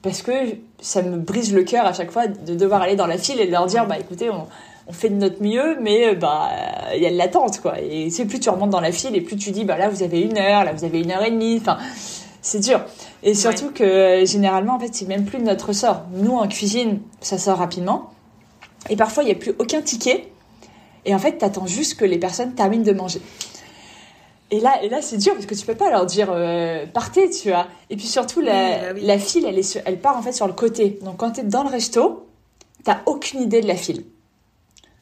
parce 0.00 0.22
que 0.22 0.32
ça 0.80 1.02
me 1.02 1.16
brise 1.18 1.54
le 1.54 1.62
cœur 1.62 1.86
à 1.86 1.92
chaque 1.92 2.10
fois 2.10 2.26
de 2.26 2.54
devoir 2.54 2.82
aller 2.82 2.96
dans 2.96 3.06
la 3.06 3.18
file 3.18 3.40
et 3.40 3.46
de 3.46 3.52
leur 3.52 3.66
dire 3.66 3.86
bah 3.86 3.98
écoutez 3.98 4.30
on, 4.30 4.46
on 4.86 4.92
fait 4.92 5.08
de 5.08 5.14
notre 5.14 5.42
mieux 5.42 5.78
mais 5.80 6.08
euh, 6.08 6.14
bah 6.14 6.50
il 6.94 7.02
y 7.02 7.06
a 7.06 7.10
de 7.10 7.16
l'attente 7.16 7.60
quoi. 7.60 7.80
Et 7.80 8.10
c'est 8.10 8.24
plus 8.24 8.40
tu 8.40 8.50
remontes 8.50 8.70
dans 8.70 8.80
la 8.80 8.92
file 8.92 9.14
et 9.16 9.20
plus 9.20 9.36
tu 9.36 9.50
dis 9.50 9.64
bah 9.64 9.78
là 9.78 9.88
vous 9.88 10.02
avez 10.02 10.20
une 10.20 10.38
heure 10.38 10.64
là 10.64 10.72
vous 10.72 10.84
avez 10.84 11.00
une 11.00 11.10
heure 11.10 11.22
et 11.22 11.30
demie 11.30 11.58
enfin 11.60 11.78
c'est 12.40 12.60
dur. 12.60 12.84
Et 13.22 13.34
surtout 13.34 13.70
que 13.70 14.24
généralement 14.24 14.74
en 14.74 14.80
fait 14.80 14.94
c'est 14.94 15.06
même 15.06 15.24
plus 15.24 15.38
de 15.38 15.44
notre 15.44 15.72
sort. 15.72 16.02
Nous 16.12 16.32
en 16.32 16.48
cuisine 16.48 17.00
ça 17.20 17.38
sort 17.38 17.58
rapidement. 17.58 18.10
Et 18.90 18.96
parfois 18.96 19.22
il 19.22 19.26
n'y 19.26 19.32
a 19.32 19.36
plus 19.36 19.54
aucun 19.58 19.80
ticket. 19.80 20.28
Et 21.04 21.14
en 21.14 21.18
fait 21.18 21.38
t'attends 21.38 21.66
juste 21.66 21.98
que 21.98 22.04
les 22.04 22.18
personnes 22.18 22.54
terminent 22.54 22.84
de 22.84 22.92
manger. 22.92 23.20
Et 24.52 24.60
là, 24.60 24.82
et 24.82 24.90
là 24.90 25.00
c'est 25.00 25.16
dur 25.16 25.32
parce 25.32 25.46
que 25.46 25.54
tu 25.54 25.64
peux 25.64 25.74
pas 25.74 25.90
leur 25.90 26.04
dire 26.04 26.28
euh, 26.30 26.84
partez, 26.84 27.30
tu 27.30 27.48
vois. 27.48 27.68
Et 27.88 27.96
puis 27.96 28.06
surtout, 28.06 28.42
la, 28.42 28.92
bah 28.92 29.00
la 29.00 29.18
file, 29.18 29.46
elle, 29.46 29.58
est 29.58 29.82
elle 29.86 29.98
part 29.98 30.18
en 30.18 30.20
fait 30.20 30.32
sur 30.32 30.46
le 30.46 30.52
côté. 30.52 30.98
Donc 31.02 31.16
quand 31.16 31.32
tu 31.32 31.40
es 31.40 31.44
dans 31.44 31.62
le 31.62 31.70
resto, 31.70 32.28
t'as 32.84 33.00
aucune 33.06 33.40
idée 33.40 33.62
de 33.62 33.66
la 33.66 33.76
file. 33.76 34.04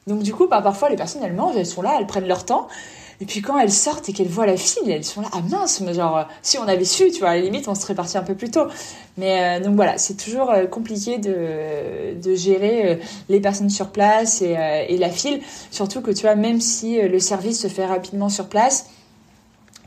Donc 0.07 0.23
du 0.23 0.33
coup, 0.33 0.47
bah, 0.47 0.61
parfois 0.61 0.89
les 0.89 0.95
personnes 0.95 1.21
elles 1.23 1.33
mangent, 1.33 1.55
elles 1.55 1.65
sont 1.65 1.81
là, 1.81 1.95
elles 1.99 2.07
prennent 2.07 2.27
leur 2.27 2.45
temps. 2.45 2.67
Et 3.19 3.25
puis 3.25 3.41
quand 3.41 3.59
elles 3.59 3.71
sortent 3.71 4.09
et 4.09 4.13
qu'elles 4.13 4.27
voient 4.27 4.47
la 4.47 4.57
file, 4.57 4.89
elles 4.89 5.03
sont 5.03 5.21
là, 5.21 5.27
ah 5.31 5.41
mince, 5.47 5.79
mais 5.81 5.93
genre, 5.93 6.25
si 6.41 6.57
on 6.57 6.67
avait 6.67 6.85
su, 6.85 7.11
tu 7.11 7.19
vois, 7.19 7.29
à 7.29 7.35
la 7.35 7.41
limite, 7.41 7.67
on 7.67 7.75
serait 7.75 7.93
parti 7.93 8.17
un 8.17 8.23
peu 8.23 8.33
plus 8.33 8.49
tôt. 8.49 8.65
Mais 9.17 9.59
euh, 9.59 9.63
donc 9.63 9.75
voilà, 9.75 9.99
c'est 9.99 10.15
toujours 10.15 10.49
euh, 10.49 10.65
compliqué 10.65 11.19
de, 11.19 12.19
de 12.19 12.35
gérer 12.35 12.99
les 13.29 13.39
personnes 13.39 13.69
sur 13.69 13.89
place 13.89 14.41
et, 14.41 14.57
et, 14.89 14.97
la 14.97 15.09
file. 15.09 15.41
Surtout 15.69 16.01
que 16.01 16.09
tu 16.09 16.23
vois, 16.23 16.35
même 16.35 16.61
si 16.61 16.99
le 16.99 17.19
service 17.19 17.61
se 17.61 17.67
fait 17.67 17.85
rapidement 17.85 18.29
sur 18.29 18.47
place, 18.47 18.87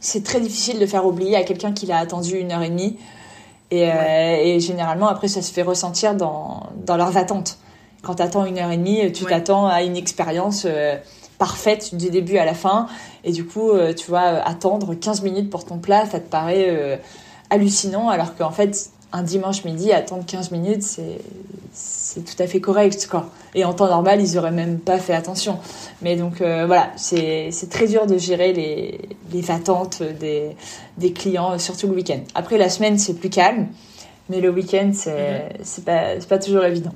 c'est 0.04 0.22
très 0.22 0.38
difficile 0.38 0.78
de 0.78 0.86
faire 0.86 1.06
oublier 1.06 1.34
à 1.34 1.44
quelqu'un 1.44 1.72
qu'il 1.72 1.90
a 1.90 1.98
attendu 1.98 2.36
une 2.36 2.52
heure 2.52 2.62
et 2.62 2.68
demie. 2.68 2.98
Et, 3.70 3.90
euh, 3.90 4.36
et, 4.38 4.60
généralement, 4.60 5.08
après, 5.08 5.28
ça 5.28 5.40
se 5.40 5.50
fait 5.50 5.62
ressentir 5.62 6.14
dans, 6.14 6.64
dans 6.84 6.98
leurs 6.98 7.16
attentes. 7.16 7.58
Quand 8.04 8.16
tu 8.16 8.22
attends 8.22 8.44
une 8.44 8.58
heure 8.58 8.70
et 8.70 8.76
demie, 8.76 9.10
tu 9.12 9.24
t'attends 9.24 9.66
à 9.66 9.82
une 9.82 9.96
expérience 9.96 10.64
euh, 10.66 10.96
parfaite 11.38 11.94
du 11.94 12.10
début 12.10 12.38
à 12.38 12.44
la 12.44 12.54
fin. 12.54 12.86
Et 13.24 13.32
du 13.32 13.44
coup, 13.44 13.70
euh, 13.70 13.92
tu 13.92 14.08
vois, 14.08 14.20
attendre 14.20 14.94
15 14.94 15.22
minutes 15.22 15.50
pour 15.50 15.64
ton 15.64 15.78
plat, 15.78 16.06
ça 16.06 16.20
te 16.20 16.28
paraît 16.28 17.00
hallucinant. 17.50 18.08
Alors 18.08 18.36
qu'en 18.36 18.50
fait, 18.50 18.90
un 19.12 19.22
dimanche 19.22 19.64
midi, 19.64 19.92
attendre 19.92 20.24
15 20.26 20.50
minutes, 20.50 20.82
c'est 20.82 21.18
c'est 21.74 22.24
tout 22.24 22.40
à 22.40 22.46
fait 22.46 22.60
correct 22.60 23.08
quoi. 23.10 23.28
Et 23.54 23.64
en 23.64 23.74
temps 23.74 23.88
normal, 23.88 24.20
ils 24.20 24.38
auraient 24.38 24.52
même 24.52 24.78
pas 24.78 24.98
fait 24.98 25.12
attention. 25.12 25.58
Mais 26.02 26.16
donc 26.16 26.40
euh, 26.40 26.66
voilà, 26.66 26.90
c'est 26.96 27.50
très 27.68 27.88
dur 27.88 28.06
de 28.06 28.16
gérer 28.16 28.52
les, 28.52 29.00
les 29.32 29.50
attentes 29.50 30.02
des, 30.02 30.56
des 30.98 31.12
clients, 31.12 31.58
surtout 31.58 31.88
le 31.88 31.94
week-end. 31.94 32.20
Après 32.34 32.56
la 32.56 32.68
semaine, 32.68 32.98
c'est 32.98 33.14
plus 33.14 33.30
calme, 33.30 33.66
mais 34.30 34.40
le 34.40 34.50
week-end, 34.50 34.92
c'est 34.94 35.50
mm 35.80 35.84
pas, 35.84 36.16
pas 36.28 36.38
toujours 36.38 36.64
évident. 36.64 36.92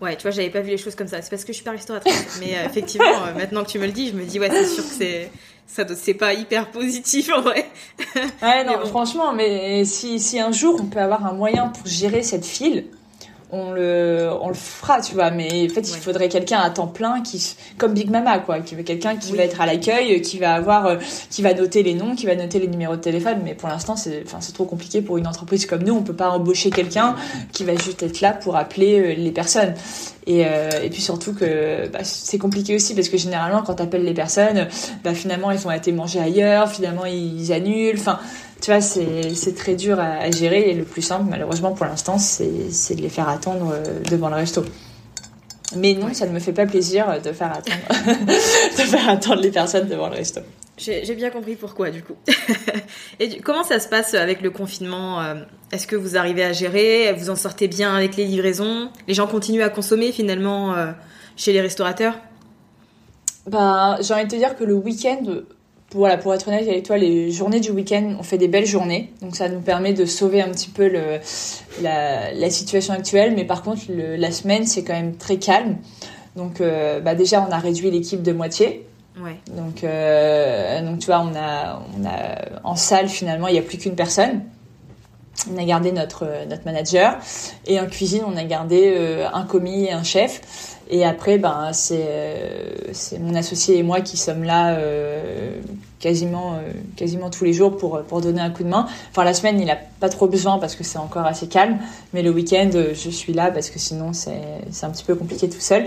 Ouais, 0.00 0.16
tu 0.16 0.22
vois, 0.22 0.30
j'avais 0.30 0.50
pas 0.50 0.60
vu 0.60 0.70
les 0.70 0.78
choses 0.78 0.94
comme 0.94 1.08
ça. 1.08 1.20
C'est 1.20 1.30
parce 1.30 1.44
que 1.44 1.52
je 1.52 1.56
suis 1.56 1.64
pas 1.64 1.72
restauratrice. 1.72 2.38
mais 2.40 2.56
euh, 2.56 2.64
effectivement, 2.64 3.26
euh, 3.26 3.34
maintenant 3.34 3.64
que 3.64 3.70
tu 3.70 3.78
me 3.78 3.86
le 3.86 3.92
dis, 3.92 4.08
je 4.08 4.14
me 4.14 4.24
dis, 4.24 4.40
ouais, 4.40 4.50
c'est 4.50 4.66
sûr 4.66 4.84
que 4.84 4.90
c'est 4.90 5.30
ça 5.66 5.84
c'est 5.94 6.14
pas 6.14 6.34
hyper 6.34 6.68
positif 6.72 7.30
en 7.32 7.42
vrai. 7.42 7.64
Ouais, 8.42 8.64
non, 8.66 8.84
franchement, 8.86 9.32
mais 9.32 9.84
si, 9.84 10.18
si 10.18 10.40
un 10.40 10.50
jour 10.50 10.80
on 10.82 10.86
peut 10.86 10.98
avoir 10.98 11.24
un 11.26 11.32
moyen 11.32 11.68
pour 11.68 11.86
gérer 11.86 12.22
cette 12.22 12.44
file, 12.44 12.86
on 13.52 13.72
le, 13.72 14.30
on 14.40 14.48
le 14.48 14.54
fera, 14.54 15.00
tu 15.00 15.14
vois. 15.14 15.30
Mais 15.30 15.66
en 15.70 15.74
fait, 15.74 15.88
il 15.90 15.96
faudrait 15.96 16.28
quelqu'un 16.28 16.60
à 16.60 16.70
temps 16.70 16.86
plein 16.86 17.20
qui, 17.20 17.56
comme 17.78 17.94
Big 17.94 18.10
Mama, 18.10 18.38
quoi, 18.38 18.60
qui 18.60 18.74
veut 18.74 18.82
quelqu'un 18.82 19.16
qui 19.16 19.32
va 19.32 19.42
être 19.42 19.60
à 19.60 19.66
l'accueil, 19.66 20.20
qui 20.22 20.38
va 20.38 20.54
avoir, 20.54 20.86
euh, 20.86 20.96
qui 21.30 21.42
va 21.42 21.54
noter 21.54 21.82
les 21.82 21.94
noms, 21.94 22.14
qui 22.14 22.26
va 22.26 22.34
noter 22.34 22.58
les 22.58 22.68
numéros 22.68 22.96
de 22.96 23.00
téléphone. 23.00 23.40
Mais 23.44 23.54
pour 23.54 23.68
l'instant, 23.68 23.96
c'est, 23.96 24.22
enfin, 24.24 24.38
c'est 24.40 24.52
trop 24.52 24.64
compliqué 24.64 25.02
pour 25.02 25.18
une 25.18 25.26
entreprise 25.26 25.66
comme 25.66 25.82
nous. 25.82 25.94
On 25.94 26.02
peut 26.02 26.14
pas 26.14 26.30
embaucher 26.30 26.70
quelqu'un 26.70 27.16
qui 27.52 27.64
va 27.64 27.74
juste 27.74 28.02
être 28.02 28.20
là 28.20 28.32
pour 28.32 28.56
appeler 28.56 29.00
euh, 29.00 29.14
les 29.14 29.32
personnes. 29.32 29.74
Et, 30.26 30.44
euh, 30.46 30.70
et 30.82 30.90
puis 30.90 31.00
surtout 31.00 31.32
que 31.32 31.88
bah, 31.88 32.00
c'est 32.02 32.38
compliqué 32.38 32.76
aussi 32.76 32.94
parce 32.94 33.08
que 33.08 33.16
généralement, 33.16 33.62
quand 33.62 33.74
t'appelles 33.74 34.04
les 34.04 34.14
personnes, 34.14 34.68
bah, 35.02 35.14
finalement, 35.14 35.50
ils 35.50 35.58
vont 35.58 35.72
été 35.72 35.92
mangés 35.92 36.20
ailleurs, 36.20 36.70
finalement, 36.70 37.06
ils 37.06 37.52
annulent. 37.52 37.98
Enfin, 37.98 38.20
tu 38.60 38.70
vois, 38.70 38.80
c'est 38.80 39.54
très 39.56 39.74
dur 39.74 39.98
à, 39.98 40.30
gérer 40.30 40.70
et 40.70 40.74
le 40.74 40.84
plus 40.84 41.02
simple, 41.02 41.24
malheureusement 41.28 41.72
pour 41.72 41.86
l'instant, 41.86 42.18
c'est 42.18 42.94
de 42.94 43.02
les 43.02 43.08
faire 43.08 43.28
attendre 43.28 43.72
euh, 43.72 44.00
devant 44.10 44.28
le 44.28 44.36
resto. 44.36 44.64
Mais 45.76 45.94
non, 45.94 46.12
ça 46.12 46.26
ne 46.26 46.32
me 46.32 46.40
fait 46.40 46.52
pas 46.52 46.66
plaisir 46.66 47.20
de 47.22 47.32
faire 47.32 47.52
attendre, 47.52 48.26
de 48.26 48.82
faire 48.82 49.08
attendre 49.08 49.40
les 49.40 49.50
personnes 49.50 49.88
devant 49.88 50.08
le 50.08 50.16
resto. 50.16 50.40
J'ai 50.80 51.14
bien 51.14 51.28
compris 51.30 51.56
pourquoi 51.56 51.90
du 51.90 52.02
coup. 52.02 52.14
et 53.20 53.38
comment 53.40 53.64
ça 53.64 53.78
se 53.78 53.88
passe 53.88 54.14
avec 54.14 54.40
le 54.40 54.50
confinement 54.50 55.20
euh, 55.20 55.34
Est-ce 55.72 55.86
que 55.86 55.94
vous 55.94 56.16
arrivez 56.16 56.42
à 56.42 56.52
gérer? 56.52 57.12
Vous 57.12 57.28
en 57.28 57.36
sortez 57.36 57.68
bien 57.68 57.94
avec 57.94 58.16
les 58.16 58.24
livraisons? 58.24 58.90
Les 59.06 59.12
gens 59.12 59.26
continuent 59.26 59.62
à 59.62 59.68
consommer 59.68 60.10
finalement 60.10 60.74
euh, 60.74 60.92
chez 61.36 61.52
les 61.52 61.60
restaurateurs? 61.60 62.18
Bah, 63.46 63.98
J'ai 64.00 64.14
envie 64.14 64.24
de 64.24 64.30
te 64.30 64.36
dire 64.36 64.56
que 64.56 64.64
le 64.64 64.74
week-end, 64.74 65.42
voilà, 65.92 66.16
pour 66.16 66.32
être 66.34 66.48
honnête 66.48 66.68
avec 66.68 66.84
toi, 66.84 66.96
les 66.96 67.30
journées 67.30 67.60
du 67.60 67.70
week-end, 67.70 68.14
on 68.18 68.22
fait 68.22 68.38
des 68.38 68.48
belles 68.48 68.66
journées. 68.66 69.12
Donc 69.22 69.34
ça 69.36 69.48
nous 69.48 69.60
permet 69.60 69.92
de 69.92 70.04
sauver 70.04 70.40
un 70.40 70.48
petit 70.48 70.68
peu 70.68 70.88
le, 70.88 71.18
la, 71.82 72.32
la 72.32 72.50
situation 72.50 72.94
actuelle. 72.94 73.34
Mais 73.34 73.44
par 73.44 73.62
contre, 73.62 73.82
le, 73.88 74.16
la 74.16 74.30
semaine, 74.30 74.66
c'est 74.66 74.84
quand 74.84 74.94
même 74.94 75.16
très 75.16 75.36
calme. 75.38 75.78
Donc 76.36 76.60
euh, 76.60 77.00
bah 77.00 77.14
déjà, 77.14 77.44
on 77.48 77.52
a 77.52 77.58
réduit 77.58 77.90
l'équipe 77.90 78.22
de 78.22 78.32
moitié. 78.32 78.86
Ouais. 79.20 79.36
Donc, 79.54 79.82
euh, 79.82 80.80
donc 80.82 81.00
tu 81.00 81.06
vois, 81.06 81.20
on 81.20 81.34
a, 81.36 81.82
on 81.98 82.06
a 82.06 82.60
en 82.64 82.76
salle 82.76 83.08
finalement, 83.08 83.48
il 83.48 83.54
n'y 83.54 83.58
a 83.58 83.62
plus 83.62 83.78
qu'une 83.78 83.96
personne. 83.96 84.42
On 85.52 85.58
a 85.58 85.64
gardé 85.64 85.90
notre 85.90 86.26
notre 86.48 86.64
manager 86.64 87.18
et 87.66 87.80
en 87.80 87.86
cuisine, 87.86 88.22
on 88.26 88.36
a 88.36 88.44
gardé 88.44 88.92
euh, 88.94 89.26
un 89.32 89.44
commis 89.44 89.84
et 89.84 89.92
un 89.92 90.04
chef. 90.04 90.40
Et 90.90 91.04
après, 91.04 91.38
ben, 91.38 91.70
c'est 91.72 92.04
euh, 92.08 92.72
c'est 92.92 93.20
mon 93.20 93.34
associé 93.36 93.78
et 93.78 93.82
moi 93.84 94.00
qui 94.00 94.16
sommes 94.16 94.42
là 94.42 94.74
euh, 94.74 95.52
quasiment 96.00 96.54
euh, 96.54 96.72
quasiment 96.96 97.30
tous 97.30 97.44
les 97.44 97.52
jours 97.52 97.76
pour 97.76 98.02
pour 98.02 98.20
donner 98.20 98.40
un 98.40 98.50
coup 98.50 98.64
de 98.64 98.68
main. 98.68 98.86
Enfin, 99.10 99.22
la 99.22 99.32
semaine, 99.32 99.60
il 99.60 99.70
a 99.70 99.78
pas 100.00 100.08
trop 100.08 100.26
besoin 100.26 100.58
parce 100.58 100.74
que 100.74 100.82
c'est 100.82 100.98
encore 100.98 101.26
assez 101.26 101.46
calme, 101.46 101.78
mais 102.12 102.22
le 102.22 102.30
week-end, 102.30 102.70
je 102.72 103.10
suis 103.10 103.32
là 103.32 103.52
parce 103.52 103.70
que 103.70 103.78
sinon 103.78 104.12
c'est 104.12 104.42
c'est 104.72 104.84
un 104.84 104.90
petit 104.90 105.04
peu 105.04 105.14
compliqué 105.14 105.48
tout 105.48 105.60
seul. 105.60 105.86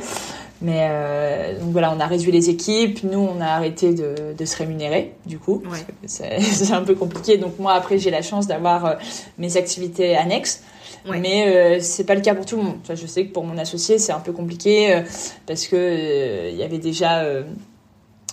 Mais 0.62 0.88
euh, 0.89 1.60
donc 1.60 1.72
voilà, 1.72 1.93
on 1.93 1.99
a 1.99 2.08
réduit 2.08 2.32
les 2.32 2.49
équipes. 2.49 3.04
Nous, 3.04 3.20
on 3.20 3.41
a 3.41 3.47
arrêté 3.47 3.93
de, 3.93 4.34
de 4.38 4.45
se 4.45 4.56
rémunérer, 4.56 5.14
du 5.26 5.38
coup. 5.38 5.62
Ouais. 5.70 5.86
C'est 6.06 6.72
un 6.72 6.84
peu 6.84 6.95
compliqué. 6.95 7.38
Donc 7.38 7.60
moi, 7.60 7.74
après, 7.74 7.97
j'ai 7.97 8.12
la 8.12 8.22
chance 8.22 8.47
d'avoir 8.47 8.95
mes 9.38 9.58
activités 9.58 10.16
annexes. 10.16 10.62
Mais 11.06 11.47
euh, 11.47 11.80
c'est 11.82 12.06
pas 12.06 12.16
le 12.16 12.22
cas 12.22 12.36
pour 12.36 12.45
tout 12.45 12.58
le 12.58 12.64
monde. 12.64 12.78
je 12.88 13.08
sais 13.08 13.26
que 13.26 13.34
pour 13.34 13.43
mon 13.43 13.58
associé, 13.58 13.97
c'est 13.99 14.12
un 14.12 14.20
peu 14.20 14.32
compliqué 14.32 14.93
euh, 14.93 15.01
parce 15.45 15.68
que 15.68 15.76
euh, 15.76 16.49
il 16.51 16.58
y 16.58 16.64
avait 16.64 16.78
déjà, 16.78 17.24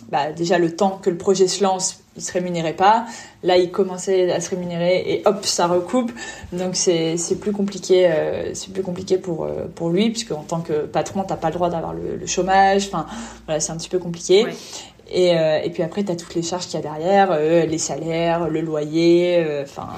bah, 0.09 0.33
déjà 0.33 0.59
le 0.59 0.75
temps 0.75 0.99
que 1.03 1.11
le 1.11 1.16
projet 1.16 1.49
se 1.49 1.62
lance 1.62 2.01
il 2.16 2.23
se 2.23 2.33
rémunérait 2.33 2.75
pas. 2.75 3.07
Là, 3.43 3.57
il 3.57 3.71
commençait 3.71 4.31
à 4.31 4.41
se 4.41 4.51
rémunérer 4.51 5.03
et 5.07 5.23
hop, 5.27 5.45
ça 5.45 5.66
recoupe. 5.66 6.12
Donc 6.53 6.75
c'est 6.75 7.16
plus 7.41 7.53
compliqué, 7.53 8.09
euh, 8.09 8.53
c'est 8.55 8.73
plus 8.73 8.83
compliqué 8.83 9.16
pour 9.16 9.45
euh, 9.45 9.66
pour 9.75 9.91
lui 9.91 10.11
puisque 10.11 10.33
en 10.33 10.43
tant 10.43 10.61
que 10.61 10.87
patron, 10.87 11.25
t'as 11.27 11.37
pas 11.37 11.49
le 11.49 11.55
droit 11.55 11.71
d'avoir 11.71 11.95
le, 11.95 12.27
chômage. 12.27 12.89
Enfin, 12.89 13.07
voilà, 13.47 13.61
c'est 13.61 13.73
un 13.73 13.77
petit 13.77 13.89
peu 13.89 13.99
compliqué. 13.99 14.47
Et, 15.11 15.37
euh, 15.37 15.61
et, 15.63 15.71
puis 15.71 15.83
après, 15.83 16.05
tu 16.05 16.13
as 16.13 16.17
toutes 16.17 16.35
les 16.35 16.43
charges 16.43 16.67
qu'il 16.67 16.75
y 16.75 16.79
a 16.79 16.83
derrière, 16.83 17.39
les 17.67 17.79
salaires, 17.79 18.49
le 18.49 18.61
loyer. 18.61 19.45
Enfin, 19.63 19.89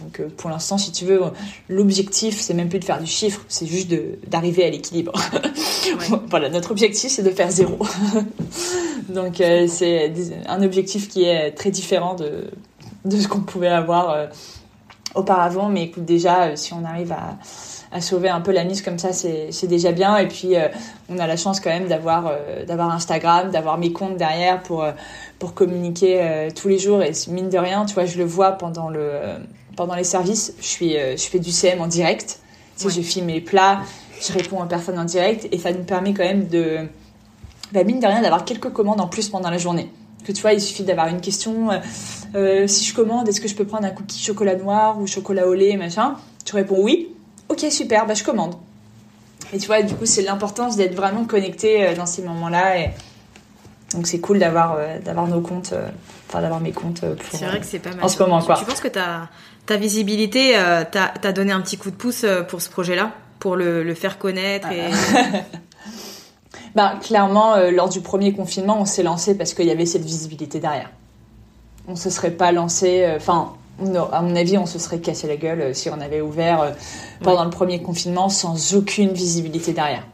donc 0.00 0.26
pour 0.36 0.50
l'instant, 0.50 0.78
si 0.78 0.92
tu 0.92 1.04
veux, 1.04 1.20
l'objectif, 1.68 2.40
c'est 2.40 2.54
même 2.54 2.68
plus 2.68 2.78
de 2.78 2.84
faire 2.84 3.00
du 3.00 3.06
chiffre, 3.06 3.42
c'est 3.48 3.66
juste 3.66 3.92
d'arriver 4.26 4.64
à 4.64 4.70
l'équilibre. 4.70 5.12
voilà, 6.30 6.48
notre 6.48 6.70
objectif, 6.70 7.10
c'est 7.10 7.22
de 7.22 7.30
faire 7.30 7.50
zéro. 7.50 7.78
Donc 9.08 9.40
euh, 9.40 9.66
c'est 9.68 10.12
un 10.46 10.62
objectif 10.62 11.08
qui 11.08 11.24
est 11.24 11.52
très 11.52 11.70
différent 11.70 12.14
de, 12.14 12.50
de 13.04 13.16
ce 13.16 13.28
qu'on 13.28 13.40
pouvait 13.40 13.68
avoir 13.68 14.10
euh, 14.10 14.26
auparavant. 15.14 15.68
Mais 15.68 15.84
écoute, 15.84 16.04
déjà, 16.04 16.44
euh, 16.44 16.56
si 16.56 16.72
on 16.72 16.84
arrive 16.84 17.12
à, 17.12 17.36
à, 17.90 18.00
sauver 18.00 18.28
un 18.28 18.40
peu 18.40 18.52
la 18.52 18.64
mise 18.64 18.82
comme 18.82 18.98
ça, 18.98 19.12
c'est 19.12 19.66
déjà 19.66 19.92
bien. 19.92 20.16
Et 20.16 20.28
puis, 20.28 20.54
on 21.08 21.18
a 21.18 21.26
la 21.26 21.36
chance 21.36 21.60
quand 21.60 21.70
même 21.70 21.88
d'avoir 21.88 22.32
d'avoir 22.66 22.90
Instagram, 22.90 23.50
d'avoir 23.50 23.76
mes 23.76 23.92
comptes 23.92 24.16
derrière 24.16 24.62
pour, 24.62 24.86
pour 25.38 25.52
communiquer 25.52 26.48
tous 26.54 26.68
les 26.68 26.78
jours. 26.78 27.02
Et 27.02 27.12
mine 27.28 27.50
de 27.50 27.58
rien, 27.58 27.84
tu 27.84 27.92
vois, 27.92 28.06
je 28.06 28.16
le 28.16 28.24
vois 28.24 28.52
pendant, 28.52 28.88
le, 28.88 29.20
pendant 29.76 29.94
les 29.94 30.04
services. 30.04 30.54
Je, 30.58 30.66
suis, 30.66 30.92
je 30.92 31.22
fais 31.22 31.38
du 31.38 31.50
CM 31.50 31.82
en 31.82 31.86
direct. 31.86 32.40
Tu 32.78 32.84
sais, 32.84 32.90
je 32.90 33.02
filme 33.02 33.26
mes 33.26 33.42
plats, 33.42 33.82
je 34.26 34.32
réponds 34.32 34.62
aux 34.62 34.66
personnes 34.66 34.98
en 34.98 35.04
direct. 35.04 35.46
Et 35.52 35.58
ça 35.58 35.70
nous 35.70 35.84
permet 35.84 36.14
quand 36.14 36.24
même 36.24 36.48
de 36.48 36.88
bah, 37.72 37.84
mine 37.84 38.00
de 38.00 38.06
rien, 38.06 38.22
d'avoir 38.22 38.44
quelques 38.44 38.70
commandes 38.70 39.00
en 39.00 39.08
plus 39.08 39.28
pendant 39.28 39.50
la 39.50 39.58
journée. 39.58 39.90
Que 40.24 40.32
tu 40.32 40.42
vois, 40.42 40.52
il 40.52 40.60
suffit 40.60 40.84
d'avoir 40.84 41.08
une 41.08 41.20
question. 41.20 41.70
Euh, 41.70 41.78
euh, 42.34 42.66
si 42.66 42.84
je 42.84 42.94
commande, 42.94 43.28
est-ce 43.28 43.40
que 43.40 43.48
je 43.48 43.54
peux 43.54 43.64
prendre 43.64 43.84
un 43.86 43.90
cookie 43.90 44.22
chocolat 44.22 44.56
noir 44.56 45.00
ou 45.00 45.06
chocolat 45.06 45.46
au 45.46 45.54
lait, 45.54 45.76
machin? 45.76 46.14
Tu 46.44 46.54
réponds 46.54 46.78
oui. 46.80 47.08
Ok, 47.48 47.66
super, 47.70 48.06
bah 48.06 48.14
je 48.14 48.24
commande. 48.24 48.54
Et 49.52 49.58
tu 49.58 49.66
vois, 49.66 49.82
du 49.82 49.94
coup, 49.94 50.06
c'est 50.06 50.22
l'importance 50.22 50.76
d'être 50.76 50.94
vraiment 50.94 51.24
connecté 51.24 51.86
euh, 51.86 51.94
dans 51.94 52.06
ces 52.06 52.22
moments-là. 52.22 52.78
Et 52.78 52.90
donc, 53.94 54.06
c'est 54.06 54.20
cool 54.20 54.38
d'avoir 54.38 54.78
d'avoir 55.04 55.26
nos 55.26 55.40
comptes, 55.40 55.74
enfin 56.28 56.40
d'avoir 56.40 56.60
mes 56.60 56.72
comptes 56.72 57.04
C'est 57.30 57.44
vrai 57.44 57.60
que 57.60 57.66
c'est 57.66 57.78
pas 57.78 57.90
mal. 57.90 58.04
En 58.04 58.08
ce 58.08 58.18
moment, 58.22 58.40
quoi. 58.40 58.56
Tu 58.56 58.64
penses 58.64 58.80
que 58.80 58.88
ta, 58.88 59.28
ta 59.66 59.76
visibilité 59.76 60.56
t'a 60.90 61.32
donné 61.32 61.52
un 61.52 61.60
petit 61.60 61.76
coup 61.76 61.90
de 61.90 61.96
pouce 61.96 62.24
pour 62.48 62.62
ce 62.62 62.70
projet-là? 62.70 63.12
Pour 63.38 63.56
le, 63.56 63.82
le 63.82 63.94
faire 63.94 64.18
connaître 64.18 64.70
et... 64.70 64.82
Bah, 66.74 66.94
clairement, 67.02 67.54
euh, 67.54 67.70
lors 67.70 67.88
du 67.88 68.00
premier 68.00 68.32
confinement, 68.32 68.80
on 68.80 68.84
s'est 68.84 69.02
lancé 69.02 69.36
parce 69.36 69.52
qu'il 69.52 69.66
y 69.66 69.70
avait 69.70 69.86
cette 69.86 70.04
visibilité 70.04 70.58
derrière. 70.58 70.90
On 71.86 71.96
se 71.96 72.08
serait 72.08 72.30
pas 72.30 72.52
lancé, 72.52 73.04
euh, 73.04 73.16
enfin, 73.16 73.52
à 74.12 74.22
mon 74.22 74.36
avis, 74.36 74.56
on 74.56 74.66
se 74.66 74.78
serait 74.78 75.00
cassé 75.00 75.26
la 75.26 75.36
gueule 75.36 75.60
euh, 75.60 75.74
si 75.74 75.90
on 75.90 76.00
avait 76.00 76.20
ouvert 76.20 76.74
pendant 77.22 77.44
le 77.44 77.50
premier 77.50 77.82
confinement 77.82 78.28
sans 78.28 78.74
aucune 78.74 79.12
visibilité 79.12 79.72
derrière. 79.72 80.06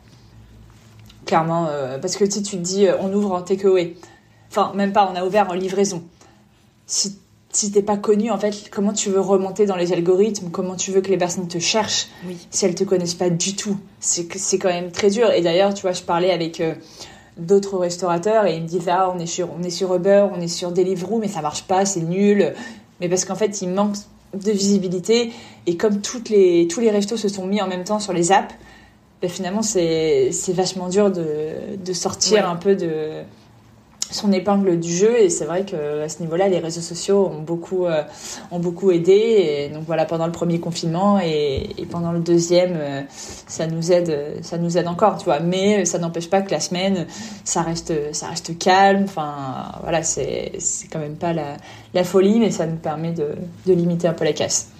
Clairement, 1.27 1.69
parce 2.01 2.17
que 2.17 2.25
si 2.25 2.43
tu 2.43 2.57
te 2.57 2.63
dis, 2.63 2.87
on 3.01 3.13
ouvre 3.13 3.33
en 3.33 3.43
takeaway, 3.43 3.97
enfin, 4.51 4.73
même 4.75 4.95
pas, 4.95 5.13
on 5.13 5.15
a 5.15 5.27
ouvert 5.27 5.51
en 5.51 5.53
livraison. 5.53 6.03
Si 6.87 7.19
si 7.51 7.72
t'es 7.72 7.82
pas 7.82 7.96
connu, 7.96 8.30
en 8.30 8.38
fait, 8.38 8.68
comment 8.70 8.92
tu 8.92 9.09
veux 9.09 9.20
remonter 9.20 9.64
dans 9.64 9.76
les 9.76 9.92
algorithmes? 9.92 10.51
Comment 10.51 10.76
tu 10.76 10.90
veux 10.90 11.01
que 11.01 11.09
les 11.09 11.16
personnes 11.16 11.49
te 11.49 11.59
cherchent? 11.59 12.09
Si 12.51 12.66
elles 12.66 12.74
te 12.74 12.84
connaissent 12.84 13.14
pas 13.14 13.30
du 13.30 13.57
tout. 13.57 13.78
C'est 14.01 14.59
quand 14.59 14.68
même 14.68 14.90
très 14.90 15.11
dur. 15.11 15.30
Et 15.30 15.40
d'ailleurs, 15.40 15.72
tu 15.72 15.82
vois, 15.82 15.92
je 15.92 16.03
parlais 16.03 16.30
avec 16.30 16.61
euh, 16.61 16.74
d'autres 17.38 17.78
restaurateurs 17.78 18.46
et 18.46 18.57
ils 18.57 18.62
me 18.62 18.68
disaient 18.68 18.90
ah 18.90 19.12
on 19.14 19.18
est 19.18 19.26
sur 19.26 19.49
on 19.59 19.62
est 19.62 19.70
sur 19.70 19.94
Uber, 19.94 20.26
on 20.34 20.40
est 20.40 20.49
sur 20.49 20.72
Deliveroo, 20.72 21.18
mais 21.18 21.28
ça 21.28 21.40
marche 21.40 21.62
pas, 21.62 21.86
c'est 21.86 22.01
nul. 22.01 22.53
Mais 23.01 23.09
parce 23.09 23.24
qu'en 23.24 23.36
fait, 23.36 23.62
il 23.62 23.70
manque 23.70 23.96
de 24.34 24.51
visibilité. 24.51 25.32
Et 25.66 25.76
comme 25.76 26.01
toutes 26.01 26.28
les 26.28 26.68
tous 26.68 26.80
les 26.80 26.90
restos 26.90 27.16
se 27.16 27.28
sont 27.28 27.46
mis 27.46 27.62
en 27.62 27.66
même 27.66 27.84
temps 27.84 28.01
sur 28.01 28.12
les 28.12 28.30
apps, 28.30 28.55
ben 29.22 29.30
finalement 29.30 29.62
c'est 29.62 30.30
c'est 30.32 30.53
vachement 30.53 30.88
dur 30.88 31.11
de 31.11 31.76
de 31.82 31.92
sortir 31.92 32.49
un 32.49 32.57
peu 32.57 32.76
de 32.76 33.22
son 34.11 34.33
épingle 34.33 34.79
du 34.81 34.93
jeu 34.93 35.19
et 35.19 35.29
c'est 35.29 35.45
vrai 35.45 35.65
que 35.65 36.03
à 36.03 36.09
ce 36.09 36.21
niveau-là 36.21 36.49
les 36.49 36.59
réseaux 36.59 36.81
sociaux 36.81 37.31
ont 37.33 37.43
beaucoup 37.43 37.87
euh, 37.87 38.03
ont 38.51 38.59
beaucoup 38.59 38.91
aidé 38.91 39.13
et 39.13 39.69
donc 39.69 39.85
voilà 39.87 40.05
pendant 40.07 40.27
le 40.27 40.33
premier 40.33 40.61
confinement 40.61 41.19
et, 41.19 41.69
pendant 41.91 42.13
le 42.13 42.21
deuxième 42.21 42.77
euh, 42.77 43.03
ça 43.47 43.67
nous 43.67 43.93
aide 43.93 44.39
ça 44.43 44.59
nous 44.59 44.79
aide 44.79 44.89
encore 44.89 45.19
tu 45.19 45.25
vois. 45.25 45.41
Mais 45.41 45.85
ça 45.85 45.99
n'empêche 45.99 46.31
pas 46.31 46.43
que 46.43 46.51
la 46.51 46.61
semaine 46.61 47.07
ça 47.45 47.63
reste 47.63 47.93
ça 48.15 48.29
reste 48.29 48.59
calme 48.59 49.05
enfin 49.05 49.73
voilà 49.83 50.03
c'est 50.03 50.53
c'est 50.59 50.89
quand 50.89 51.01
même 51.01 51.17
pas 51.17 51.33
la, 51.33 52.05
folie 52.05 52.39
mais 52.39 52.51
ça 52.51 52.67
nous 52.67 52.77
permet 52.77 53.13
de, 53.13 53.35
de 53.67 53.73
limiter 53.73 54.09
un 54.09 54.15
peu 54.15 54.25
la 54.25 54.33
casse. 54.33 54.71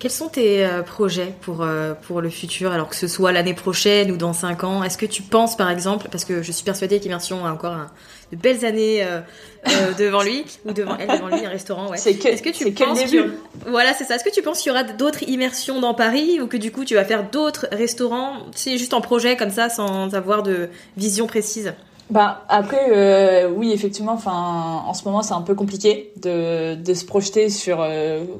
Quels 0.00 0.10
sont 0.10 0.28
tes 0.28 0.66
euh, 0.66 0.82
projets 0.82 1.32
pour, 1.40 1.66
pour 2.02 2.20
le 2.20 2.28
futur, 2.28 2.72
alors 2.72 2.88
que 2.88 2.96
ce 2.96 3.06
soit 3.06 3.32
l'année 3.32 3.54
prochaine 3.54 4.10
ou 4.10 4.16
dans 4.16 4.34
5 4.34 4.64
ans 4.64 4.82
Est-ce 4.82 4.98
que 4.98 5.06
tu 5.06 5.22
penses, 5.22 5.56
par 5.56 5.70
exemple, 5.70 6.08
parce 6.10 6.26
que 6.26 6.42
je 6.42 6.52
suis 6.52 6.64
persuadée 6.64 7.00
qu'Immersion 7.00 7.46
a 7.46 7.52
encore 7.52 7.72
un, 7.72 7.86
de 8.34 8.40
belles 8.40 8.64
années 8.64 9.04
euh, 9.04 9.20
euh, 9.68 9.94
devant 9.98 10.22
lui 10.22 10.44
ou 10.64 10.72
devant 10.72 10.96
elle, 10.98 11.08
devant 11.08 11.28
lui, 11.28 11.44
un 11.44 11.50
restaurant. 11.50 11.90
Ouais. 11.90 11.96
C'est 11.96 12.14
que, 12.14 12.28
Est-ce 12.28 12.42
que 12.42 12.50
tu 12.50 12.70
penses 12.72 13.02
que 13.04 13.32
voilà, 13.66 13.92
c'est 13.94 14.04
ça. 14.04 14.16
Est-ce 14.16 14.24
que 14.24 14.34
tu 14.34 14.42
penses 14.42 14.60
qu'il 14.60 14.70
y 14.70 14.74
aura 14.74 14.84
d'autres 14.84 15.22
immersions 15.28 15.80
dans 15.80 15.94
Paris 15.94 16.40
ou 16.40 16.46
que 16.46 16.56
du 16.56 16.70
coup 16.72 16.84
tu 16.84 16.94
vas 16.94 17.04
faire 17.04 17.30
d'autres 17.30 17.66
restaurants, 17.72 18.38
c'est 18.54 18.78
juste 18.78 18.94
en 18.94 19.00
projet 19.00 19.36
comme 19.36 19.50
ça, 19.50 19.68
sans 19.68 20.14
avoir 20.14 20.42
de 20.42 20.68
vision 20.96 21.26
précise? 21.26 21.72
Bah 22.10 22.44
après 22.50 22.90
euh, 22.90 23.48
oui 23.48 23.72
effectivement 23.72 24.12
enfin 24.12 24.82
en 24.86 24.92
ce 24.92 25.06
moment 25.06 25.22
c'est 25.22 25.32
un 25.32 25.40
peu 25.40 25.54
compliqué 25.54 26.12
de, 26.20 26.74
de 26.74 26.92
se 26.92 27.06
projeter 27.06 27.48
sur 27.48 27.82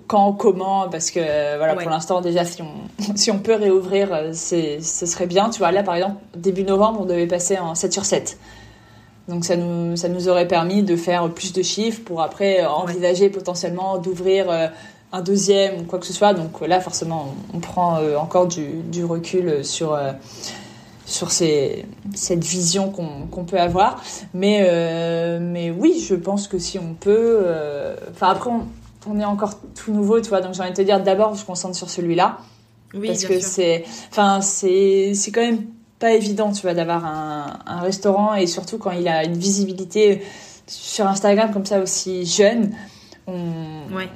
quand 0.06 0.34
comment 0.34 0.86
parce 0.90 1.10
que 1.10 1.56
voilà 1.56 1.74
pour 1.74 1.88
l'instant 1.88 2.20
déjà 2.20 2.44
si 2.44 2.60
on 2.60 2.66
si 3.16 3.30
on 3.30 3.38
peut 3.38 3.54
réouvrir 3.54 4.28
c'est 4.32 4.82
ce 4.82 5.06
serait 5.06 5.26
bien 5.26 5.48
tu 5.48 5.60
vois 5.60 5.72
là 5.72 5.82
par 5.82 5.94
exemple 5.94 6.16
début 6.36 6.62
novembre 6.62 7.00
on 7.00 7.04
devait 7.06 7.26
passer 7.26 7.56
en 7.58 7.74
7 7.74 7.90
sur 7.90 8.04
7 8.04 8.36
donc 9.28 9.44
ça 9.44 9.56
nous, 9.56 9.96
ça 9.96 10.08
nous 10.08 10.28
aurait 10.28 10.46
permis 10.46 10.82
de 10.82 10.96
faire 10.96 11.30
plus 11.30 11.52
de 11.52 11.62
chiffres 11.62 12.02
pour 12.04 12.20
après 12.20 12.62
euh, 12.62 12.68
envisager 12.68 13.30
potentiellement 13.30 13.96
d'ouvrir 13.96 14.50
euh, 14.50 14.66
un 15.12 15.22
deuxième 15.22 15.80
ou 15.80 15.84
quoi 15.84 15.98
que 15.98 16.06
ce 16.06 16.12
soit. 16.12 16.34
Donc 16.34 16.60
là, 16.60 16.80
forcément, 16.80 17.34
on, 17.54 17.60
prend 17.60 17.96
euh, 17.96 18.16
encore 18.16 18.46
du, 18.46 18.66
du 18.66 19.04
recul 19.04 19.64
sur, 19.64 19.98
sur 21.06 21.30
ces, 21.30 21.86
cette 22.14 22.44
vision 22.44 22.90
qu'on 22.90 23.44
peut 23.44 23.60
avoir. 23.60 24.02
Mais, 24.34 24.68
mais 25.40 25.70
oui, 25.70 26.04
je 26.06 26.16
pense 26.16 26.48
que 26.48 26.58
si 26.58 26.80
on 26.80 26.94
peut... 26.94 27.46
Enfin, 28.10 28.30
après, 28.30 28.50
on, 28.50 28.66
on, 29.08 29.20
est 29.20 29.24
encore 29.24 29.60
tout 29.76 29.92
nouveau, 29.92 30.20
tu 30.20 30.30
vois. 30.30 30.40
Donc 30.40 30.54
j'ai 30.54 30.62
envie 30.62 30.72
de 30.72 30.76
te 30.76 30.82
dire, 30.82 31.00
d'abord, 31.00 31.36
je 31.36 31.44
concentre 31.44 31.76
sur 31.76 31.88
celui-là. 31.88 32.38
Oui, 32.92 33.06
parce 33.06 33.24
que 33.24 33.38
c'est... 33.38 33.84
Enfin, 34.10 34.40
c'est 34.40 35.12
quand 35.32 35.42
même 35.42 35.64
pas 36.04 36.12
évident, 36.12 36.52
tu 36.52 36.60
vois, 36.60 36.74
d'avoir 36.74 37.06
un, 37.06 37.60
un, 37.64 37.80
restaurant 37.80 38.34
et 38.34 38.46
surtout 38.46 38.76
quand 38.76 38.90
il 38.90 39.08
a 39.08 39.24
une 39.24 39.38
visibilité 39.38 40.22
sur 40.66 41.06
Instagram 41.06 41.50
comme 41.50 41.64
ça 41.64 41.80
aussi 41.80 42.26
jeune. 42.26 42.72
On, 43.26 43.86
ouais. 43.96 44.10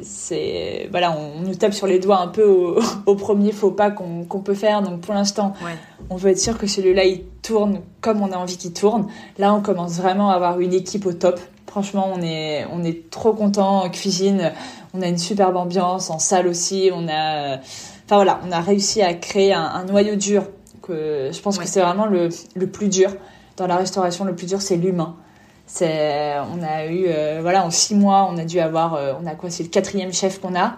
c'est 0.00 0.86
voilà, 0.92 1.18
on, 1.18 1.40
nous 1.40 1.56
tape 1.56 1.74
sur 1.74 1.88
les 1.88 1.98
doigts 1.98 2.20
un 2.20 2.28
peu 2.28 2.44
au, 2.44 2.78
au 3.06 3.16
premier 3.16 3.50
faux 3.50 3.72
pas 3.72 3.90
qu'on 3.90 4.40
peut 4.44 4.54
faire. 4.54 4.80
Donc 4.80 5.00
pour 5.00 5.12
l'instant, 5.12 5.54
ouais. 5.64 5.72
on 6.08 6.14
veut 6.14 6.30
être 6.30 6.38
sûr 6.38 6.56
que 6.56 6.68
celui-là 6.68 7.04
il 7.04 7.24
tourne 7.42 7.80
comme 8.00 8.22
on 8.22 8.30
a 8.30 8.36
envie 8.36 8.56
qu'il 8.56 8.72
tourne. 8.72 9.08
Là, 9.38 9.52
on 9.52 9.60
commence 9.60 9.94
vraiment 9.94 10.30
à 10.30 10.34
avoir 10.34 10.60
une 10.60 10.72
équipe 10.72 11.04
au 11.04 11.12
top. 11.12 11.40
Franchement, 11.66 12.12
on 12.14 12.22
est 12.22 12.64
on 12.72 12.84
est 12.84 13.10
trop 13.10 13.32
content 13.32 13.82
en 13.82 13.90
cuisine. 13.90 14.52
On 14.94 15.02
a 15.02 15.08
une 15.08 15.18
superbe 15.18 15.56
ambiance 15.56 16.10
en 16.10 16.20
salle 16.20 16.46
aussi. 16.46 16.90
On 16.94 17.08
a 17.08 17.56
enfin 18.04 18.14
voilà, 18.14 18.38
on 18.46 18.52
a 18.52 18.60
réussi 18.60 19.02
à 19.02 19.14
créer 19.14 19.52
un, 19.52 19.64
un 19.64 19.82
noyau 19.82 20.14
dur 20.14 20.44
je 20.88 21.40
pense 21.40 21.58
que 21.58 21.66
c'est 21.66 21.80
vraiment 21.80 22.06
le, 22.06 22.28
le, 22.54 22.66
plus 22.66 22.88
dur 22.88 23.10
dans 23.56 23.66
la 23.66 23.76
restauration. 23.76 24.24
Le 24.24 24.34
plus 24.34 24.46
dur, 24.46 24.60
c'est 24.60 24.76
l'humain. 24.76 25.16
C'est, 25.68 26.36
on 26.38 26.62
a 26.62 26.86
eu, 26.86 27.04
euh, 27.08 27.40
voilà, 27.42 27.64
en 27.64 27.70
six 27.70 27.94
mois, 27.94 28.26
on 28.32 28.38
a 28.38 28.44
dû 28.46 28.58
avoir, 28.58 28.94
euh, 28.94 29.12
on 29.22 29.26
a 29.26 29.34
quoi 29.34 29.50
C'est 29.50 29.62
le 29.62 29.68
quatrième 29.68 30.14
chef 30.14 30.40
qu'on 30.40 30.58
a. 30.58 30.76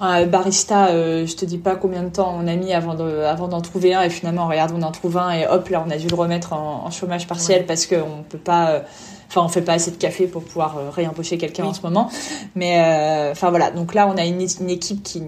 Un 0.00 0.24
barista, 0.26 0.86
euh, 0.86 1.26
je 1.26 1.36
te 1.36 1.44
dis 1.44 1.58
pas 1.58 1.76
combien 1.76 2.02
de 2.02 2.08
temps 2.08 2.34
on 2.36 2.46
a 2.48 2.56
mis 2.56 2.72
avant, 2.72 2.94
de, 2.94 3.20
avant 3.20 3.48
d'en 3.48 3.60
trouver 3.60 3.94
un 3.94 4.02
et 4.02 4.10
finalement 4.10 4.48
regarde 4.48 4.72
on 4.74 4.82
en 4.82 4.90
trouve 4.90 5.16
un 5.16 5.30
et 5.30 5.46
hop 5.46 5.68
là 5.68 5.84
on 5.86 5.90
a 5.90 5.96
dû 5.96 6.08
le 6.08 6.16
remettre 6.16 6.54
en, 6.54 6.90
chômage 6.90 7.28
partiel 7.28 7.66
parce 7.66 7.86
qu'on 7.86 8.24
peut 8.28 8.36
pas 8.36 8.82
enfin 9.28 9.42
on 9.42 9.48
fait 9.48 9.62
pas 9.62 9.74
assez 9.74 9.92
de 9.92 9.96
café 9.96 10.26
pour 10.26 10.42
pouvoir 10.42 10.92
réembaucher 10.92 11.38
quelqu'un 11.38 11.66
en 11.66 11.72
ce 11.72 11.82
moment 11.82 12.10
mais 12.56 12.80
enfin 13.30 13.50
voilà 13.50 13.70
donc 13.70 13.94
là 13.94 14.08
on 14.08 14.16
a 14.16 14.24
une, 14.24 14.44
une 14.60 14.70
équipe 14.70 15.04
qui 15.04 15.22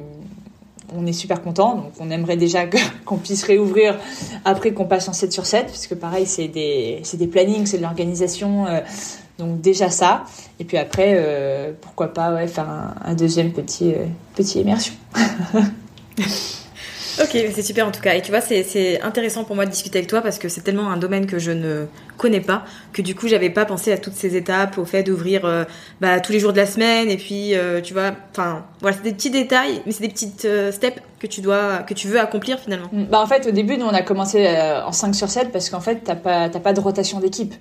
on 0.93 1.07
est 1.07 1.13
super 1.13 1.43
content. 1.43 1.77
Donc, 1.77 1.93
on 2.01 2.11
aimerait 2.11 2.37
déjà 2.37 2.65
qu'on 3.05 3.19
puisse 3.19 3.45
réouvrir 3.45 3.99
après 4.45 4.73
qu'on 4.73 4.87
passe 4.87 5.09
en 5.09 5.13
7 5.13 5.33
sur 5.33 5.47
7, 5.47 5.67
parce 5.67 5.87
que 5.87 5.95
pareil, 5.95 6.27
c'est 6.27 6.49
des, 6.49 7.03
des 7.13 7.27
plannings, 7.27 7.67
c'est 7.67 7.79
de 7.79 7.83
l'organisation. 7.83 8.67
Euh, 8.67 8.81
donc, 9.39 9.61
déjà 9.61 9.91
ça. 9.91 10.25
Et 10.61 10.65
puis 10.65 10.77
après, 10.77 11.15
euh, 11.17 11.73
pourquoi 11.81 12.13
pas 12.13 12.33
ouais, 12.35 12.47
faire 12.47 12.69
un, 13.05 13.15
deuxième 13.15 13.53
petit, 13.53 13.93
euh, 13.93 14.07
petit 14.35 14.61
immersion. 14.61 14.95
Ok, 17.21 17.31
c'est 17.31 17.63
super 17.63 17.87
en 17.87 17.91
tout 17.91 18.01
cas. 18.01 18.15
Et 18.15 18.23
tu 18.23 18.31
vois, 18.31 18.41
c'est 18.41 19.01
intéressant 19.03 19.45
pour 19.45 19.57
moi 19.57 19.67
de 19.67 19.71
discuter 19.71 19.99
avec 19.99 20.09
toi 20.09 20.21
parce 20.21 20.39
que 20.39 20.49
c'est 20.49 20.63
tellement 20.63 20.91
un 20.91 20.97
domaine 20.97 21.27
que 21.27 21.39
je 21.39 21.51
ne 21.51 21.87
connais 22.17 22.41
pas 22.41 22.65
que 22.93 23.03
du 23.03 23.15
coup, 23.15 23.29
j'avais 23.29 23.51
pas 23.51 23.65
pensé 23.65 23.93
à 23.93 23.99
toutes 23.99 24.15
ces 24.15 24.37
étapes, 24.37 24.79
au 24.79 24.85
fait 24.85 25.03
d'ouvrir 25.03 25.45
euh, 25.45 25.65
bah, 26.01 26.21
tous 26.21 26.33
les 26.33 26.41
jours 26.41 26.53
de 26.53 26.59
la 26.59 26.67
semaine 26.67 27.11
et 27.11 27.17
puis, 27.17 27.55
euh, 27.55 27.81
tu 27.81 27.93
vois, 27.93 28.13
enfin, 28.33 28.65
voilà, 28.81 28.97
c'est 28.97 29.03
des 29.03 29.13
petits 29.13 29.31
détails, 29.31 29.83
mais 29.87 29.93
c'est 29.93 30.03
des 30.03 30.13
petites 30.13 30.45
euh, 30.45 30.73
steps 30.73 31.01
que 31.21 31.27
tu 31.27 31.41
dois, 31.41 31.79
que 31.79 31.95
tu 31.95 32.09
veux 32.09 32.21
accomplir 32.21 32.59
finalement. 32.59 32.89
Bah 32.93 33.21
en 33.21 33.27
fait, 33.27 33.47
au 33.47 33.51
début, 33.51 33.77
nous 33.79 33.87
on 33.87 33.95
a 33.95 34.03
commencé 34.03 34.47
en 34.85 34.93
5 34.93 35.15
sur 35.15 35.31
7 35.31 35.53
parce 35.53 35.71
qu'en 35.71 35.81
fait, 35.81 36.03
t'as 36.05 36.17
pas, 36.17 36.49
pas 36.49 36.73
de 36.73 36.81
rotation 36.81 37.21
d'équipe 37.21 37.55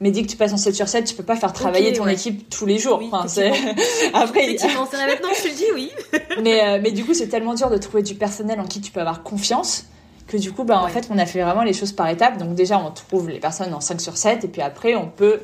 mais 0.00 0.10
dès 0.10 0.22
que 0.22 0.28
tu 0.28 0.36
passes 0.36 0.52
en 0.52 0.56
7 0.56 0.74
sur 0.74 0.88
7, 0.88 1.04
tu 1.04 1.14
peux 1.14 1.22
pas 1.22 1.36
faire 1.36 1.52
travailler 1.52 1.92
ton 1.92 2.08
équipe 2.08 2.48
tous 2.48 2.64
les 2.64 2.78
jours. 2.78 3.02
enfin, 3.04 3.28
c'est... 3.28 3.52
Après, 4.14 4.44
effectivement, 4.44 4.88
c'est 4.90 4.96
maintenant 5.06 5.28
que 5.28 5.36
je 5.36 5.42
te 5.42 5.48
le 5.48 5.54
dis, 5.54 5.64
oui. 5.74 5.90
mais, 6.42 6.64
euh, 6.64 6.80
mais 6.82 6.90
du 6.90 7.04
coup, 7.04 7.12
c'est 7.12 7.28
tellement 7.28 7.54
dur 7.54 7.68
de 7.68 7.76
trouver 7.76 8.02
du 8.02 8.14
personnel 8.14 8.58
en 8.60 8.64
qui 8.64 8.80
tu 8.80 8.90
peux 8.90 9.00
avoir 9.00 9.22
confiance 9.22 9.84
que 10.26 10.36
du 10.38 10.52
coup, 10.52 10.64
bah, 10.64 10.80
en 10.80 10.88
fait, 10.88 11.08
on 11.10 11.18
a 11.18 11.26
fait 11.26 11.42
vraiment 11.42 11.64
les 11.64 11.72
choses 11.74 11.92
par 11.92 12.08
étapes. 12.08 12.38
Donc 12.38 12.54
déjà, 12.54 12.78
on 12.78 12.90
trouve 12.92 13.28
les 13.28 13.40
personnes 13.40 13.74
en 13.74 13.80
5 13.80 14.00
sur 14.00 14.16
7 14.16 14.44
et 14.44 14.48
puis 14.48 14.62
après, 14.62 14.94
on 14.94 15.08
peut 15.08 15.40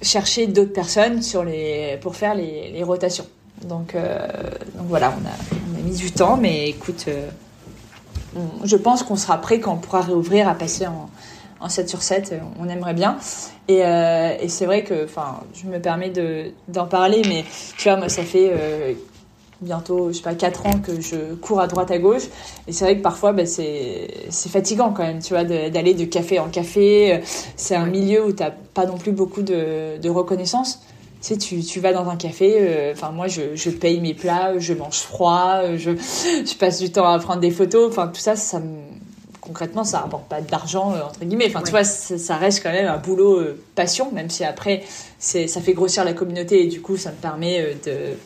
chercher 0.00 0.46
d'autres 0.46 0.72
personnes 0.72 1.22
sur 1.22 1.44
les... 1.44 1.98
pour 2.00 2.16
faire 2.16 2.34
les, 2.34 2.70
les 2.70 2.82
rotations. 2.82 3.26
Donc, 3.62 3.94
euh, 3.94 4.26
donc 4.74 4.86
voilà, 4.86 5.12
on 5.20 5.26
a, 5.26 5.32
on 5.72 5.78
a, 5.78 5.82
mis 5.82 5.96
du 5.96 6.12
temps, 6.12 6.36
mais 6.36 6.68
écoute, 6.68 7.06
euh, 7.08 7.28
je 8.64 8.76
pense 8.76 9.02
qu'on 9.02 9.16
sera 9.16 9.40
prêt 9.40 9.60
quand 9.60 9.72
on 9.72 9.78
pourra 9.78 10.02
réouvrir 10.02 10.48
à 10.48 10.54
passer 10.54 10.86
en 10.86 11.10
en 11.66 11.68
7 11.68 11.88
sur 11.88 12.02
7, 12.02 12.32
euh, 12.32 12.38
on 12.60 12.68
aimerait 12.68 12.94
bien. 12.94 13.18
Et, 13.68 13.84
euh, 13.84 14.36
et 14.40 14.48
c'est 14.48 14.66
vrai 14.66 14.84
que, 14.84 15.04
enfin, 15.04 15.40
je 15.52 15.66
me 15.66 15.80
permets 15.80 16.12
d'en 16.68 16.86
parler, 16.86 17.22
mais 17.28 17.44
tu 17.76 17.88
vois, 17.88 17.98
moi, 17.98 18.08
ça 18.08 18.22
fait 18.22 18.50
euh, 18.52 18.92
bientôt, 19.60 20.08
je 20.12 20.18
sais 20.18 20.22
pas, 20.22 20.34
4 20.34 20.66
ans 20.66 20.78
que 20.78 21.00
je 21.00 21.34
cours 21.34 21.60
à 21.60 21.66
droite 21.66 21.90
à 21.90 21.98
gauche. 21.98 22.22
Et 22.68 22.72
c'est 22.72 22.84
vrai 22.84 22.96
que 22.96 23.02
parfois, 23.02 23.32
bah, 23.32 23.44
c'est 23.44 24.08
fatigant 24.30 24.92
quand 24.92 25.02
même, 25.02 25.20
tu 25.20 25.34
vois, 25.34 25.44
d'aller 25.44 25.94
de, 25.94 26.04
café 26.04 26.38
en 26.38 26.48
café. 26.48 27.20
C'est 27.56 27.74
un 27.74 27.86
milieu 27.86 28.24
où 28.24 28.32
tu 28.32 28.42
n'as 28.42 28.52
pas 28.52 28.86
non 28.86 28.96
plus 28.96 29.12
beaucoup 29.12 29.42
de, 29.42 29.98
de 30.00 30.08
reconnaissance. 30.08 30.82
Tu 31.20 31.34
sais, 31.34 31.38
tu, 31.38 31.60
tu, 31.62 31.80
vas 31.80 31.92
dans 31.92 32.08
un 32.08 32.16
café, 32.16 32.94
moi 33.12 33.26
je, 33.26 33.56
je, 33.56 33.70
paye 33.70 34.00
mes 34.00 34.14
plats, 34.14 34.58
je 34.58 34.74
mange 34.74 34.98
froid, 34.98 35.62
je, 35.76 35.92
je 35.96 36.54
passe 36.56 36.78
du 36.78 36.92
temps 36.92 37.08
à 37.08 37.18
prendre 37.18 37.40
des 37.40 37.50
photos, 37.50 37.88
enfin 37.90 38.06
tout 38.06 38.20
ça, 38.20 38.36
ça 38.36 38.60
me, 38.60 38.78
concrètement, 39.46 39.84
ça 39.84 40.00
rapporte 40.00 40.26
pas 40.28 40.40
d'argent, 40.40 40.92
euh, 40.92 41.02
entre 41.02 41.24
guillemets. 41.24 41.46
Enfin, 41.48 41.62
tu 41.62 41.70
vois, 41.70 41.84
ça 41.84 42.36
reste 42.36 42.62
quand 42.62 42.72
même 42.72 42.88
un 42.88 42.98
boulot 42.98 43.38
euh, 43.38 43.62
passion, 43.74 44.10
même 44.12 44.30
si 44.30 44.44
après, 44.44 44.82
ça 45.18 45.60
fait 45.60 45.72
grossir 45.72 46.04
la 46.04 46.12
communauté 46.12 46.62
et 46.62 46.66
du 46.66 46.80
coup, 46.80 46.96
ça 46.96 47.10
me 47.10 47.16
permet 47.16 47.60
euh, 47.60 47.74
de 47.84 48.16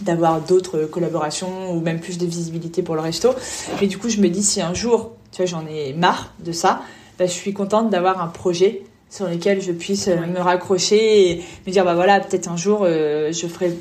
d'avoir 0.00 0.40
d'autres 0.40 0.84
collaborations 0.84 1.70
ou 1.70 1.80
même 1.80 2.00
plus 2.00 2.18
de 2.18 2.26
visibilité 2.26 2.82
pour 2.82 2.94
le 2.94 3.02
resto. 3.02 3.34
Mais 3.80 3.86
du 3.86 3.98
coup, 3.98 4.08
je 4.08 4.20
me 4.20 4.28
dis, 4.28 4.42
si 4.42 4.60
un 4.60 4.74
jour, 4.74 5.12
tu 5.30 5.36
vois, 5.36 5.46
j'en 5.46 5.64
ai 5.66 5.92
marre 5.92 6.32
de 6.40 6.50
ça, 6.50 6.80
bah, 7.18 7.26
je 7.26 7.30
suis 7.30 7.52
contente 7.52 7.90
d'avoir 7.90 8.20
un 8.20 8.26
projet 8.26 8.82
sur 9.10 9.28
lequel 9.28 9.60
je 9.60 9.70
puisse 9.70 10.08
me 10.08 10.40
raccrocher 10.40 11.30
et 11.30 11.44
me 11.66 11.72
dire, 11.72 11.84
bah 11.84 11.94
voilà, 11.94 12.18
peut-être 12.18 12.48
un 12.48 12.56
jour, 12.56 12.86
je 12.86 13.46
ferai 13.46 13.76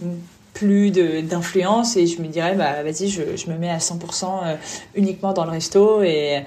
plus 0.53 0.91
d'influence 0.91 1.95
et 1.95 2.07
je 2.07 2.21
me 2.21 2.27
dirais 2.27 2.55
bah 2.55 2.83
vas-y 2.83 3.07
je, 3.07 3.37
je, 3.37 3.49
me 3.49 3.57
mets 3.57 3.69
à 3.69 3.77
100% 3.77 4.25
euh, 4.25 4.55
uniquement 4.95 5.33
dans 5.33 5.45
le 5.45 5.51
resto 5.51 6.03
et, 6.03 6.43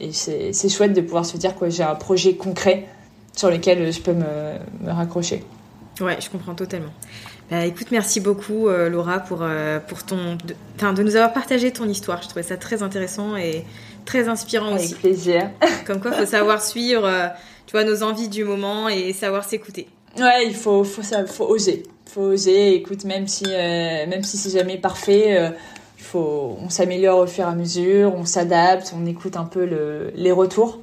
et 0.00 0.12
c'est 0.12 0.68
chouette 0.68 0.92
de 0.92 1.00
pouvoir 1.00 1.26
se 1.26 1.36
dire 1.36 1.58
que 1.58 1.68
j'ai 1.68 1.82
un 1.82 1.96
projet 1.96 2.34
concret 2.34 2.86
sur 3.36 3.50
lequel 3.50 3.92
je 3.92 4.00
peux 4.00 4.12
me, 4.12 4.58
me 4.84 4.90
raccrocher. 4.90 5.44
Ouais, 6.00 6.18
je 6.20 6.28
comprends 6.28 6.54
totalement. 6.54 6.92
Bah, 7.50 7.64
écoute, 7.64 7.88
merci 7.90 8.20
beaucoup 8.20 8.68
euh, 8.68 8.88
Laura 8.90 9.20
pour, 9.20 9.40
euh, 9.42 9.80
pour 9.80 10.04
ton, 10.04 10.36
de, 10.36 10.94
de, 10.94 11.02
nous 11.02 11.16
avoir 11.16 11.32
partagé 11.32 11.72
ton 11.72 11.88
histoire. 11.88 12.22
Je 12.22 12.28
trouvais 12.28 12.42
ça 12.42 12.56
très 12.56 12.82
intéressant 12.82 13.36
et 13.36 13.64
très 14.04 14.28
inspirant 14.28 14.74
Avec 14.74 14.80
aussi. 14.80 14.94
plaisir. 14.94 15.50
Comme 15.86 16.00
quoi, 16.00 16.12
il 16.12 16.20
faut 16.20 16.26
savoir 16.26 16.62
suivre, 16.62 17.10
tu 17.66 17.72
vois, 17.72 17.84
nos 17.84 18.02
envies 18.02 18.28
du 18.28 18.44
moment 18.44 18.88
et 18.88 19.12
savoir 19.12 19.44
s'écouter. 19.44 19.88
Ouais, 20.18 20.46
il 20.46 20.54
faut, 20.54 20.84
faut, 20.84 21.02
ça, 21.02 21.26
faut 21.26 21.46
oser 21.46 21.84
faut 22.08 22.22
oser. 22.22 22.74
Écoute, 22.74 23.04
même 23.04 23.28
si, 23.28 23.44
euh, 23.46 24.06
même 24.06 24.24
si 24.24 24.36
c'est 24.36 24.58
jamais 24.58 24.78
parfait, 24.78 25.38
euh, 25.38 25.50
faut, 25.96 26.56
on 26.64 26.70
s'améliore 26.70 27.20
au 27.20 27.26
fur 27.26 27.44
et 27.44 27.48
à 27.48 27.54
mesure, 27.54 28.14
on 28.16 28.24
s'adapte, 28.24 28.94
on 28.96 29.06
écoute 29.06 29.36
un 29.36 29.44
peu 29.44 29.64
le, 29.64 30.10
les 30.14 30.32
retours. 30.32 30.80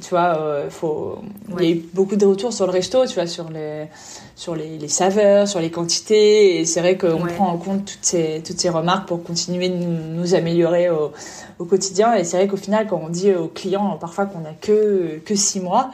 Tu 0.00 0.10
vois, 0.10 0.36
euh, 0.40 0.70
faut, 0.70 1.18
il 1.60 1.64
y 1.64 1.68
a 1.68 1.70
eu 1.70 1.84
beaucoup 1.94 2.16
de 2.16 2.26
retours 2.26 2.52
sur 2.52 2.66
le 2.66 2.72
resto, 2.72 3.06
tu 3.06 3.14
vois, 3.14 3.28
sur 3.28 3.48
les, 3.48 3.86
sur 4.34 4.56
les, 4.56 4.76
les 4.76 4.88
saveurs, 4.88 5.46
sur 5.46 5.60
les 5.60 5.70
quantités. 5.70 6.58
Et 6.58 6.64
c'est 6.64 6.80
vrai 6.80 6.98
qu'on 6.98 7.20
prend 7.20 7.46
en 7.46 7.58
compte 7.58 7.84
toutes 7.84 8.04
ces, 8.04 8.42
toutes 8.44 8.58
ces 8.58 8.70
remarques 8.70 9.06
pour 9.06 9.22
continuer 9.22 9.68
de 9.68 9.76
nous, 9.76 10.20
nous 10.20 10.34
améliorer 10.34 10.90
au, 10.90 11.12
au 11.60 11.64
quotidien. 11.64 12.12
Et 12.14 12.24
c'est 12.24 12.38
vrai 12.38 12.48
qu'au 12.48 12.56
final, 12.56 12.88
quand 12.88 13.00
on 13.00 13.08
dit 13.08 13.32
aux 13.32 13.46
clients 13.46 13.96
parfois 14.00 14.26
qu'on 14.26 14.40
a 14.40 14.52
que, 14.60 15.20
que 15.24 15.36
six 15.36 15.60
mois, 15.60 15.92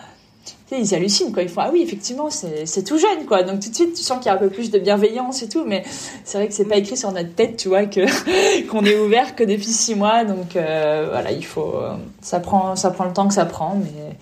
ils 0.79 0.95
hallucinent 0.95 1.33
quoi. 1.33 1.43
Ils 1.43 1.49
font 1.49 1.61
ah 1.63 1.71
oui 1.73 1.83
effectivement 1.83 2.29
c'est 2.31 2.85
tout 2.85 2.99
jeune 2.99 3.27
quoi. 3.27 3.43
Donc 3.43 3.61
tout 3.61 3.71
de 3.71 3.75
suite 3.75 3.95
tu 3.95 4.03
sens 4.03 4.19
qu'il 4.19 4.27
y 4.27 4.29
a 4.31 4.35
un 4.35 4.39
peu 4.39 4.51
plus 4.51 4.71
de 4.71 4.79
bienveillance 4.79 5.43
et 5.43 5.49
tout 5.49 5.65
mais 5.65 5.83
c'est 6.25 6.39
vrai 6.39 6.49
que 6.49 6.55
c'est 6.55 6.65
pas 6.65 6.77
écrit 6.77 6.97
sur 6.97 7.13
notre 7.13 7.35
tête 7.35 7.57
tu 7.57 7.69
vois 7.69 7.87
que 7.87 8.01
qu'on 8.69 8.85
est 8.85 8.99
ouvert 8.99 9.35
que 9.35 9.45
depuis 9.45 9.65
six 9.67 9.95
mois. 9.95 10.25
Donc 10.25 10.57
euh, 10.57 11.09
voilà 11.11 11.33
il 11.33 11.45
faut 11.45 11.75
ça 12.21 12.41
prend 12.41 12.77
ça 12.77 12.91
prend 12.91 13.05
le 13.05 13.13
temps 13.13 13.29
que 13.29 13.35
ça 13.35 13.47
prend 13.47 13.77
mais 13.77 14.17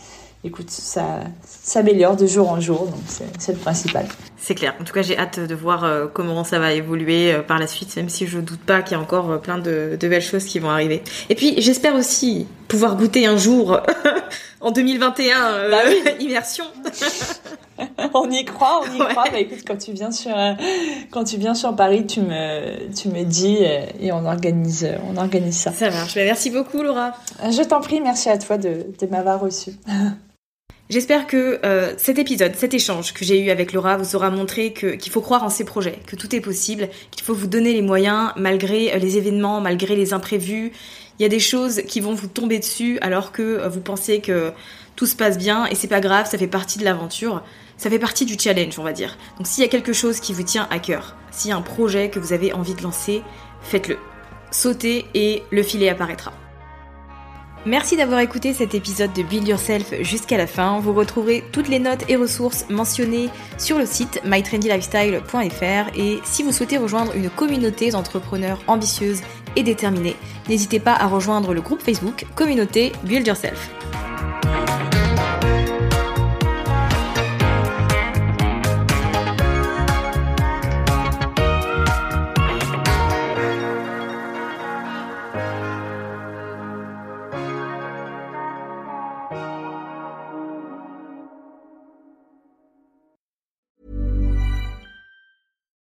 écoute 0.45 0.71
ça 0.71 1.21
s'améliore 1.45 2.17
de 2.17 2.27
jour 2.27 2.51
en 2.51 2.61
jour. 2.61 2.87
Donc 2.87 3.29
c'est 3.39 3.53
le 3.53 3.59
principal. 3.59 4.07
C'est 4.37 4.55
clair. 4.55 4.75
En 4.81 4.85
tout 4.85 4.95
cas 4.95 5.03
j'ai 5.03 5.19
hâte 5.19 5.41
de 5.41 5.55
voir 5.55 5.85
euh, 5.85 6.07
comment 6.13 6.45
ça 6.45 6.59
va 6.59 6.73
évoluer 6.73 7.33
euh, 7.33 7.43
par 7.43 7.59
la 7.59 7.67
suite 7.67 7.95
même 7.97 8.09
si 8.09 8.27
je 8.27 8.39
doute 8.39 8.61
pas 8.61 8.83
qu'il 8.83 8.97
y 8.97 9.01
a 9.01 9.03
encore 9.03 9.41
plein 9.41 9.59
de, 9.59 9.97
de 9.99 10.09
belles 10.09 10.23
choses 10.23 10.45
qui 10.45 10.59
vont 10.59 10.71
arriver. 10.71 11.03
Et 11.29 11.35
puis 11.35 11.61
j'espère 11.61 11.95
aussi 11.95 12.47
pouvoir 12.69 12.97
goûter 12.97 13.27
un 13.27 13.37
jour 13.37 13.81
en 14.61 14.71
2021 14.71 15.37
euh, 15.37 15.71
bah 15.71 16.13
immersion. 16.21 16.65
on 18.15 18.31
y 18.31 18.45
croit, 18.45 18.81
on 18.83 18.95
y 18.95 18.99
croit. 18.99 19.25
Bah 19.31 19.39
écoute, 19.39 19.61
quand 19.67 19.77
tu 19.77 19.93
viens 19.93 20.11
sur 20.11 20.37
euh, 20.37 20.53
quand 21.11 21.25
tu 21.25 21.37
viens 21.37 21.55
sur 21.55 21.75
Paris, 21.77 22.07
tu 22.07 22.21
me 22.21 22.93
tu 22.95 23.09
me 23.09 23.25
dis 23.25 23.59
euh, 23.63 23.83
et 24.01 24.13
on 24.13 24.25
organise 24.27 24.89
on 25.09 25.17
organise 25.17 25.57
ça. 25.57 25.73
Ça 25.73 25.91
marche. 25.91 26.15
Bah, 26.15 26.23
merci 26.25 26.51
beaucoup 26.51 26.83
Laura. 26.83 27.13
Je 27.43 27.63
t'en 27.63 27.81
prie, 27.81 28.01
merci 28.01 28.29
à 28.29 28.39
toi 28.39 28.59
de, 28.59 28.87
de 28.99 29.07
m'avoir 29.07 29.41
reçu. 29.41 29.73
J'espère 30.91 31.27
que 31.27 31.61
cet 31.99 32.19
épisode, 32.19 32.55
cet 32.57 32.73
échange 32.73 33.13
que 33.13 33.23
j'ai 33.23 33.39
eu 33.39 33.51
avec 33.51 33.75
Laura 33.75 33.99
vous 33.99 34.17
aura 34.17 34.31
montré 34.31 34.73
qu'il 34.73 35.13
faut 35.13 35.21
croire 35.21 35.45
en 35.45 35.51
ses 35.51 35.67
projets, 35.67 35.99
que 36.07 36.17
tout 36.17 36.35
est 36.35 36.41
possible, 36.41 36.89
qu'il 37.11 37.23
faut 37.25 37.35
vous 37.35 37.47
donner 37.47 37.75
les 37.75 37.83
moyens 37.83 38.31
malgré 38.37 38.99
les 38.99 39.19
événements, 39.19 39.61
malgré 39.61 39.97
les 39.97 40.15
imprévus 40.15 40.73
il 41.19 41.23
y 41.23 41.27
a 41.27 41.29
des 41.29 41.41
choses 41.41 41.83
qui 41.87 42.01
vont 42.01 42.14
vous 42.14 42.29
tomber 42.29 42.59
dessus 42.59 42.99
alors 43.01 43.33
que 43.33 43.43
euh, 43.43 43.69
vous 43.69 43.81
pensez 43.81 44.21
que 44.21 44.53
tout 44.97 45.07
se 45.07 45.16
passe 45.16 45.39
bien 45.39 45.66
et 45.66 45.75
c'est 45.75 45.89
pas 45.89 46.01
grave, 46.01 46.29
ça 46.29 46.39
fait 46.39 46.47
partie 46.47 46.79
de 46.79 46.85
l'aventure. 46.85 47.43
Ça 47.77 47.89
fait 47.89 48.01
partie 48.01 48.25
du 48.25 48.37
challenge, 48.37 48.77
on 48.81 48.83
va 48.83 48.93
dire. 48.93 49.16
Donc 49.37 49.47
s'il 49.47 49.62
y 49.62 49.66
a 49.66 49.71
quelque 49.71 49.93
chose 49.93 50.19
qui 50.19 50.33
vous 50.33 50.43
tient 50.43 50.66
à 50.71 50.81
cœur, 50.81 51.14
s'il 51.31 51.51
y 51.51 51.53
a 51.53 51.57
un 51.57 51.62
projet 51.62 52.11
que 52.11 52.19
vous 52.19 52.33
avez 52.33 52.53
envie 52.53 52.75
de 52.75 52.83
lancer, 52.83 53.23
faites-le. 53.62 53.99
Sautez 54.51 55.07
et 55.14 55.45
le 55.53 55.62
filet 55.62 55.89
apparaîtra. 55.89 56.33
Merci 57.66 57.97
d'avoir 57.97 58.21
écouté 58.21 58.55
cet 58.55 58.75
épisode 58.75 59.12
de 59.12 59.23
Build 59.23 59.47
Yourself 59.47 59.93
jusqu'à 60.01 60.37
la 60.37 60.47
fin. 60.47 60.79
Vous 60.81 60.95
retrouverez 60.95 61.45
toutes 61.53 61.69
les 61.69 61.81
notes 61.81 62.05
et 62.09 62.16
ressources 62.16 62.64
mentionnées 62.71 63.29
sur 63.59 63.79
le 63.79 63.85
site 63.85 64.21
mytrendylifestyle.fr 64.25 65.99
et 65.99 66.19
si 66.25 66.43
vous 66.43 66.53
souhaitez 66.53 66.79
rejoindre 66.79 67.14
une 67.14 67.29
communauté 67.29 67.91
d'entrepreneurs 67.91 68.61
ambitieuses 68.69 69.21
et 69.57 69.63
déterminées, 69.63 70.17
n'hésitez 70.49 70.81
pas 70.81 70.95
à 70.95 71.07
rejoindre 71.07 71.55
le 71.55 71.61
groupe 71.61 71.83
Facebook 71.83 72.25
Communauté 72.35 72.93
Build 73.05 73.27
Yourself. 73.27 73.71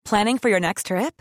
Planning 0.07 0.39
for 0.39 0.49
your 0.49 0.61
next 0.61 0.87
trip? 0.87 1.21